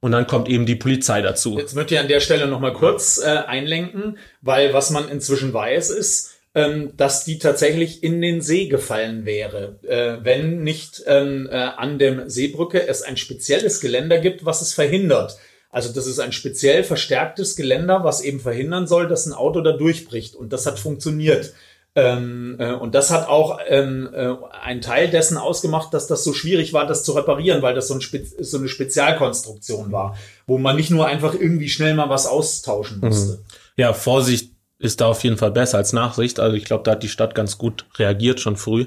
Und 0.00 0.12
dann 0.12 0.26
kommt 0.26 0.50
eben 0.50 0.66
die 0.66 0.76
Polizei 0.76 1.22
dazu. 1.22 1.56
Jetzt 1.58 1.74
möchte 1.74 1.94
ich 1.94 2.00
an 2.00 2.08
der 2.08 2.20
Stelle 2.20 2.46
noch 2.46 2.60
mal 2.60 2.74
kurz 2.74 3.16
äh, 3.16 3.28
einlenken, 3.28 4.18
weil 4.42 4.74
was 4.74 4.90
man 4.90 5.08
inzwischen 5.08 5.54
weiß, 5.54 5.88
ist, 5.88 6.34
ähm, 6.54 6.94
dass 6.94 7.24
die 7.24 7.38
tatsächlich 7.38 8.02
in 8.02 8.20
den 8.20 8.42
See 8.42 8.66
gefallen 8.66 9.24
wäre, 9.24 9.78
äh, 9.88 10.22
wenn 10.22 10.62
nicht 10.62 11.02
ähm, 11.06 11.48
äh, 11.50 11.54
an 11.54 11.98
dem 11.98 12.28
Seebrücke 12.28 12.86
es 12.86 13.00
ein 13.00 13.16
spezielles 13.16 13.80
Geländer 13.80 14.18
gibt, 14.18 14.44
was 14.44 14.60
es 14.60 14.74
verhindert. 14.74 15.38
Also 15.74 15.92
das 15.92 16.06
ist 16.06 16.20
ein 16.20 16.30
speziell 16.30 16.84
verstärktes 16.84 17.56
Geländer, 17.56 18.04
was 18.04 18.20
eben 18.20 18.38
verhindern 18.38 18.86
soll, 18.86 19.08
dass 19.08 19.26
ein 19.26 19.32
Auto 19.32 19.60
da 19.60 19.72
durchbricht. 19.72 20.36
Und 20.36 20.52
das 20.52 20.66
hat 20.66 20.78
funktioniert. 20.78 21.52
Ähm, 21.96 22.54
äh, 22.60 22.74
und 22.74 22.94
das 22.94 23.10
hat 23.10 23.28
auch 23.28 23.58
ähm, 23.66 24.08
äh, 24.14 24.34
einen 24.62 24.82
Teil 24.82 25.10
dessen 25.10 25.36
ausgemacht, 25.36 25.92
dass 25.92 26.06
das 26.06 26.22
so 26.22 26.32
schwierig 26.32 26.72
war, 26.74 26.86
das 26.86 27.02
zu 27.02 27.10
reparieren, 27.10 27.60
weil 27.60 27.74
das 27.74 27.88
so, 27.88 27.94
ein 27.94 28.00
so 28.38 28.58
eine 28.58 28.68
Spezialkonstruktion 28.68 29.90
war, 29.90 30.16
wo 30.46 30.58
man 30.58 30.76
nicht 30.76 30.90
nur 30.90 31.08
einfach 31.08 31.34
irgendwie 31.34 31.68
schnell 31.68 31.94
mal 31.94 32.08
was 32.08 32.28
austauschen 32.28 33.00
mhm. 33.00 33.08
musste. 33.08 33.44
Ja, 33.76 33.94
Vorsicht 33.94 34.52
ist 34.78 35.00
da 35.00 35.08
auf 35.08 35.24
jeden 35.24 35.38
Fall 35.38 35.50
besser 35.50 35.78
als 35.78 35.92
Nachsicht. 35.92 36.38
Also 36.38 36.54
ich 36.54 36.66
glaube, 36.66 36.84
da 36.84 36.92
hat 36.92 37.02
die 37.02 37.08
Stadt 37.08 37.34
ganz 37.34 37.58
gut 37.58 37.84
reagiert 37.96 38.38
schon 38.38 38.56
früh. 38.56 38.86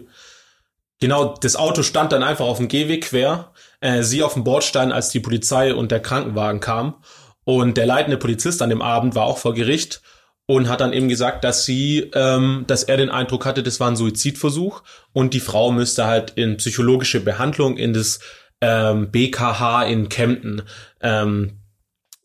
Genau, 1.02 1.36
das 1.42 1.58
Auto 1.58 1.84
stand 1.84 2.14
dann 2.14 2.24
einfach 2.24 2.46
auf 2.46 2.58
dem 2.58 2.70
Gehweg 2.70 3.04
quer, 3.04 3.52
äh, 3.82 4.04
sie 4.04 4.24
auf 4.24 4.34
dem 4.34 4.44
Bordstein, 4.44 4.92
als 4.92 5.10
die 5.10 5.20
Polizei 5.20 5.74
und 5.74 5.92
der 5.92 6.02
Krankenwagen 6.02 6.60
kam. 6.60 6.96
Und 7.44 7.78
der 7.78 7.86
leitende 7.86 8.18
Polizist 8.18 8.62
an 8.62 8.70
dem 8.70 8.82
Abend 8.82 9.16
war 9.16 9.26
auch 9.26 9.38
vor 9.38 9.54
Gericht 9.54 10.02
und 10.48 10.70
hat 10.70 10.82
dann 10.82 10.94
eben 10.94 11.10
gesagt, 11.10 11.44
dass 11.44 11.66
sie, 11.66 12.10
ähm, 12.14 12.64
dass 12.68 12.84
er 12.84 12.98
den 12.98 13.10
Eindruck 13.10 13.46
hatte, 13.46 13.64
das 13.64 13.80
war 13.80 13.90
ein 13.90 13.96
Suizidversuch 13.96 14.82
und 15.14 15.34
die 15.34 15.40
Frau 15.40 15.72
müsste 15.72 16.06
halt 16.06 16.32
in 16.32 16.58
psychologische 16.58 17.20
Behandlung 17.20 17.78
in 17.78 17.94
das 17.94 18.20
ähm, 18.62 19.12
BKH 19.12 19.84
in 19.84 20.10
Kempten. 20.10 20.64
Ähm, 21.02 21.60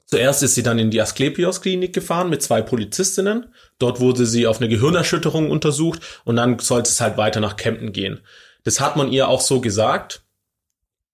zuerst 0.06 0.42
ist 0.42 0.54
sie 0.54 0.62
dann 0.62 0.78
in 0.78 0.90
die 0.90 1.02
Asklepios 1.02 1.60
Klinik 1.60 1.92
gefahren 1.92 2.30
mit 2.30 2.42
zwei 2.42 2.62
Polizistinnen. 2.62 3.46
Dort 3.78 4.00
wurde 4.00 4.24
sie 4.24 4.46
auf 4.46 4.60
eine 4.60 4.68
Gehirnerschütterung 4.68 5.50
untersucht 5.50 6.00
und 6.24 6.36
dann 6.36 6.58
sollte 6.60 6.90
es 6.90 7.00
halt 7.00 7.16
weiter 7.16 7.40
nach 7.40 7.56
Kempten 7.56 7.92
gehen. 7.92 8.20
Das 8.64 8.80
hat 8.80 8.96
man 8.96 9.10
ihr 9.10 9.28
auch 9.28 9.40
so 9.40 9.60
gesagt. 9.60 10.22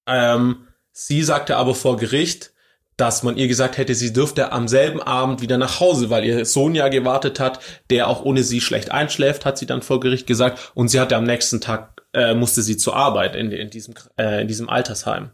Ähm, 0.09 0.66
sie 0.90 1.23
sagte 1.23 1.57
aber 1.57 1.75
vor 1.75 1.97
Gericht, 1.97 2.53
dass 2.99 3.23
man 3.23 3.37
ihr 3.37 3.47
gesagt 3.47 3.79
hätte, 3.79 3.94
sie 3.94 4.12
dürfte 4.12 4.51
am 4.51 4.66
selben 4.66 5.01
Abend 5.01 5.40
wieder 5.40 5.57
nach 5.57 5.79
Hause, 5.79 6.11
weil 6.11 6.25
ihr 6.25 6.44
Sohn 6.44 6.75
ja 6.75 6.88
gewartet 6.88 7.38
hat, 7.38 7.61
der 7.90 8.09
auch 8.09 8.25
ohne 8.25 8.42
sie 8.42 8.61
schlecht 8.61 8.90
einschläft, 8.90 9.47
hat 9.47 9.57
sie 9.57 9.66
dann 9.66 9.83
vor 9.83 10.01
Gericht 10.01 10.27
gesagt. 10.27 10.73
Und 10.75 10.88
sie 10.88 10.99
hatte 10.99 11.16
am 11.16 11.23
nächsten 11.23 11.61
Tag, 11.61 12.03
äh, 12.12 12.35
musste 12.35 12.61
sie 12.61 12.77
zur 12.77 12.97
Arbeit 12.97 13.37
in, 13.37 13.53
in, 13.53 13.71
diesem, 13.71 13.94
äh, 14.18 14.42
in 14.42 14.49
diesem 14.49 14.68
Altersheim. 14.68 15.31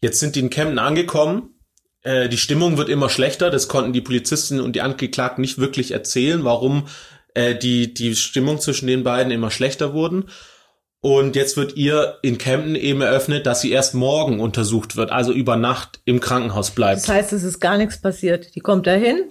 Jetzt 0.00 0.18
sind 0.18 0.34
die 0.34 0.40
in 0.40 0.48
Kempten 0.48 0.78
angekommen. 0.78 1.50
Äh, 2.04 2.30
die 2.30 2.38
Stimmung 2.38 2.78
wird 2.78 2.88
immer 2.88 3.10
schlechter. 3.10 3.50
Das 3.50 3.68
konnten 3.68 3.92
die 3.92 4.00
Polizisten 4.00 4.58
und 4.58 4.74
die 4.74 4.80
Angeklagten 4.80 5.42
nicht 5.42 5.58
wirklich 5.58 5.90
erzählen, 5.90 6.42
warum 6.42 6.88
äh, 7.34 7.54
die, 7.54 7.92
die 7.92 8.16
Stimmung 8.16 8.60
zwischen 8.60 8.86
den 8.86 9.04
beiden 9.04 9.30
immer 9.30 9.50
schlechter 9.50 9.92
wurden. 9.92 10.30
Und 11.04 11.36
jetzt 11.36 11.58
wird 11.58 11.76
ihr 11.76 12.16
in 12.22 12.38
Kempten 12.38 12.74
eben 12.76 13.02
eröffnet, 13.02 13.44
dass 13.44 13.60
sie 13.60 13.70
erst 13.70 13.92
morgen 13.92 14.40
untersucht 14.40 14.96
wird, 14.96 15.12
also 15.12 15.34
über 15.34 15.54
Nacht 15.54 16.00
im 16.06 16.18
Krankenhaus 16.18 16.70
bleibt. 16.70 17.02
Das 17.02 17.08
heißt, 17.10 17.34
es 17.34 17.42
ist 17.42 17.60
gar 17.60 17.76
nichts 17.76 18.00
passiert. 18.00 18.54
Die 18.54 18.60
kommt 18.60 18.86
dahin 18.86 19.28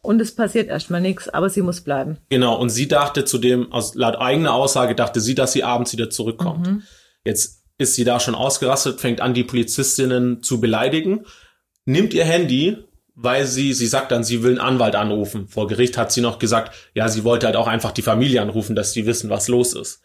und 0.00 0.20
es 0.20 0.34
passiert 0.34 0.68
erstmal 0.68 1.00
nichts, 1.00 1.28
aber 1.28 1.48
sie 1.48 1.62
muss 1.62 1.82
bleiben. 1.82 2.18
Genau, 2.28 2.58
und 2.58 2.70
sie 2.70 2.88
dachte 2.88 3.24
zudem, 3.24 3.72
also 3.72 3.96
laut 4.00 4.16
eigener 4.16 4.52
Aussage 4.52 4.96
dachte 4.96 5.20
sie, 5.20 5.36
dass 5.36 5.52
sie 5.52 5.62
abends 5.62 5.92
wieder 5.92 6.10
zurückkommt. 6.10 6.66
Mhm. 6.66 6.82
Jetzt 7.24 7.62
ist 7.78 7.94
sie 7.94 8.02
da 8.02 8.18
schon 8.18 8.34
ausgerastet, 8.34 9.00
fängt 9.00 9.20
an, 9.20 9.32
die 9.32 9.44
Polizistinnen 9.44 10.42
zu 10.42 10.60
beleidigen, 10.60 11.24
nimmt 11.84 12.14
ihr 12.14 12.24
Handy, 12.24 12.78
weil 13.14 13.46
sie, 13.46 13.74
sie 13.74 13.86
sagt 13.86 14.10
dann, 14.10 14.24
sie 14.24 14.42
will 14.42 14.58
einen 14.58 14.60
Anwalt 14.60 14.96
anrufen. 14.96 15.46
Vor 15.46 15.68
Gericht 15.68 15.96
hat 15.96 16.10
sie 16.10 16.20
noch 16.20 16.40
gesagt, 16.40 16.74
ja, 16.94 17.08
sie 17.08 17.22
wollte 17.22 17.46
halt 17.46 17.54
auch 17.54 17.68
einfach 17.68 17.92
die 17.92 18.02
Familie 18.02 18.42
anrufen, 18.42 18.74
dass 18.74 18.92
die 18.92 19.06
wissen, 19.06 19.30
was 19.30 19.46
los 19.46 19.74
ist. 19.74 20.00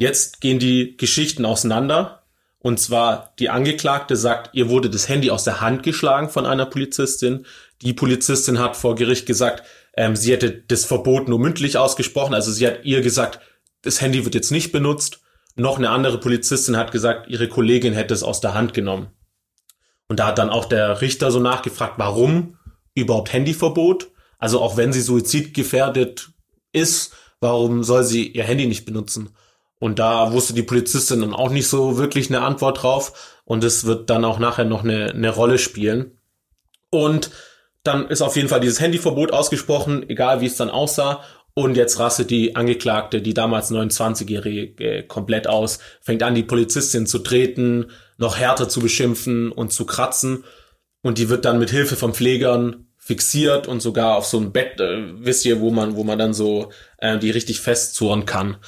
Jetzt 0.00 0.40
gehen 0.40 0.58
die 0.58 0.96
Geschichten 0.96 1.44
auseinander. 1.44 2.22
Und 2.58 2.80
zwar 2.80 3.34
die 3.38 3.50
Angeklagte 3.50 4.16
sagt, 4.16 4.54
ihr 4.54 4.70
wurde 4.70 4.88
das 4.88 5.10
Handy 5.10 5.30
aus 5.30 5.44
der 5.44 5.60
Hand 5.60 5.82
geschlagen 5.82 6.30
von 6.30 6.46
einer 6.46 6.64
Polizistin. 6.64 7.44
Die 7.82 7.92
Polizistin 7.92 8.58
hat 8.58 8.78
vor 8.78 8.94
Gericht 8.94 9.26
gesagt, 9.26 9.62
ähm, 9.94 10.16
sie 10.16 10.32
hätte 10.32 10.52
das 10.52 10.86
Verbot 10.86 11.28
nur 11.28 11.38
mündlich 11.38 11.76
ausgesprochen. 11.76 12.32
Also 12.32 12.50
sie 12.50 12.66
hat 12.66 12.84
ihr 12.84 13.02
gesagt, 13.02 13.40
das 13.82 14.00
Handy 14.00 14.24
wird 14.24 14.34
jetzt 14.34 14.50
nicht 14.50 14.72
benutzt. 14.72 15.20
Noch 15.54 15.76
eine 15.76 15.90
andere 15.90 16.18
Polizistin 16.18 16.78
hat 16.78 16.92
gesagt, 16.92 17.28
ihre 17.28 17.48
Kollegin 17.48 17.92
hätte 17.92 18.14
es 18.14 18.22
aus 18.22 18.40
der 18.40 18.54
Hand 18.54 18.72
genommen. 18.72 19.08
Und 20.08 20.18
da 20.18 20.28
hat 20.28 20.38
dann 20.38 20.48
auch 20.48 20.64
der 20.64 21.02
Richter 21.02 21.30
so 21.30 21.40
nachgefragt, 21.40 21.94
warum 21.98 22.56
überhaupt 22.94 23.34
Handyverbot? 23.34 24.12
Also 24.38 24.62
auch 24.62 24.78
wenn 24.78 24.94
sie 24.94 25.02
suizidgefährdet 25.02 26.30
ist, 26.72 27.12
warum 27.40 27.84
soll 27.84 28.04
sie 28.04 28.28
ihr 28.28 28.44
Handy 28.44 28.66
nicht 28.66 28.86
benutzen? 28.86 29.36
Und 29.80 29.98
da 29.98 30.32
wusste 30.32 30.52
die 30.52 30.62
Polizistin 30.62 31.22
dann 31.22 31.34
auch 31.34 31.50
nicht 31.50 31.66
so 31.66 31.98
wirklich 31.98 32.28
eine 32.28 32.42
Antwort 32.42 32.82
drauf. 32.82 33.40
Und 33.44 33.64
es 33.64 33.86
wird 33.86 34.10
dann 34.10 34.24
auch 34.24 34.38
nachher 34.38 34.66
noch 34.66 34.84
eine, 34.84 35.10
eine 35.10 35.30
Rolle 35.30 35.58
spielen. 35.58 36.18
Und 36.90 37.30
dann 37.82 38.06
ist 38.08 38.20
auf 38.20 38.36
jeden 38.36 38.48
Fall 38.48 38.60
dieses 38.60 38.78
Handyverbot 38.78 39.32
ausgesprochen, 39.32 40.08
egal 40.08 40.42
wie 40.42 40.46
es 40.46 40.56
dann 40.56 40.70
aussah. 40.70 41.24
Und 41.54 41.76
jetzt 41.76 41.98
rastet 41.98 42.30
die 42.30 42.54
Angeklagte, 42.54 43.22
die 43.22 43.34
damals 43.34 43.72
29-Jährige, 43.72 45.04
komplett 45.08 45.48
aus, 45.48 45.78
fängt 46.00 46.22
an, 46.22 46.34
die 46.34 46.42
Polizistin 46.42 47.06
zu 47.06 47.18
treten, 47.20 47.90
noch 48.18 48.38
härter 48.38 48.68
zu 48.68 48.80
beschimpfen 48.80 49.50
und 49.50 49.72
zu 49.72 49.86
kratzen. 49.86 50.44
Und 51.02 51.16
die 51.18 51.30
wird 51.30 51.46
dann 51.46 51.58
mit 51.58 51.70
Hilfe 51.70 51.96
von 51.96 52.12
Pflegern 52.12 52.86
fixiert 52.98 53.66
und 53.66 53.80
sogar 53.80 54.16
auf 54.16 54.26
so 54.26 54.38
ein 54.38 54.52
Bett, 54.52 54.78
äh, 54.78 55.24
wisst 55.24 55.46
ihr, 55.46 55.60
wo 55.60 55.70
man, 55.70 55.96
wo 55.96 56.04
man 56.04 56.18
dann 56.18 56.34
so 56.34 56.70
äh, 56.98 57.18
die 57.18 57.30
richtig 57.30 57.60
festzurren 57.60 58.26
kann. 58.26 58.58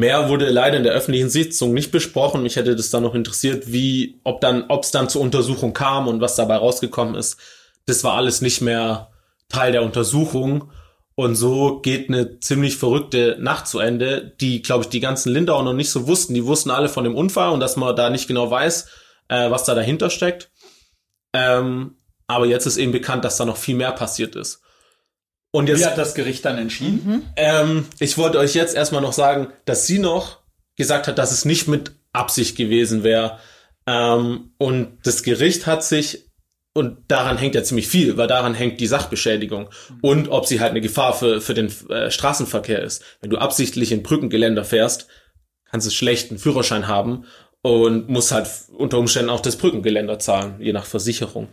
Mehr 0.00 0.30
wurde 0.30 0.48
leider 0.48 0.78
in 0.78 0.82
der 0.82 0.94
öffentlichen 0.94 1.28
Sitzung 1.28 1.74
nicht 1.74 1.92
besprochen. 1.92 2.42
Mich 2.42 2.56
hätte 2.56 2.74
das 2.74 2.88
dann 2.88 3.02
noch 3.02 3.14
interessiert, 3.14 3.70
wie, 3.70 4.18
ob 4.24 4.40
dann, 4.40 4.64
ob 4.68 4.84
es 4.84 4.92
dann 4.92 5.10
zur 5.10 5.20
Untersuchung 5.20 5.74
kam 5.74 6.08
und 6.08 6.22
was 6.22 6.36
dabei 6.36 6.56
rausgekommen 6.56 7.14
ist. 7.14 7.36
Das 7.84 8.02
war 8.02 8.14
alles 8.14 8.40
nicht 8.40 8.62
mehr 8.62 9.10
Teil 9.50 9.72
der 9.72 9.82
Untersuchung. 9.82 10.70
Und 11.16 11.34
so 11.34 11.80
geht 11.80 12.08
eine 12.08 12.40
ziemlich 12.40 12.78
verrückte 12.78 13.36
Nacht 13.40 13.66
zu 13.66 13.78
Ende, 13.78 14.34
die, 14.40 14.62
glaube 14.62 14.84
ich, 14.84 14.88
die 14.88 15.00
ganzen 15.00 15.34
Lindauer 15.34 15.64
noch 15.64 15.74
nicht 15.74 15.90
so 15.90 16.06
wussten. 16.06 16.32
Die 16.32 16.46
wussten 16.46 16.70
alle 16.70 16.88
von 16.88 17.04
dem 17.04 17.14
Unfall 17.14 17.50
und 17.50 17.60
dass 17.60 17.76
man 17.76 17.94
da 17.94 18.08
nicht 18.08 18.26
genau 18.26 18.50
weiß, 18.50 18.88
äh, 19.28 19.50
was 19.50 19.64
da 19.64 19.74
dahinter 19.74 20.08
steckt. 20.08 20.50
Ähm, 21.34 21.98
aber 22.26 22.46
jetzt 22.46 22.64
ist 22.64 22.78
eben 22.78 22.92
bekannt, 22.92 23.26
dass 23.26 23.36
da 23.36 23.44
noch 23.44 23.58
viel 23.58 23.74
mehr 23.74 23.92
passiert 23.92 24.34
ist. 24.34 24.62
Und 25.52 25.68
jetzt, 25.68 25.80
Wie 25.80 25.86
hat 25.86 25.98
das 25.98 26.14
Gericht 26.14 26.44
dann 26.44 26.58
entschieden? 26.58 27.02
Mhm. 27.04 27.22
Ähm, 27.36 27.86
ich 27.98 28.16
wollte 28.18 28.38
euch 28.38 28.54
jetzt 28.54 28.74
erstmal 28.74 29.02
noch 29.02 29.12
sagen, 29.12 29.48
dass 29.64 29.86
sie 29.86 29.98
noch 29.98 30.38
gesagt 30.76 31.08
hat, 31.08 31.18
dass 31.18 31.32
es 31.32 31.44
nicht 31.44 31.66
mit 31.66 31.92
Absicht 32.12 32.56
gewesen 32.56 33.02
wäre. 33.02 33.38
Ähm, 33.86 34.52
und 34.58 34.98
das 35.04 35.22
Gericht 35.22 35.66
hat 35.66 35.82
sich, 35.82 36.30
und 36.72 36.98
daran 37.08 37.36
hängt 37.36 37.56
ja 37.56 37.64
ziemlich 37.64 37.88
viel, 37.88 38.16
weil 38.16 38.28
daran 38.28 38.54
hängt 38.54 38.80
die 38.80 38.86
Sachbeschädigung 38.86 39.70
und 40.02 40.28
ob 40.28 40.46
sie 40.46 40.60
halt 40.60 40.70
eine 40.70 40.80
Gefahr 40.80 41.12
für, 41.14 41.40
für 41.40 41.54
den 41.54 41.72
äh, 41.88 42.10
Straßenverkehr 42.10 42.80
ist. 42.80 43.02
Wenn 43.20 43.30
du 43.30 43.38
absichtlich 43.38 43.90
in 43.90 44.04
Brückengeländer 44.04 44.64
fährst, 44.64 45.08
kannst 45.68 45.88
du 45.88 45.90
schlechten 45.90 46.38
Führerschein 46.38 46.86
haben 46.86 47.24
und 47.62 48.08
musst 48.08 48.30
halt 48.30 48.48
unter 48.76 48.98
Umständen 48.98 49.30
auch 49.30 49.40
das 49.40 49.56
Brückengeländer 49.56 50.20
zahlen, 50.20 50.60
je 50.60 50.72
nach 50.72 50.86
Versicherung. 50.86 51.48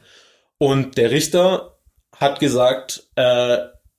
Und 0.60 0.98
der 0.98 1.12
Richter 1.12 1.80
hat 2.16 2.39
gesagt, 2.39 3.04
äh, 3.16 3.58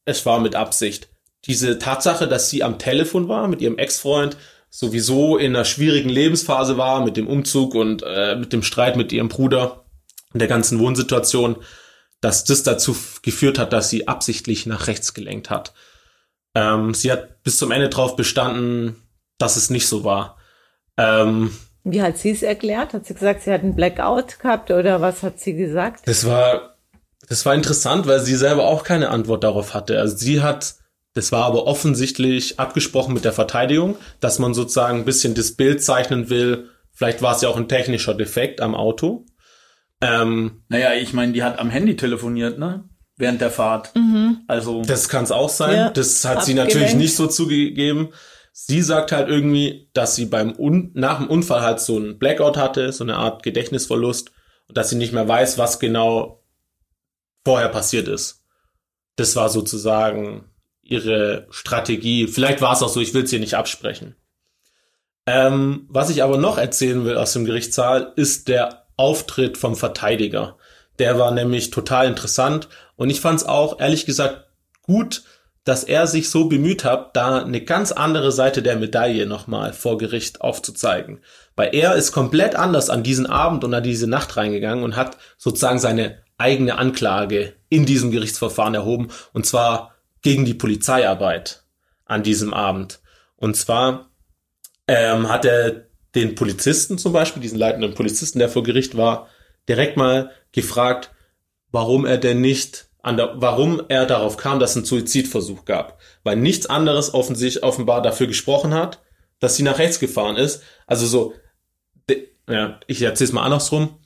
es 0.09 0.24
war 0.24 0.40
mit 0.40 0.56
Absicht. 0.56 1.09
Diese 1.44 1.78
Tatsache, 1.78 2.26
dass 2.26 2.48
sie 2.48 2.64
am 2.64 2.78
Telefon 2.78 3.28
war 3.28 3.46
mit 3.46 3.61
ihrem 3.61 3.78
Ex-Freund, 3.78 4.38
sowieso 4.70 5.36
in 5.36 5.54
einer 5.54 5.66
schwierigen 5.66 6.09
Lebensphase 6.09 6.78
war 6.78 7.04
mit 7.04 7.16
dem 7.16 7.28
Umzug 7.28 7.74
und 7.74 8.02
äh, 8.06 8.34
mit 8.36 8.52
dem 8.52 8.62
Streit 8.62 8.96
mit 8.96 9.12
ihrem 9.12 9.28
Bruder 9.28 9.84
und 10.32 10.40
der 10.40 10.48
ganzen 10.48 10.78
Wohnsituation, 10.78 11.56
dass 12.22 12.44
das 12.44 12.62
dazu 12.62 12.96
geführt 13.22 13.59
hat, 13.59 13.72
dass 13.72 13.90
sie 13.90 14.09
absichtlich 14.09 14.64
nach 14.66 14.86
rechts 14.86 15.12
gelenkt 15.12 15.50
hat. 15.50 15.74
Ähm, 16.54 16.94
sie 16.94 17.12
hat 17.12 17.42
bis 17.42 17.59
zum 17.59 17.70
Ende 17.70 17.90
darauf 17.90 18.16
bestanden, 18.16 18.96
dass 19.36 19.56
es 19.56 19.68
nicht 19.68 19.86
so 19.86 20.04
war. 20.04 20.38
Ähm, 20.96 21.54
Wie 21.84 22.02
hat 22.02 22.16
sie 22.16 22.30
es 22.30 22.42
erklärt? 22.42 22.94
Hat 22.94 23.06
sie 23.06 23.14
gesagt, 23.14 23.42
sie 23.42 23.52
hat 23.52 23.62
einen 23.62 23.76
Blackout 23.76 24.38
gehabt 24.40 24.70
oder 24.70 25.02
was 25.02 25.22
hat 25.22 25.38
sie 25.38 25.54
gesagt? 25.54 26.09
Das 26.09 26.26
war 26.26 26.77
das 27.26 27.44
war 27.46 27.54
interessant, 27.54 28.06
weil 28.06 28.20
sie 28.20 28.36
selber 28.36 28.66
auch 28.66 28.84
keine 28.84 29.08
Antwort 29.10 29.42
darauf 29.44 29.74
hatte. 29.74 29.98
Also 29.98 30.16
sie 30.16 30.42
hat 30.42 30.76
Das 31.14 31.32
war 31.32 31.44
aber 31.46 31.66
offensichtlich 31.66 32.60
abgesprochen 32.60 33.14
mit 33.14 33.24
der 33.24 33.32
Verteidigung, 33.32 33.96
dass 34.20 34.38
man 34.38 34.54
sozusagen 34.54 34.98
ein 34.98 35.04
bisschen 35.04 35.34
das 35.34 35.56
Bild 35.56 35.82
zeichnen 35.82 36.30
will. 36.30 36.68
Vielleicht 36.92 37.22
war 37.22 37.34
es 37.34 37.42
ja 37.42 37.48
auch 37.48 37.56
ein 37.56 37.68
technischer 37.68 38.14
Defekt 38.14 38.60
am 38.60 38.74
Auto. 38.74 39.26
Ähm, 40.00 40.62
naja, 40.68 40.92
ich 40.94 41.12
meine, 41.12 41.32
die 41.32 41.42
hat 41.42 41.58
am 41.58 41.70
Handy 41.70 41.96
telefoniert, 41.96 42.58
ne? 42.58 42.84
Während 43.16 43.40
der 43.40 43.50
Fahrt. 43.50 43.96
Mhm. 43.96 44.42
Also. 44.46 44.82
Das 44.82 45.08
kann 45.08 45.24
es 45.24 45.32
auch 45.32 45.48
sein. 45.48 45.76
Ja, 45.76 45.90
das 45.90 46.24
hat 46.24 46.44
sie 46.44 46.54
natürlich 46.54 46.94
nicht 46.94 47.16
so 47.16 47.26
zugegeben. 47.26 48.10
Sie 48.52 48.80
sagt 48.82 49.10
halt 49.10 49.28
irgendwie, 49.28 49.90
dass 49.92 50.14
sie 50.14 50.26
beim 50.26 50.54
Un 50.56 50.92
nach 50.94 51.18
dem 51.18 51.28
Unfall 51.28 51.62
halt 51.62 51.80
so 51.80 51.98
ein 51.98 52.18
Blackout 52.18 52.56
hatte, 52.56 52.92
so 52.92 53.02
eine 53.02 53.16
Art 53.16 53.42
Gedächtnisverlust 53.42 54.30
und 54.68 54.76
dass 54.76 54.90
sie 54.90 54.96
nicht 54.96 55.12
mehr 55.12 55.26
weiß, 55.26 55.58
was 55.58 55.80
genau 55.80 56.38
vorher 57.45 57.68
passiert 57.68 58.09
ist. 58.09 58.45
Das 59.16 59.36
war 59.36 59.49
sozusagen 59.49 60.51
ihre 60.82 61.47
Strategie. 61.51 62.26
Vielleicht 62.26 62.61
war 62.61 62.72
es 62.72 62.82
auch 62.82 62.89
so, 62.89 63.01
ich 63.01 63.14
will 63.14 63.24
es 63.24 63.30
hier 63.30 63.41
nicht 63.41 63.55
absprechen. 63.55 64.16
Ähm, 65.26 65.86
was 65.89 66.09
ich 66.09 66.22
aber 66.22 66.39
noch 66.39 66.57
erzählen 66.57 67.05
will 67.05 67.16
aus 67.16 67.34
dem 67.34 67.45
Gerichtssaal, 67.45 68.12
ist 68.16 68.49
der 68.49 68.86
Auftritt 68.97 69.59
vom 69.59 69.76
Verteidiger. 69.76 70.57
Der 70.99 71.18
war 71.18 71.30
nämlich 71.30 71.70
total 71.70 72.07
interessant 72.07 72.68
und 72.97 73.11
ich 73.11 73.20
fand 73.20 73.41
es 73.41 73.47
auch, 73.47 73.78
ehrlich 73.78 74.07
gesagt, 74.07 74.47
gut, 74.82 75.22
dass 75.64 75.84
er 75.84 76.07
sich 76.07 76.30
so 76.30 76.47
bemüht 76.47 76.82
hat, 76.82 77.14
da 77.14 77.43
eine 77.43 77.61
ganz 77.61 77.93
andere 77.93 78.32
Seite 78.32 78.62
der 78.62 78.76
Medaille 78.76 79.26
nochmal 79.26 79.74
vor 79.74 79.99
Gericht 79.99 80.41
aufzuzeigen. 80.41 81.20
Weil 81.57 81.74
er 81.74 81.95
ist 81.95 82.12
komplett 82.12 82.57
anders 82.57 82.89
an 82.89 83.03
diesen 83.03 83.26
Abend 83.26 83.64
und 83.64 83.74
an 83.74 83.82
diese 83.82 84.07
Nacht 84.07 84.39
reingegangen 84.39 84.82
und 84.82 84.97
hat 84.97 85.18
sozusagen 85.36 85.78
seine 85.78 86.22
eigene 86.39 86.78
Anklage 86.78 87.55
in 87.68 87.84
diesem 87.84 88.11
Gerichtsverfahren 88.11 88.74
erhoben 88.74 89.09
und 89.32 89.45
zwar 89.45 89.95
gegen 90.22 90.45
die 90.45 90.55
Polizeiarbeit 90.55 91.64
an 92.05 92.22
diesem 92.22 92.55
Abend. 92.55 93.01
Und 93.36 93.57
zwar 93.57 94.11
ähm, 94.86 95.28
hat 95.28 95.45
er 95.45 95.89
den 96.14 96.34
Polizisten 96.34 96.99
zum 96.99 97.12
Beispiel, 97.12 97.43
diesen 97.43 97.59
leitenden 97.59 97.95
Polizisten, 97.95 98.39
der 98.39 98.49
vor 98.49 98.62
Gericht 98.62 98.97
war, 98.97 99.28
direkt 99.68 99.97
mal 99.97 100.30
gefragt, 100.53 101.11
warum 101.70 102.07
er 102.07 102.18
denn 102.18 102.41
nicht 102.41 102.89
an 103.03 103.16
der, 103.16 103.34
warum 103.36 103.82
er 103.89 104.07
darauf 104.07 104.36
kam, 104.36 104.59
dass 104.59 104.70
es 104.70 104.76
einen 104.76 104.86
Suizidversuch 104.86 105.64
gab. 105.64 106.01
Weil 106.24 106.36
nichts 106.36 106.66
anderes 106.66 107.14
offensichtlich 107.14 107.62
offenbar 107.62 108.03
dafür 108.03 108.26
gesprochen 108.26 108.74
hat, 108.74 109.01
dass 109.39 109.57
sie 109.57 109.62
nach 109.62 109.78
rechts 109.78 110.01
gefahren 110.01 110.36
ist. 110.36 110.62
Also 110.86 111.07
so, 111.07 111.34
ja, 112.49 112.80
ich 112.86 113.03
erzähle 113.03 113.28
es 113.28 113.32
mal 113.32 113.45
andersrum. 113.45 113.97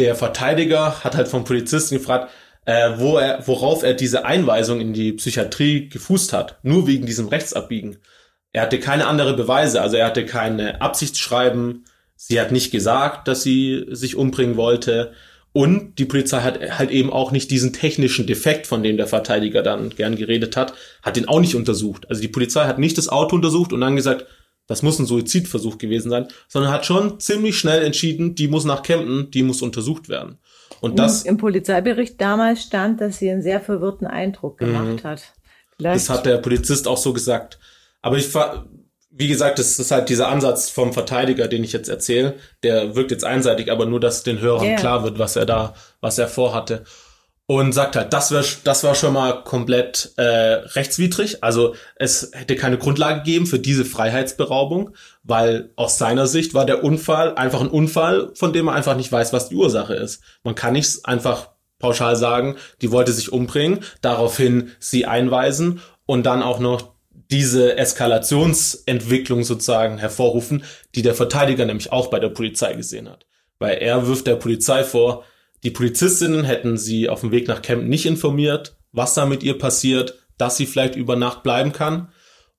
Der 0.00 0.14
Verteidiger 0.14 1.04
hat 1.04 1.14
halt 1.14 1.28
vom 1.28 1.44
Polizisten 1.44 1.94
gefragt, 1.94 2.30
äh, 2.64 2.92
wo 2.96 3.18
er, 3.18 3.46
worauf 3.46 3.82
er 3.82 3.92
diese 3.92 4.24
Einweisung 4.24 4.80
in 4.80 4.94
die 4.94 5.12
Psychiatrie 5.12 5.90
gefußt 5.90 6.32
hat. 6.32 6.58
Nur 6.62 6.86
wegen 6.86 7.04
diesem 7.04 7.28
Rechtsabbiegen. 7.28 7.98
Er 8.50 8.62
hatte 8.62 8.80
keine 8.80 9.06
andere 9.06 9.36
Beweise, 9.36 9.82
also 9.82 9.98
er 9.98 10.06
hatte 10.06 10.24
keine 10.24 10.80
Absichtsschreiben. 10.80 11.84
Sie 12.16 12.40
hat 12.40 12.50
nicht 12.50 12.70
gesagt, 12.70 13.28
dass 13.28 13.42
sie 13.42 13.84
sich 13.90 14.16
umbringen 14.16 14.56
wollte. 14.56 15.12
Und 15.52 15.98
die 15.98 16.06
Polizei 16.06 16.40
hat 16.40 16.78
halt 16.78 16.90
eben 16.90 17.12
auch 17.12 17.30
nicht 17.30 17.50
diesen 17.50 17.74
technischen 17.74 18.26
Defekt, 18.26 18.66
von 18.66 18.82
dem 18.82 18.96
der 18.96 19.06
Verteidiger 19.06 19.62
dann 19.62 19.90
gern 19.90 20.16
geredet 20.16 20.56
hat, 20.56 20.72
hat 21.02 21.16
den 21.16 21.28
auch 21.28 21.40
nicht 21.40 21.56
untersucht. 21.56 22.08
Also 22.08 22.22
die 22.22 22.28
Polizei 22.28 22.64
hat 22.64 22.78
nicht 22.78 22.96
das 22.96 23.10
Auto 23.10 23.36
untersucht 23.36 23.74
und 23.74 23.82
dann 23.82 23.96
gesagt, 23.96 24.24
das 24.70 24.84
muss 24.84 25.00
ein 25.00 25.06
Suizidversuch 25.06 25.78
gewesen 25.78 26.10
sein, 26.10 26.28
sondern 26.46 26.70
hat 26.70 26.86
schon 26.86 27.18
ziemlich 27.18 27.58
schnell 27.58 27.82
entschieden, 27.84 28.36
die 28.36 28.46
muss 28.46 28.64
nach 28.64 28.84
Kempten, 28.84 29.28
die 29.32 29.42
muss 29.42 29.62
untersucht 29.62 30.08
werden. 30.08 30.38
Und 30.80 30.96
das 30.96 31.24
im 31.24 31.38
Polizeibericht 31.38 32.20
damals 32.20 32.62
stand, 32.62 33.00
dass 33.00 33.18
sie 33.18 33.32
einen 33.32 33.42
sehr 33.42 33.60
verwirrten 33.60 34.06
Eindruck 34.06 34.58
gemacht 34.58 35.02
mhm. 35.02 35.08
hat. 35.08 35.22
Vielleicht 35.76 35.96
das 35.96 36.08
hat 36.08 36.24
der 36.24 36.38
Polizist 36.38 36.86
auch 36.86 36.98
so 36.98 37.12
gesagt. 37.12 37.58
Aber 38.00 38.16
ich 38.16 38.32
wie 39.10 39.26
gesagt, 39.26 39.58
das 39.58 39.76
ist 39.76 39.90
halt 39.90 40.08
dieser 40.08 40.28
Ansatz 40.28 40.70
vom 40.70 40.92
Verteidiger, 40.92 41.48
den 41.48 41.64
ich 41.64 41.72
jetzt 41.72 41.88
erzähle. 41.88 42.36
Der 42.62 42.94
wirkt 42.94 43.10
jetzt 43.10 43.24
einseitig, 43.24 43.72
aber 43.72 43.86
nur, 43.86 43.98
dass 43.98 44.22
den 44.22 44.38
Hörern 44.38 44.68
yeah. 44.68 44.76
klar 44.76 45.02
wird, 45.02 45.18
was 45.18 45.34
er 45.34 45.46
da, 45.46 45.74
was 46.00 46.16
er 46.16 46.28
vorhatte. 46.28 46.84
Und 47.50 47.72
sagt 47.72 47.96
halt, 47.96 48.12
das, 48.12 48.30
wär, 48.30 48.44
das 48.62 48.84
war 48.84 48.94
schon 48.94 49.12
mal 49.12 49.42
komplett 49.42 50.12
äh, 50.16 50.22
rechtswidrig. 50.22 51.42
Also 51.42 51.74
es 51.96 52.30
hätte 52.32 52.54
keine 52.54 52.78
Grundlage 52.78 53.24
gegeben 53.24 53.44
für 53.44 53.58
diese 53.58 53.84
Freiheitsberaubung, 53.84 54.90
weil 55.24 55.72
aus 55.74 55.98
seiner 55.98 56.28
Sicht 56.28 56.54
war 56.54 56.64
der 56.64 56.84
Unfall 56.84 57.34
einfach 57.34 57.60
ein 57.60 57.66
Unfall, 57.66 58.30
von 58.34 58.52
dem 58.52 58.66
man 58.66 58.76
einfach 58.76 58.94
nicht 58.94 59.10
weiß, 59.10 59.32
was 59.32 59.48
die 59.48 59.56
Ursache 59.56 59.94
ist. 59.94 60.22
Man 60.44 60.54
kann 60.54 60.74
nicht 60.74 61.04
einfach 61.06 61.48
pauschal 61.80 62.14
sagen, 62.14 62.54
die 62.82 62.92
wollte 62.92 63.10
sich 63.10 63.32
umbringen, 63.32 63.80
daraufhin 64.00 64.70
sie 64.78 65.06
einweisen 65.06 65.80
und 66.06 66.26
dann 66.26 66.44
auch 66.44 66.60
noch 66.60 66.92
diese 67.32 67.76
Eskalationsentwicklung 67.76 69.42
sozusagen 69.42 69.98
hervorrufen, 69.98 70.62
die 70.94 71.02
der 71.02 71.16
Verteidiger 71.16 71.64
nämlich 71.66 71.90
auch 71.90 72.10
bei 72.10 72.20
der 72.20 72.28
Polizei 72.28 72.74
gesehen 72.74 73.10
hat. 73.10 73.26
Weil 73.58 73.78
er 73.78 74.06
wirft 74.06 74.28
der 74.28 74.36
Polizei 74.36 74.84
vor, 74.84 75.24
die 75.62 75.70
Polizistinnen 75.70 76.44
hätten 76.44 76.76
sie 76.76 77.08
auf 77.08 77.20
dem 77.20 77.32
Weg 77.32 77.48
nach 77.48 77.62
Camp 77.62 77.84
nicht 77.84 78.06
informiert, 78.06 78.76
was 78.92 79.14
da 79.14 79.26
mit 79.26 79.42
ihr 79.42 79.58
passiert, 79.58 80.14
dass 80.38 80.56
sie 80.56 80.66
vielleicht 80.66 80.96
über 80.96 81.16
Nacht 81.16 81.42
bleiben 81.42 81.72
kann 81.72 82.08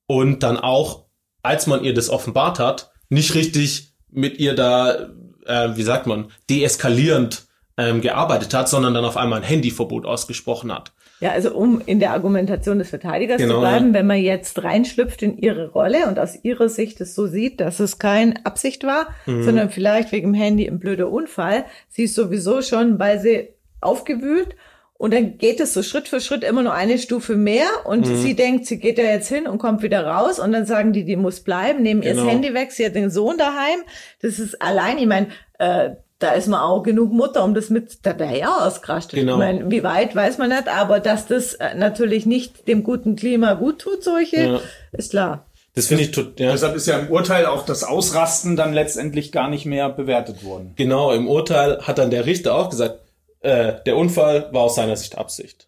und 0.07 0.43
dann 0.43 0.57
auch, 0.57 1.05
als 1.41 1.67
man 1.67 1.83
ihr 1.83 1.93
das 1.93 2.09
offenbart 2.09 2.59
hat, 2.59 2.91
nicht 3.09 3.33
richtig 3.33 3.93
mit 4.09 4.37
ihr 4.39 4.55
da, 4.55 5.09
äh, 5.45 5.75
wie 5.75 5.83
sagt 5.83 6.05
man, 6.05 6.31
deeskalierend 6.49 7.47
ähm, 7.77 8.01
gearbeitet 8.01 8.53
hat, 8.53 8.69
sondern 8.69 8.93
dann 8.93 9.05
auf 9.05 9.17
einmal 9.17 9.39
ein 9.39 9.47
Handyverbot 9.47 10.05
ausgesprochen 10.05 10.71
hat. 10.71 10.93
Ja, 11.21 11.31
also 11.31 11.53
um 11.53 11.81
in 11.85 11.99
der 11.99 12.11
Argumentation 12.11 12.79
des 12.79 12.89
Verteidigers 12.89 13.37
genau, 13.37 13.55
zu 13.55 13.59
bleiben, 13.61 13.93
wenn 13.93 14.07
man 14.07 14.17
jetzt 14.17 14.63
reinschlüpft 14.63 15.21
in 15.21 15.37
ihre 15.37 15.69
Rolle 15.69 16.07
und 16.07 16.17
aus 16.17 16.43
ihrer 16.43 16.67
Sicht 16.67 16.99
es 16.99 17.13
so 17.13 17.27
sieht, 17.27 17.61
dass 17.61 17.79
es 17.79 17.99
keine 17.99 18.43
Absicht 18.43 18.83
war, 18.83 19.07
mhm. 19.27 19.43
sondern 19.43 19.69
vielleicht 19.69 20.11
wegen 20.11 20.33
dem 20.33 20.41
Handy 20.41 20.67
ein 20.67 20.79
blöder 20.79 21.09
Unfall, 21.11 21.65
sie 21.89 22.03
ist 22.03 22.15
sowieso 22.15 22.63
schon, 22.63 22.97
weil 22.97 23.19
sie 23.19 23.49
aufgewühlt 23.81 24.55
und 25.01 25.15
dann 25.15 25.39
geht 25.39 25.59
es 25.59 25.73
so 25.73 25.81
Schritt 25.81 26.07
für 26.07 26.21
Schritt 26.21 26.43
immer 26.43 26.61
nur 26.61 26.73
eine 26.73 26.99
Stufe 26.99 27.35
mehr 27.35 27.67
und 27.85 28.07
mhm. 28.07 28.15
sie 28.17 28.35
denkt, 28.35 28.67
sie 28.67 28.79
geht 28.79 28.99
ja 28.99 29.05
jetzt 29.05 29.29
hin 29.29 29.47
und 29.47 29.57
kommt 29.57 29.81
wieder 29.81 30.05
raus 30.05 30.39
und 30.39 30.51
dann 30.51 30.67
sagen 30.67 30.93
die, 30.93 31.05
die 31.05 31.15
muss 31.15 31.39
bleiben, 31.39 31.81
nehmen 31.81 32.01
genau. 32.01 32.13
ihr 32.13 32.23
das 32.23 32.31
Handy 32.31 32.53
weg, 32.53 32.71
sie 32.71 32.85
hat 32.85 32.93
den 32.93 33.09
Sohn 33.09 33.37
daheim. 33.37 33.79
Das 34.21 34.37
ist 34.37 34.61
allein, 34.61 34.99
ich 34.99 35.07
meine, 35.07 35.27
äh, 35.57 35.91
da 36.21 36.31
ist 36.33 36.47
man 36.47 36.59
auch 36.59 36.83
genug 36.83 37.11
Mutter, 37.11 37.43
um 37.43 37.53
das 37.53 37.69
mit, 37.69 38.05
da 38.05 38.17
wäre 38.19 38.37
ja 38.37 38.65
ausgerastet. 38.65 39.19
Genau. 39.19 39.33
Ich 39.33 39.39
meine, 39.39 39.71
wie 39.71 39.83
weit 39.83 40.15
weiß 40.15 40.37
man 40.37 40.49
nicht, 40.49 40.67
aber 40.67 40.99
dass 40.99 41.27
das 41.27 41.55
äh, 41.55 41.75
natürlich 41.75 42.25
nicht 42.25 42.67
dem 42.67 42.83
guten 42.83 43.15
Klima 43.15 43.55
gut 43.55 43.79
tut, 43.79 44.03
solche, 44.03 44.41
ja. 44.41 44.59
ist 44.91 45.11
klar. 45.11 45.45
Das 45.73 45.87
finde 45.87 46.03
ich 46.03 46.11
tot, 46.11 46.39
ja. 46.39 46.51
Deshalb 46.51 46.75
ist 46.75 46.85
ja 46.85 46.99
im 46.99 47.09
Urteil 47.09 47.45
auch 47.45 47.65
das 47.65 47.83
Ausrasten 47.83 48.57
dann 48.57 48.73
letztendlich 48.73 49.31
gar 49.31 49.49
nicht 49.49 49.65
mehr 49.65 49.89
bewertet 49.89 50.43
worden. 50.43 50.73
Genau, 50.75 51.11
im 51.13 51.27
Urteil 51.29 51.79
hat 51.81 51.97
dann 51.97 52.11
der 52.11 52.25
Richter 52.25 52.55
auch 52.55 52.69
gesagt, 52.69 52.99
äh, 53.39 53.73
der 53.85 53.95
Unfall 53.95 54.49
war 54.51 54.63
aus 54.63 54.75
seiner 54.75 54.97
Sicht 54.97 55.17
Absicht. 55.17 55.67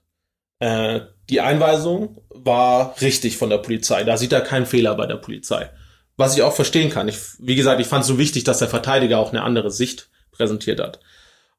Äh, 0.60 1.02
die 1.30 1.42
Einweisung 1.42 2.18
war 2.30 2.96
richtig 3.02 3.38
von 3.38 3.50
der 3.50 3.60
Polizei. 3.60 4.04
Da 4.04 4.18
sieht 4.18 4.34
er 4.34 4.42
keinen 4.42 4.66
Fehler 4.66 4.96
bei 4.96 5.06
der 5.06 5.16
Polizei. 5.16 5.70
Was 6.18 6.36
ich 6.36 6.44
auch 6.44 6.54
verstehen 6.54 6.90
kann. 6.90 7.08
Ich, 7.08 7.18
wie 7.40 7.56
gesagt, 7.56 7.80
ich 7.80 7.88
fand 7.88 8.02
es 8.02 8.08
so 8.08 8.18
wichtig, 8.18 8.44
dass 8.44 8.60
der 8.60 8.68
Verteidiger 8.68 9.20
auch 9.20 9.32
eine 9.32 9.42
andere 9.42 9.72
Sicht 9.72 10.10
präsentiert 10.34 10.80
hat. 10.80 11.00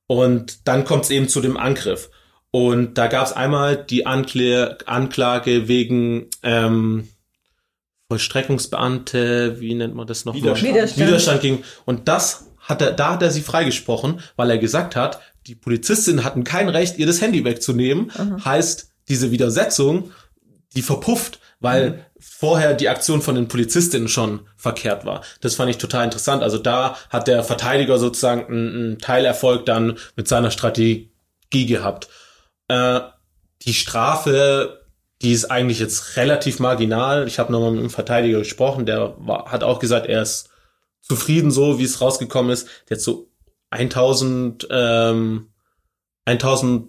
Und 0.07 0.69
dann 0.69 0.85
kommt 0.85 1.05
es 1.05 1.11
eben 1.11 1.29
zu 1.29 1.41
dem 1.41 1.57
Angriff. 1.57 2.11
Und 2.51 2.99
da 2.99 3.07
gab 3.07 3.27
es 3.27 3.33
einmal 3.33 3.77
die 3.77 4.07
Ankl 4.07 4.77
Anklage 4.87 5.67
wegen 5.67 6.29
ähm, 6.43 7.09
Vollstreckungsbeamte, 8.09 9.61
wie 9.61 9.75
nennt 9.75 9.95
man 9.95 10.07
das 10.07 10.25
noch? 10.25 10.35
Widerstand. 10.35 10.75
Widerstand. 10.75 11.09
Widerstand 11.09 11.41
gegen. 11.41 11.65
Und 11.85 12.07
das 12.07 12.51
hat 12.59 12.81
er, 12.81 12.93
da 12.93 13.13
hat 13.13 13.23
er 13.23 13.31
sie 13.31 13.41
freigesprochen, 13.41 14.21
weil 14.37 14.51
er 14.51 14.59
gesagt 14.59 14.95
hat, 14.95 15.21
die 15.47 15.55
Polizistinnen 15.55 16.25
hatten 16.25 16.45
kein 16.45 16.69
Recht, 16.69 16.99
ihr 16.99 17.07
das 17.07 17.21
Handy 17.21 17.45
wegzunehmen. 17.45 18.13
Mhm. 18.17 18.45
Heißt, 18.45 18.93
diese 19.09 19.31
Widersetzung, 19.31 20.13
die 20.77 20.83
verpufft, 20.83 21.41
weil 21.61 21.91
mhm 21.91 21.99
vorher 22.25 22.75
die 22.75 22.89
Aktion 22.89 23.23
von 23.23 23.35
den 23.35 23.49
Polizistinnen 23.49 24.09
schon 24.09 24.41
verkehrt 24.57 25.05
war. 25.05 25.23
Das 25.41 25.55
fand 25.55 25.71
ich 25.71 25.79
total 25.79 26.05
interessant. 26.05 26.43
Also 26.43 26.59
da 26.59 26.97
hat 27.11 27.29
der 27.29 27.45
Verteidiger 27.45 27.99
sozusagen 27.99 28.47
einen, 28.47 28.99
Teilerfolg 28.99 29.67
dann 29.67 29.99
mit 30.17 30.29
seiner 30.29 30.51
Strategie 30.51 31.11
gehabt. 31.51 32.09
Äh, 32.69 33.01
die 33.63 33.75
Strafe, 33.75 34.87
die 35.23 35.33
ist 35.33 35.51
eigentlich 35.51 35.79
jetzt 35.79 36.17
relativ 36.17 36.59
marginal. 36.59 37.27
Ich 37.27 37.39
habe 37.39 37.53
nochmal 37.53 37.73
mit 37.73 37.83
dem 37.83 37.91
Verteidiger 37.91 38.39
gesprochen, 38.39 38.87
der 38.87 39.15
war, 39.19 39.51
hat 39.51 39.63
auch 39.63 39.79
gesagt, 39.79 40.07
er 40.07 40.23
ist 40.23 40.51
zufrieden 41.03 41.51
so, 41.51 41.79
wie 41.79 41.85
es 41.85 42.01
rausgekommen 42.01 42.51
ist. 42.51 42.69
Der 42.89 42.97
hat 42.97 43.03
so 43.03 43.29
1000, 43.71 44.67
ähm, 44.71 45.49
1000 46.25 46.89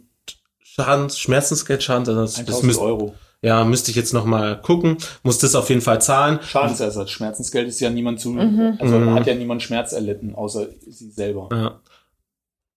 Schadens, 0.59 1.19
Schmerzensgeld 1.19 1.83
Schadens, 1.83 2.09
also 2.09 2.21
das, 2.21 2.38
1000 2.38 2.71
das 2.71 2.77
Euro. 2.79 3.15
Ja, 3.45 3.63
müsste 3.63 3.91
ich 3.91 3.95
jetzt 3.95 4.11
noch 4.11 4.25
mal 4.25 4.59
gucken. 4.59 4.97
Muss 5.21 5.37
das 5.37 5.53
auf 5.53 5.69
jeden 5.69 5.81
Fall 5.81 6.01
zahlen. 6.01 6.39
Schadensersatz. 6.41 7.11
Schmerzensgeld 7.11 7.67
ist 7.67 7.79
ja 7.79 7.91
niemand 7.91 8.19
zu, 8.19 8.31
mhm. 8.31 8.79
also 8.79 8.97
mhm. 8.97 9.13
hat 9.13 9.27
ja 9.27 9.35
niemand 9.35 9.61
Schmerz 9.61 9.91
erlitten, 9.91 10.33
außer 10.33 10.67
sie 10.87 11.11
selber. 11.11 11.49
Ja. 11.51 11.79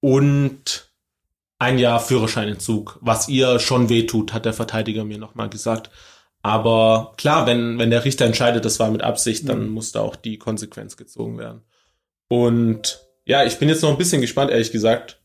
Und 0.00 0.92
ein 1.58 1.78
Jahr 1.78 2.00
Führerscheinentzug, 2.00 2.98
was 3.00 3.30
ihr 3.30 3.60
schon 3.60 3.88
wehtut, 3.88 4.34
hat 4.34 4.44
der 4.44 4.52
Verteidiger 4.52 5.04
mir 5.04 5.16
noch 5.16 5.34
mal 5.34 5.48
gesagt. 5.48 5.88
Aber 6.42 7.14
klar, 7.16 7.46
wenn, 7.46 7.78
wenn 7.78 7.88
der 7.88 8.04
Richter 8.04 8.26
entscheidet, 8.26 8.66
das 8.66 8.78
war 8.78 8.90
mit 8.90 9.02
Absicht, 9.02 9.48
dann 9.48 9.68
mhm. 9.68 9.72
muss 9.72 9.92
da 9.92 10.00
auch 10.02 10.16
die 10.16 10.36
Konsequenz 10.36 10.98
gezogen 10.98 11.38
werden. 11.38 11.62
Und 12.28 13.00
ja, 13.24 13.42
ich 13.42 13.58
bin 13.58 13.70
jetzt 13.70 13.80
noch 13.80 13.90
ein 13.90 13.98
bisschen 13.98 14.20
gespannt, 14.20 14.50
ehrlich 14.50 14.70
gesagt, 14.70 15.17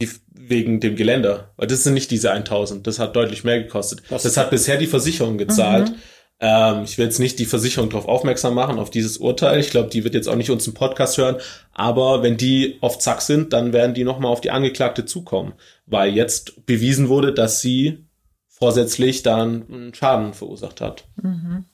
die, 0.00 0.08
wegen 0.32 0.80
dem 0.80 0.96
Geländer. 0.96 1.52
Weil 1.56 1.66
das 1.66 1.84
sind 1.84 1.94
nicht 1.94 2.10
diese 2.10 2.30
1000, 2.30 2.86
das 2.86 2.98
hat 2.98 3.16
deutlich 3.16 3.44
mehr 3.44 3.62
gekostet. 3.62 4.02
Das, 4.08 4.22
das 4.22 4.36
hat 4.36 4.50
bisher 4.50 4.76
die 4.76 4.86
Versicherung 4.86 5.38
gezahlt. 5.38 5.90
Mhm. 5.90 5.96
Ähm, 6.40 6.84
ich 6.84 6.98
will 6.98 7.06
jetzt 7.06 7.18
nicht 7.18 7.38
die 7.38 7.46
Versicherung 7.46 7.90
darauf 7.90 8.06
aufmerksam 8.06 8.54
machen, 8.54 8.78
auf 8.78 8.90
dieses 8.90 9.18
Urteil. 9.18 9.58
Ich 9.58 9.70
glaube, 9.70 9.90
die 9.90 10.04
wird 10.04 10.14
jetzt 10.14 10.28
auch 10.28 10.36
nicht 10.36 10.50
unseren 10.50 10.74
Podcast 10.74 11.18
hören. 11.18 11.36
Aber 11.72 12.22
wenn 12.22 12.36
die 12.36 12.78
auf 12.80 12.98
Zack 12.98 13.22
sind, 13.22 13.52
dann 13.52 13.72
werden 13.72 13.94
die 13.94 14.04
nochmal 14.04 14.30
auf 14.30 14.40
die 14.40 14.52
Angeklagte 14.52 15.04
zukommen. 15.04 15.54
Weil 15.86 16.14
jetzt 16.14 16.64
bewiesen 16.64 17.08
wurde, 17.08 17.34
dass 17.34 17.60
sie 17.60 18.04
vorsätzlich 18.46 19.22
dann 19.22 19.66
einen 19.68 19.94
Schaden 19.94 20.32
verursacht 20.32 20.80
hat. 20.80 21.04
Mhm. 21.20 21.64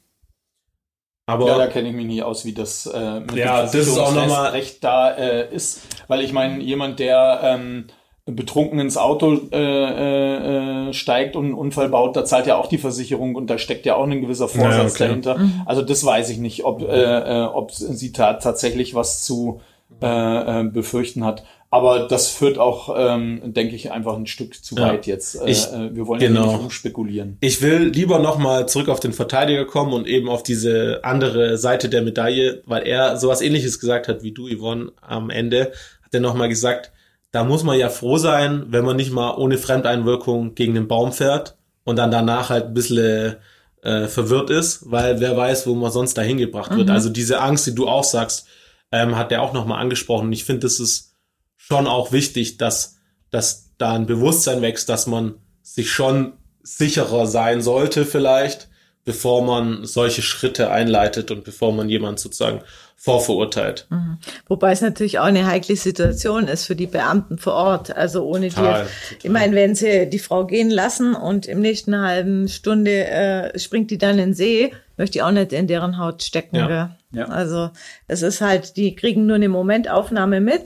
Aber 1.26 1.46
ja, 1.46 1.58
da 1.58 1.66
kenne 1.68 1.88
ich 1.88 1.94
mich 1.94 2.06
nie 2.06 2.22
aus, 2.22 2.44
wie 2.44 2.52
das 2.52 2.86
äh, 2.86 3.20
mit 3.20 3.34
ja, 3.34 3.62
dem 3.62 3.72
das 3.72 3.74
ist 3.74 3.98
auch 3.98 4.14
nochmal 4.14 4.50
Recht 4.50 4.84
da 4.84 5.10
äh, 5.10 5.54
ist, 5.54 5.80
weil 6.06 6.20
ich 6.20 6.32
meine, 6.32 6.62
jemand, 6.62 6.98
der 6.98 7.40
ähm, 7.42 7.86
betrunken 8.26 8.78
ins 8.78 8.96
Auto 8.96 9.38
äh, 9.52 10.88
äh, 10.88 10.92
steigt 10.94 11.36
und 11.36 11.44
einen 11.44 11.54
Unfall 11.54 11.90
baut, 11.90 12.16
da 12.16 12.24
zahlt 12.24 12.46
ja 12.46 12.56
auch 12.56 12.68
die 12.68 12.78
Versicherung 12.78 13.34
und 13.34 13.48
da 13.48 13.58
steckt 13.58 13.84
ja 13.84 13.96
auch 13.96 14.06
ein 14.06 14.22
gewisser 14.22 14.48
Vorsatz 14.48 14.98
ja, 14.98 15.06
dahinter. 15.06 15.38
Mhm. 15.38 15.62
Also 15.66 15.82
das 15.82 16.04
weiß 16.04 16.30
ich 16.30 16.38
nicht, 16.38 16.64
ob, 16.64 16.80
äh, 16.80 16.86
äh, 16.86 17.44
ob 17.44 17.72
sie 17.72 18.12
ta 18.12 18.34
tatsächlich 18.34 18.94
was 18.94 19.24
zu 19.24 19.60
äh, 20.02 20.60
äh, 20.60 20.64
befürchten 20.64 21.24
hat. 21.24 21.44
Aber 21.70 22.06
das 22.06 22.28
führt 22.28 22.56
auch, 22.56 22.94
ähm, 22.96 23.52
denke 23.52 23.74
ich, 23.74 23.90
einfach 23.90 24.16
ein 24.16 24.26
Stück 24.26 24.64
zu 24.64 24.76
ja. 24.76 24.88
weit 24.88 25.06
jetzt. 25.06 25.34
Äh, 25.34 25.50
ich, 25.50 25.66
äh, 25.72 25.94
wir 25.94 26.06
wollen 26.06 26.20
genau. 26.20 26.42
ja 26.42 26.52
nicht 26.52 26.60
rumspekulieren. 26.62 27.36
Ich 27.40 27.60
will 27.62 27.88
lieber 27.88 28.20
nochmal 28.20 28.68
zurück 28.68 28.88
auf 28.88 29.00
den 29.00 29.12
Verteidiger 29.12 29.64
kommen 29.66 29.92
und 29.92 30.06
eben 30.06 30.28
auf 30.28 30.42
diese 30.42 31.00
andere 31.02 31.58
Seite 31.58 31.88
der 31.88 32.02
Medaille, 32.02 32.62
weil 32.64 32.86
er 32.86 33.16
sowas 33.16 33.42
ähnliches 33.42 33.80
gesagt 33.80 34.08
hat 34.08 34.22
wie 34.22 34.32
du, 34.32 34.48
Yvonne, 34.48 34.92
am 35.02 35.30
Ende. 35.30 35.72
Hat 36.02 36.14
er 36.14 36.20
nochmal 36.20 36.48
gesagt, 36.48 36.92
da 37.34 37.42
muss 37.42 37.64
man 37.64 37.76
ja 37.76 37.88
froh 37.88 38.16
sein, 38.16 38.66
wenn 38.68 38.84
man 38.84 38.94
nicht 38.94 39.10
mal 39.10 39.34
ohne 39.34 39.58
Fremdeinwirkung 39.58 40.54
gegen 40.54 40.74
den 40.74 40.86
Baum 40.86 41.12
fährt 41.12 41.56
und 41.82 41.96
dann 41.96 42.12
danach 42.12 42.48
halt 42.48 42.66
ein 42.66 42.74
bisschen 42.74 43.34
äh, 43.82 44.06
verwirrt 44.06 44.50
ist, 44.50 44.88
weil 44.88 45.18
wer 45.18 45.36
weiß, 45.36 45.66
wo 45.66 45.74
man 45.74 45.90
sonst 45.90 46.14
dahin 46.14 46.38
gebracht 46.38 46.70
mhm. 46.70 46.76
wird. 46.76 46.90
Also 46.90 47.08
diese 47.08 47.40
Angst, 47.40 47.66
die 47.66 47.74
du 47.74 47.88
auch 47.88 48.04
sagst, 48.04 48.46
ähm, 48.92 49.16
hat 49.16 49.32
er 49.32 49.42
auch 49.42 49.52
nochmal 49.52 49.80
angesprochen. 49.80 50.28
Und 50.28 50.32
ich 50.32 50.44
finde, 50.44 50.60
das 50.60 50.78
ist 50.78 51.16
schon 51.56 51.88
auch 51.88 52.12
wichtig, 52.12 52.56
dass, 52.56 52.98
dass 53.30 53.72
da 53.78 53.94
ein 53.94 54.06
Bewusstsein 54.06 54.62
wächst, 54.62 54.88
dass 54.88 55.08
man 55.08 55.34
sich 55.60 55.90
schon 55.90 56.34
sicherer 56.62 57.26
sein 57.26 57.62
sollte 57.62 58.04
vielleicht, 58.04 58.68
bevor 59.04 59.44
man 59.44 59.84
solche 59.84 60.22
Schritte 60.22 60.70
einleitet 60.70 61.30
und 61.30 61.44
bevor 61.44 61.72
man 61.72 61.88
jemand 61.88 62.18
sozusagen 62.18 62.62
vorverurteilt. 62.96 63.86
Mhm. 63.90 64.18
Wobei 64.48 64.72
es 64.72 64.80
natürlich 64.80 65.18
auch 65.18 65.24
eine 65.24 65.46
heikle 65.46 65.76
Situation 65.76 66.48
ist 66.48 66.64
für 66.64 66.74
die 66.74 66.86
Beamten 66.86 67.36
vor 67.36 67.52
Ort. 67.52 67.94
Also 67.94 68.24
ohne 68.24 68.48
total, 68.48 68.84
die, 68.84 69.14
total. 69.14 69.18
ich 69.22 69.30
meine, 69.30 69.54
wenn 69.56 69.74
sie 69.74 70.08
die 70.08 70.18
Frau 70.18 70.46
gehen 70.46 70.70
lassen 70.70 71.14
und 71.14 71.44
im 71.44 71.60
nächsten 71.60 72.00
halben 72.00 72.48
Stunde 72.48 73.06
äh, 73.06 73.58
springt 73.58 73.90
die 73.90 73.98
dann 73.98 74.12
in 74.12 74.30
den 74.30 74.34
See, 74.34 74.72
möchte 74.96 75.18
ich 75.18 75.22
auch 75.22 75.32
nicht 75.32 75.52
in 75.52 75.66
deren 75.66 75.98
Haut 75.98 76.22
stecken. 76.22 76.56
Ja. 76.56 76.96
Ja. 77.12 77.26
Also 77.26 77.70
es 78.08 78.22
ist 78.22 78.40
halt, 78.40 78.76
die 78.76 78.94
kriegen 78.94 79.26
nur 79.26 79.36
eine 79.36 79.48
Momentaufnahme 79.48 80.40
mit 80.40 80.64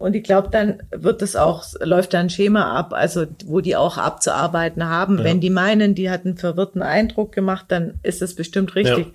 und 0.00 0.16
ich 0.16 0.22
glaube, 0.22 0.48
dann 0.50 0.82
wird 0.90 1.20
es 1.20 1.36
auch, 1.36 1.62
läuft 1.80 2.14
da 2.14 2.20
ein 2.20 2.30
Schema 2.30 2.72
ab, 2.74 2.94
also 2.94 3.26
wo 3.44 3.60
die 3.60 3.76
auch 3.76 3.98
abzuarbeiten 3.98 4.88
haben. 4.88 5.18
Ja. 5.18 5.24
Wenn 5.24 5.40
die 5.40 5.50
meinen, 5.50 5.94
die 5.94 6.08
hat 6.08 6.24
einen 6.24 6.38
verwirrten 6.38 6.80
Eindruck 6.80 7.32
gemacht, 7.32 7.66
dann 7.68 8.00
ist 8.02 8.22
es 8.22 8.34
bestimmt 8.34 8.74
richtig. 8.76 9.08
Ja. 9.08 9.12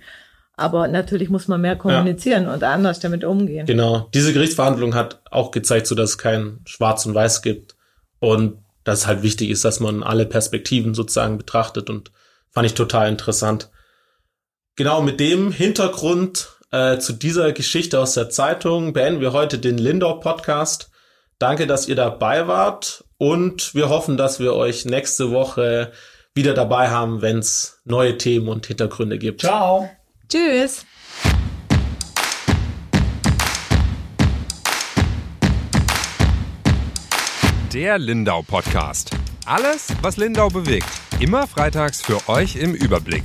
Aber 0.54 0.86
natürlich 0.86 1.28
muss 1.28 1.48
man 1.48 1.60
mehr 1.60 1.74
kommunizieren 1.74 2.44
ja. 2.44 2.54
und 2.54 2.62
anders 2.62 3.00
damit 3.00 3.24
umgehen. 3.24 3.66
Genau. 3.66 4.08
Diese 4.14 4.32
Gerichtsverhandlung 4.32 4.94
hat 4.94 5.20
auch 5.28 5.50
gezeigt, 5.50 5.88
so 5.88 5.96
dass 5.96 6.10
es 6.10 6.18
kein 6.18 6.60
Schwarz 6.66 7.04
und 7.04 7.14
Weiß 7.14 7.42
gibt. 7.42 7.74
Und 8.20 8.58
dass 8.84 9.00
es 9.00 9.06
halt 9.08 9.24
wichtig 9.24 9.50
ist, 9.50 9.64
dass 9.64 9.80
man 9.80 10.04
alle 10.04 10.24
Perspektiven 10.24 10.94
sozusagen 10.94 11.36
betrachtet 11.36 11.90
und 11.90 12.12
fand 12.52 12.64
ich 12.64 12.74
total 12.74 13.08
interessant. 13.08 13.70
Genau 14.76 15.02
mit 15.02 15.18
dem 15.18 15.50
Hintergrund 15.50 16.55
äh, 16.72 16.98
zu 16.98 17.12
dieser 17.12 17.52
Geschichte 17.52 18.00
aus 18.00 18.14
der 18.14 18.28
Zeitung 18.30 18.92
beenden 18.92 19.20
wir 19.20 19.32
heute 19.32 19.58
den 19.58 19.78
Lindau 19.78 20.14
Podcast. 20.14 20.90
Danke, 21.38 21.66
dass 21.66 21.86
ihr 21.86 21.96
dabei 21.96 22.48
wart 22.48 23.04
und 23.18 23.74
wir 23.74 23.88
hoffen, 23.88 24.16
dass 24.16 24.40
wir 24.40 24.54
euch 24.54 24.84
nächste 24.84 25.30
Woche 25.30 25.92
wieder 26.34 26.54
dabei 26.54 26.90
haben, 26.90 27.22
wenn 27.22 27.38
es 27.38 27.80
neue 27.84 28.18
Themen 28.18 28.48
und 28.48 28.66
Hintergründe 28.66 29.18
gibt. 29.18 29.42
Ciao. 29.42 29.88
Tschüss. 30.28 30.84
Der 37.72 37.98
Lindau 37.98 38.42
Podcast. 38.42 39.10
Alles, 39.44 39.88
was 40.02 40.16
Lindau 40.16 40.48
bewegt. 40.48 40.88
Immer 41.20 41.46
freitags 41.46 42.02
für 42.02 42.28
euch 42.28 42.56
im 42.56 42.74
Überblick. 42.74 43.24